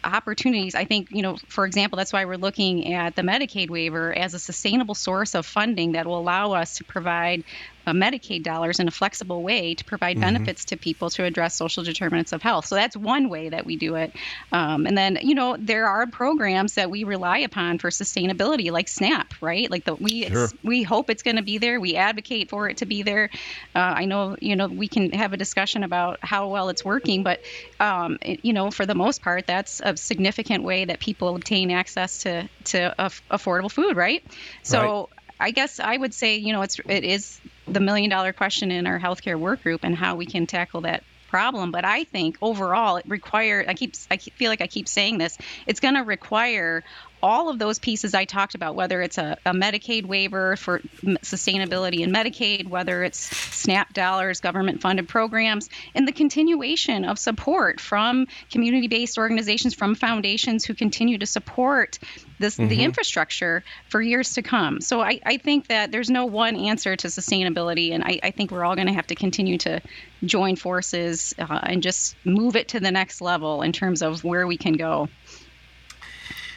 opportunities. 0.04 0.74
I 0.74 0.84
think, 0.84 1.08
you 1.10 1.22
know, 1.22 1.36
for 1.48 1.66
example, 1.66 1.96
that's 1.96 2.12
why 2.12 2.24
we're 2.24 2.36
looking 2.36 2.94
at 2.94 3.16
the 3.16 3.22
Medicaid 3.22 3.70
waiver 3.70 4.16
as 4.16 4.34
a 4.34 4.38
sustainable 4.38 4.94
source 4.94 5.34
of 5.34 5.46
funding 5.46 5.92
that 5.92 6.06
will 6.06 6.18
allow 6.18 6.52
us 6.52 6.76
to 6.76 6.84
provide 6.84 7.44
uh, 7.86 7.92
Medicaid 7.92 8.42
dollars 8.42 8.80
in 8.80 8.88
a 8.88 8.90
flexible 8.90 9.42
way 9.42 9.74
to 9.74 9.84
provide 9.84 10.16
mm-hmm. 10.16 10.34
benefits 10.34 10.66
to 10.66 10.76
people 10.76 11.10
to 11.10 11.24
address 11.24 11.54
social 11.56 11.82
determinants 11.82 12.32
of 12.32 12.42
health. 12.42 12.66
So 12.66 12.74
that's 12.74 12.96
one 12.96 13.28
way 13.28 13.48
that 13.48 13.66
we 13.66 13.76
do 13.76 13.96
it. 13.96 14.12
Um, 14.52 14.86
and 14.86 14.96
then, 14.96 15.18
you 15.22 15.34
know, 15.34 15.56
there 15.58 15.86
are 15.86 16.06
programs 16.06 16.74
that 16.74 16.90
we 16.90 17.04
rely 17.04 17.38
upon 17.38 17.78
for 17.78 17.90
sustainability, 17.90 18.70
like 18.70 18.88
SNAP, 18.88 19.34
right? 19.40 19.70
Like 19.70 19.84
the 19.84 19.94
we 19.94 20.28
sure. 20.28 20.48
we 20.62 20.82
hope 20.82 21.10
it's 21.10 21.22
going 21.22 21.36
to 21.36 21.42
be 21.42 21.58
there. 21.58 21.80
We 21.80 21.96
advocate 21.96 22.50
for 22.50 22.68
it 22.68 22.78
to 22.78 22.86
be 22.86 23.02
there. 23.02 23.30
Uh, 23.74 23.78
I 23.78 24.04
know, 24.04 24.36
you 24.40 24.56
know, 24.56 24.66
we 24.66 24.88
can 24.88 25.12
have 25.12 25.32
a 25.32 25.36
discussion 25.36 25.82
about 25.82 26.18
how 26.22 26.48
well 26.48 26.68
it's 26.68 26.84
working, 26.84 27.22
but 27.22 27.40
um, 27.78 28.18
it, 28.22 28.40
you 28.44 28.52
know, 28.52 28.70
for 28.70 28.86
the 28.86 28.94
most 28.94 29.22
part, 29.22 29.46
that's 29.46 29.80
a 29.84 29.96
significant 29.96 30.64
way 30.64 30.84
that 30.84 31.00
people 31.00 31.34
obtain 31.34 31.70
access 31.70 32.22
to 32.22 32.48
to 32.64 32.94
affordable 33.30 33.70
food, 33.70 33.96
right? 33.96 34.24
So. 34.62 34.80
Right. 34.80 35.16
I 35.42 35.52
guess 35.52 35.80
I 35.80 35.96
would 35.96 36.12
say, 36.12 36.36
you 36.36 36.52
know, 36.52 36.60
it's 36.60 36.78
it 36.86 37.02
is 37.02 37.40
the 37.72 37.80
million 37.80 38.10
dollar 38.10 38.32
question 38.32 38.70
in 38.70 38.86
our 38.86 38.98
healthcare 38.98 39.38
work 39.38 39.62
group 39.62 39.84
and 39.84 39.94
how 39.94 40.16
we 40.16 40.26
can 40.26 40.46
tackle 40.46 40.82
that 40.82 41.04
problem. 41.28 41.70
But 41.70 41.84
I 41.84 42.04
think 42.04 42.36
overall, 42.42 42.96
it 42.96 43.06
requires. 43.08 43.66
I 43.68 43.74
keep 43.74 43.94
I 44.10 44.16
feel 44.18 44.50
like 44.50 44.60
I 44.60 44.66
keep 44.66 44.88
saying 44.88 45.18
this. 45.18 45.38
It's 45.66 45.80
going 45.80 45.94
to 45.94 46.02
require 46.02 46.84
all 47.22 47.48
of 47.48 47.58
those 47.58 47.78
pieces 47.78 48.14
I 48.14 48.24
talked 48.24 48.54
about, 48.54 48.74
whether 48.74 49.02
it's 49.02 49.18
a, 49.18 49.36
a 49.44 49.52
Medicaid 49.52 50.06
waiver 50.06 50.56
for 50.56 50.80
sustainability 51.22 52.00
in 52.00 52.12
Medicaid, 52.12 52.68
whether 52.68 53.02
it's 53.02 53.18
SNAP 53.18 53.92
dollars, 53.92 54.40
government 54.40 54.80
funded 54.80 55.08
programs, 55.08 55.68
and 55.94 56.06
the 56.06 56.12
continuation 56.12 57.04
of 57.04 57.18
support 57.18 57.80
from 57.80 58.26
community 58.50 58.88
based 58.88 59.18
organizations, 59.18 59.74
from 59.74 59.94
foundations 59.94 60.64
who 60.64 60.74
continue 60.74 61.18
to 61.18 61.26
support 61.26 61.98
this 62.38 62.56
mm-hmm. 62.56 62.68
the 62.68 62.82
infrastructure 62.82 63.62
for 63.88 64.00
years 64.00 64.34
to 64.34 64.42
come. 64.42 64.80
So 64.80 65.00
I, 65.00 65.20
I 65.24 65.36
think 65.36 65.68
that 65.68 65.92
there's 65.92 66.10
no 66.10 66.26
one 66.26 66.56
answer 66.56 66.96
to 66.96 67.08
sustainability, 67.08 67.92
and 67.92 68.02
I, 68.02 68.20
I 68.22 68.30
think 68.30 68.50
we're 68.50 68.64
all 68.64 68.74
going 68.74 68.88
to 68.88 68.94
have 68.94 69.08
to 69.08 69.14
continue 69.14 69.58
to 69.58 69.80
join 70.24 70.56
forces 70.56 71.34
uh, 71.38 71.60
and 71.62 71.82
just 71.82 72.16
move 72.24 72.56
it 72.56 72.68
to 72.68 72.80
the 72.80 72.90
next 72.90 73.20
level 73.20 73.62
in 73.62 73.72
terms 73.72 74.02
of 74.02 74.24
where 74.24 74.46
we 74.46 74.56
can 74.56 74.74
go. 74.74 75.08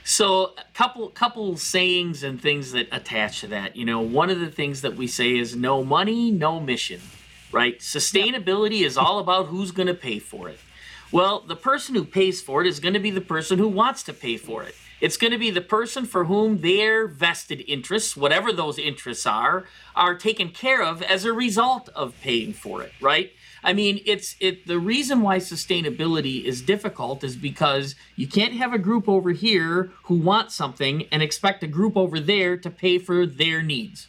So, 0.06 0.54
a 0.58 0.74
couple 0.74 1.08
couple 1.10 1.56
sayings 1.56 2.24
and 2.24 2.41
things 2.41 2.74
that 2.74 2.88
attach 2.91 3.39
to 3.41 3.47
that. 3.47 3.76
You 3.76 3.86
know, 3.86 4.01
one 4.01 4.30
of 4.30 4.39
the 4.39 4.51
things 4.51 4.82
that 4.82 4.95
we 4.95 5.08
say 5.08 5.38
is 5.38 5.56
no 5.56 5.84
money, 5.84 6.30
no 6.32 6.60
mission. 6.60 6.99
Right? 7.51 7.80
Sustainability 7.80 8.80
yep. 8.80 8.88
is 8.88 8.97
all 8.97 9.20
about 9.20 9.45
who's 9.47 9.72
going 9.72 9.88
to 9.88 9.93
pay 9.93 10.20
for 10.20 10.49
it. 10.49 10.60
Well, 11.12 11.41
the 11.41 11.56
person 11.56 11.93
who 11.93 12.04
pays 12.04 12.41
for 12.41 12.62
it 12.62 12.68
is 12.68 12.80
going 12.80 12.95
to 12.95 12.99
be 12.99 13.12
the 13.12 13.22
person 13.22 13.60
who 13.60 13.68
wants 13.68 14.01
to 14.04 14.14
pay 14.14 14.36
for 14.36 14.64
it. 14.64 14.74
It's 14.99 15.18
going 15.18 15.32
to 15.32 15.38
be 15.38 15.51
the 15.51 15.62
person 15.62 16.06
for 16.06 16.26
whom 16.26 16.62
their 16.62 17.06
vested 17.06 17.64
interests, 17.68 18.18
whatever 18.18 18.51
those 18.51 18.80
interests 18.80 19.28
are, 19.28 19.66
are 19.95 20.16
taken 20.16 20.49
care 20.49 20.82
of 20.82 21.04
as 21.04 21.26
a 21.26 21.34
result 21.34 21.89
of 21.89 22.20
paying 22.22 22.54
for 22.54 22.82
it, 22.82 22.93
right? 22.99 23.32
I 23.64 23.74
mean, 23.74 24.01
it's 24.05 24.36
it 24.39 24.68
the 24.68 24.80
reason 24.80 25.22
why 25.22 25.38
sustainability 25.38 26.43
is 26.43 26.61
difficult 26.61 27.24
is 27.24 27.36
because 27.36 27.95
you 28.16 28.28
can't 28.28 28.53
have 28.53 28.74
a 28.74 28.78
group 28.78 29.07
over 29.07 29.32
here 29.32 29.91
who 30.03 30.16
wants 30.16 30.55
something 30.55 31.07
and 31.11 31.24
expect 31.24 31.64
a 31.64 31.68
group 31.68 31.95
over 31.95 32.20
there 32.20 32.57
to 32.57 32.70
pay 32.70 32.97
for 32.97 33.26
their 33.26 33.61
needs. 33.61 34.07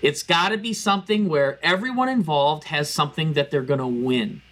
It's 0.00 0.22
got 0.22 0.50
to 0.50 0.56
be 0.56 0.72
something 0.72 1.28
where 1.28 1.58
everyone 1.62 2.08
involved 2.08 2.64
has 2.64 2.88
something 2.88 3.32
that 3.32 3.50
they're 3.50 3.62
going 3.62 3.80
to 3.80 3.86
win. 3.86 4.42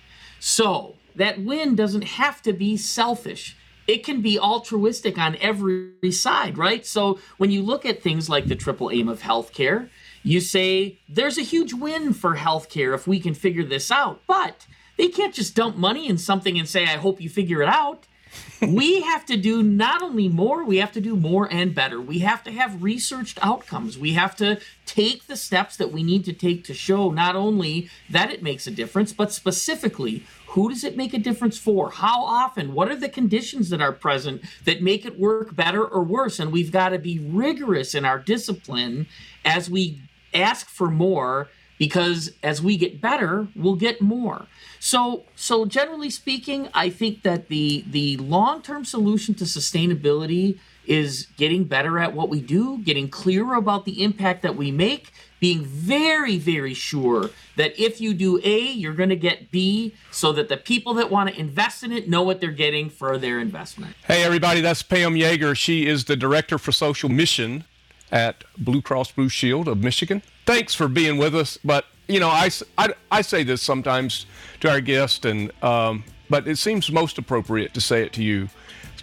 So, 0.40 0.96
that 1.14 1.40
win 1.40 1.76
doesn't 1.76 2.04
have 2.04 2.42
to 2.42 2.52
be 2.52 2.76
selfish 2.76 3.56
it 3.86 4.04
can 4.04 4.20
be 4.20 4.38
altruistic 4.38 5.18
on 5.18 5.36
every 5.36 6.10
side, 6.10 6.58
right? 6.58 6.84
So 6.84 7.18
when 7.36 7.50
you 7.50 7.62
look 7.62 7.86
at 7.86 8.02
things 8.02 8.28
like 8.28 8.46
the 8.46 8.56
triple 8.56 8.90
aim 8.90 9.08
of 9.08 9.22
healthcare, 9.22 9.88
you 10.22 10.40
say 10.40 10.98
there's 11.08 11.38
a 11.38 11.42
huge 11.42 11.72
win 11.72 12.12
for 12.12 12.36
healthcare 12.36 12.94
if 12.94 13.06
we 13.06 13.20
can 13.20 13.34
figure 13.34 13.64
this 13.64 13.90
out. 13.90 14.20
But 14.26 14.66
they 14.96 15.08
can't 15.08 15.34
just 15.34 15.54
dump 15.54 15.76
money 15.76 16.08
in 16.08 16.18
something 16.18 16.58
and 16.58 16.68
say, 16.68 16.84
I 16.84 16.96
hope 16.96 17.20
you 17.20 17.28
figure 17.28 17.62
it 17.62 17.68
out. 17.68 18.06
we 18.62 19.00
have 19.02 19.24
to 19.26 19.36
do 19.36 19.62
not 19.62 20.02
only 20.02 20.28
more, 20.28 20.64
we 20.64 20.78
have 20.78 20.92
to 20.92 21.00
do 21.00 21.16
more 21.16 21.48
and 21.50 21.74
better. 21.74 22.00
We 22.00 22.20
have 22.20 22.42
to 22.44 22.52
have 22.52 22.82
researched 22.82 23.38
outcomes. 23.42 23.98
We 23.98 24.12
have 24.12 24.36
to 24.36 24.60
take 24.84 25.26
the 25.26 25.36
steps 25.36 25.76
that 25.76 25.92
we 25.92 26.02
need 26.02 26.24
to 26.26 26.32
take 26.32 26.64
to 26.64 26.74
show 26.74 27.10
not 27.10 27.36
only 27.36 27.90
that 28.10 28.30
it 28.30 28.42
makes 28.42 28.66
a 28.66 28.70
difference, 28.70 29.12
but 29.12 29.32
specifically 29.32 30.24
who 30.48 30.70
does 30.70 30.84
it 30.84 30.96
make 30.96 31.12
a 31.12 31.18
difference 31.18 31.58
for? 31.58 31.90
How 31.90 32.24
often? 32.24 32.72
What 32.72 32.88
are 32.88 32.96
the 32.96 33.10
conditions 33.10 33.68
that 33.68 33.82
are 33.82 33.92
present 33.92 34.40
that 34.64 34.80
make 34.80 35.04
it 35.04 35.18
work 35.18 35.54
better 35.54 35.84
or 35.84 36.02
worse? 36.02 36.38
And 36.38 36.50
we've 36.50 36.72
got 36.72 36.90
to 36.90 36.98
be 36.98 37.18
rigorous 37.18 37.94
in 37.94 38.06
our 38.06 38.18
discipline 38.18 39.06
as 39.44 39.68
we 39.68 40.00
ask 40.36 40.68
for 40.68 40.90
more 40.90 41.48
because 41.78 42.32
as 42.42 42.62
we 42.62 42.76
get 42.76 43.00
better, 43.00 43.48
we'll 43.54 43.76
get 43.76 44.00
more. 44.00 44.46
So, 44.80 45.24
so 45.34 45.66
generally 45.66 46.10
speaking, 46.10 46.68
I 46.74 46.90
think 46.90 47.22
that 47.22 47.48
the 47.48 47.84
the 47.88 48.16
long-term 48.18 48.84
solution 48.84 49.34
to 49.34 49.44
sustainability 49.44 50.58
is 50.86 51.26
getting 51.36 51.64
better 51.64 51.98
at 51.98 52.14
what 52.14 52.28
we 52.28 52.40
do, 52.40 52.78
getting 52.78 53.08
clearer 53.08 53.54
about 53.54 53.84
the 53.84 54.04
impact 54.04 54.42
that 54.42 54.54
we 54.56 54.70
make, 54.70 55.12
being 55.40 55.64
very, 55.64 56.38
very 56.38 56.74
sure 56.74 57.30
that 57.56 57.78
if 57.78 58.00
you 58.00 58.14
do 58.14 58.40
A, 58.44 58.70
you're 58.70 58.94
going 58.94 59.08
to 59.08 59.16
get 59.16 59.50
B, 59.50 59.94
so 60.12 60.32
that 60.32 60.48
the 60.48 60.56
people 60.56 60.94
that 60.94 61.10
want 61.10 61.28
to 61.28 61.38
invest 61.38 61.82
in 61.82 61.90
it 61.90 62.08
know 62.08 62.22
what 62.22 62.40
they're 62.40 62.52
getting 62.52 62.88
for 62.88 63.18
their 63.18 63.40
investment. 63.40 63.96
Hey, 64.06 64.22
everybody, 64.22 64.60
that's 64.60 64.82
Pam 64.82 65.14
Yeager. 65.14 65.56
She 65.56 65.86
is 65.86 66.04
the 66.04 66.16
Director 66.16 66.56
for 66.56 66.70
Social 66.70 67.08
Mission 67.08 67.64
at 68.12 68.44
Blue 68.58 68.82
Cross 68.82 69.12
Blue 69.12 69.28
Shield 69.28 69.68
of 69.68 69.78
Michigan. 69.78 70.22
Thanks 70.44 70.74
for 70.74 70.88
being 70.88 71.18
with 71.18 71.34
us. 71.34 71.58
But, 71.64 71.86
you 72.08 72.20
know, 72.20 72.28
I, 72.28 72.50
I, 72.78 72.94
I 73.10 73.22
say 73.22 73.42
this 73.42 73.62
sometimes 73.62 74.26
to 74.60 74.70
our 74.70 74.80
guests, 74.80 75.24
and, 75.24 75.52
um, 75.62 76.04
but 76.30 76.46
it 76.46 76.56
seems 76.56 76.90
most 76.90 77.18
appropriate 77.18 77.74
to 77.74 77.80
say 77.80 78.02
it 78.02 78.12
to 78.14 78.22
you 78.22 78.48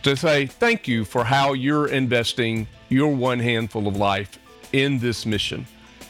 to 0.04 0.18
say 0.18 0.46
thank 0.46 0.88
you 0.88 1.06
for 1.06 1.24
how 1.24 1.54
you're 1.54 1.88
investing 1.88 2.68
your 2.90 3.16
one 3.16 3.40
handful 3.40 3.88
of 3.88 3.96
life 3.96 4.38
in 4.74 5.00
this 5.00 5.26
mission. 5.26 5.66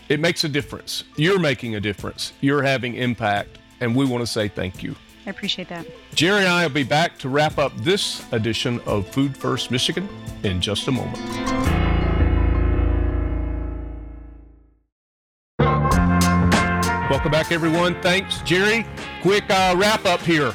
It 0.09 0.19
makes 0.19 0.43
a 0.43 0.49
difference. 0.49 1.03
You're 1.15 1.39
making 1.39 1.75
a 1.75 1.79
difference. 1.79 2.33
You're 2.41 2.63
having 2.63 2.95
impact, 2.95 3.59
and 3.79 3.95
we 3.95 4.05
want 4.05 4.21
to 4.21 4.27
say 4.27 4.47
thank 4.47 4.83
you. 4.83 4.95
I 5.25 5.29
appreciate 5.29 5.69
that. 5.69 5.85
Jerry 6.13 6.39
and 6.39 6.49
I 6.49 6.67
will 6.67 6.73
be 6.73 6.83
back 6.83 7.17
to 7.19 7.29
wrap 7.29 7.57
up 7.57 7.71
this 7.77 8.25
edition 8.33 8.81
of 8.85 9.07
Food 9.07 9.37
First 9.37 9.71
Michigan 9.71 10.09
in 10.43 10.59
just 10.59 10.87
a 10.87 10.91
moment. 10.91 11.62
Welcome 17.23 17.39
back, 17.39 17.53
everyone. 17.53 18.01
Thanks, 18.01 18.41
Jerry. 18.41 18.85
Quick 19.21 19.49
uh, 19.49 19.73
wrap 19.77 20.03
up 20.03 20.19
here. 20.19 20.53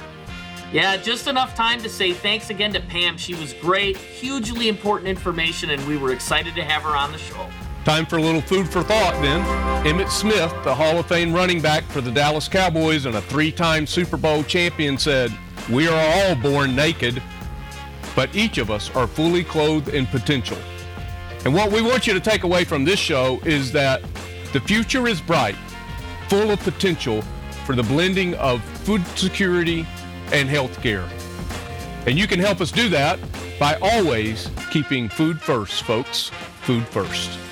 Yeah, 0.71 0.99
just 0.99 1.27
enough 1.27 1.55
time 1.55 1.81
to 1.81 1.89
say 1.89 2.13
thanks 2.13 2.51
again 2.51 2.75
to 2.75 2.81
Pam. 2.81 3.17
She 3.17 3.35
was 3.35 3.55
great, 3.55 3.97
hugely 3.97 4.69
important 4.69 5.09
information, 5.09 5.71
and 5.71 5.83
we 5.89 5.97
were 5.97 6.13
excited 6.13 6.55
to 6.57 6.63
have 6.63 6.83
her 6.83 6.95
on 6.95 7.11
the 7.11 7.17
show. 7.17 7.49
Time 7.87 8.05
for 8.05 8.19
a 8.19 8.21
little 8.21 8.43
food 8.43 8.69
for 8.69 8.83
thought 8.83 9.15
then. 9.23 9.41
Emmitt 9.87 10.11
Smith, 10.11 10.53
the 10.63 10.75
Hall 10.75 10.99
of 10.99 11.07
Fame 11.07 11.33
running 11.33 11.63
back 11.63 11.85
for 11.85 12.03
the 12.03 12.11
Dallas 12.11 12.49
Cowboys 12.49 13.07
and 13.07 13.17
a 13.17 13.23
three 13.23 13.51
time 13.51 13.87
Super 13.87 14.19
Bowl 14.19 14.43
champion, 14.43 14.99
said, 14.99 15.33
We 15.71 15.89
are 15.89 15.99
all 15.99 16.35
born 16.35 16.77
naked, 16.77 17.23
but 18.15 18.37
each 18.37 18.59
of 18.59 18.71
us 18.71 18.95
are 18.95 19.07
fully 19.07 19.43
clothed 19.43 19.89
in 19.89 20.05
potential. 20.05 20.59
And 21.47 21.55
what 21.55 21.73
we 21.73 21.81
want 21.81 22.07
you 22.07 22.13
to 22.13 22.21
take 22.21 22.43
away 22.43 22.65
from 22.65 22.85
this 22.85 22.99
show 22.99 23.41
is 23.47 23.73
that 23.73 24.03
the 24.53 24.61
future 24.61 25.09
is 25.09 25.23
bright, 25.23 25.57
full 26.29 26.51
of 26.51 26.61
potential 26.61 27.23
for 27.65 27.75
the 27.75 27.83
blending 27.83 28.35
of 28.35 28.63
food 28.85 29.07
security 29.09 29.87
and 30.33 30.49
health 30.49 30.81
care. 30.83 31.09
And 32.07 32.19
you 32.19 32.27
can 32.27 32.39
help 32.41 32.61
us 32.61 32.71
do 32.71 32.89
that 32.91 33.19
by 33.59 33.77
always 33.83 34.51
keeping 34.71 35.09
food 35.09 35.41
first, 35.41 35.83
folks. 35.83 36.31
Food 36.63 36.87
first. 36.89 37.48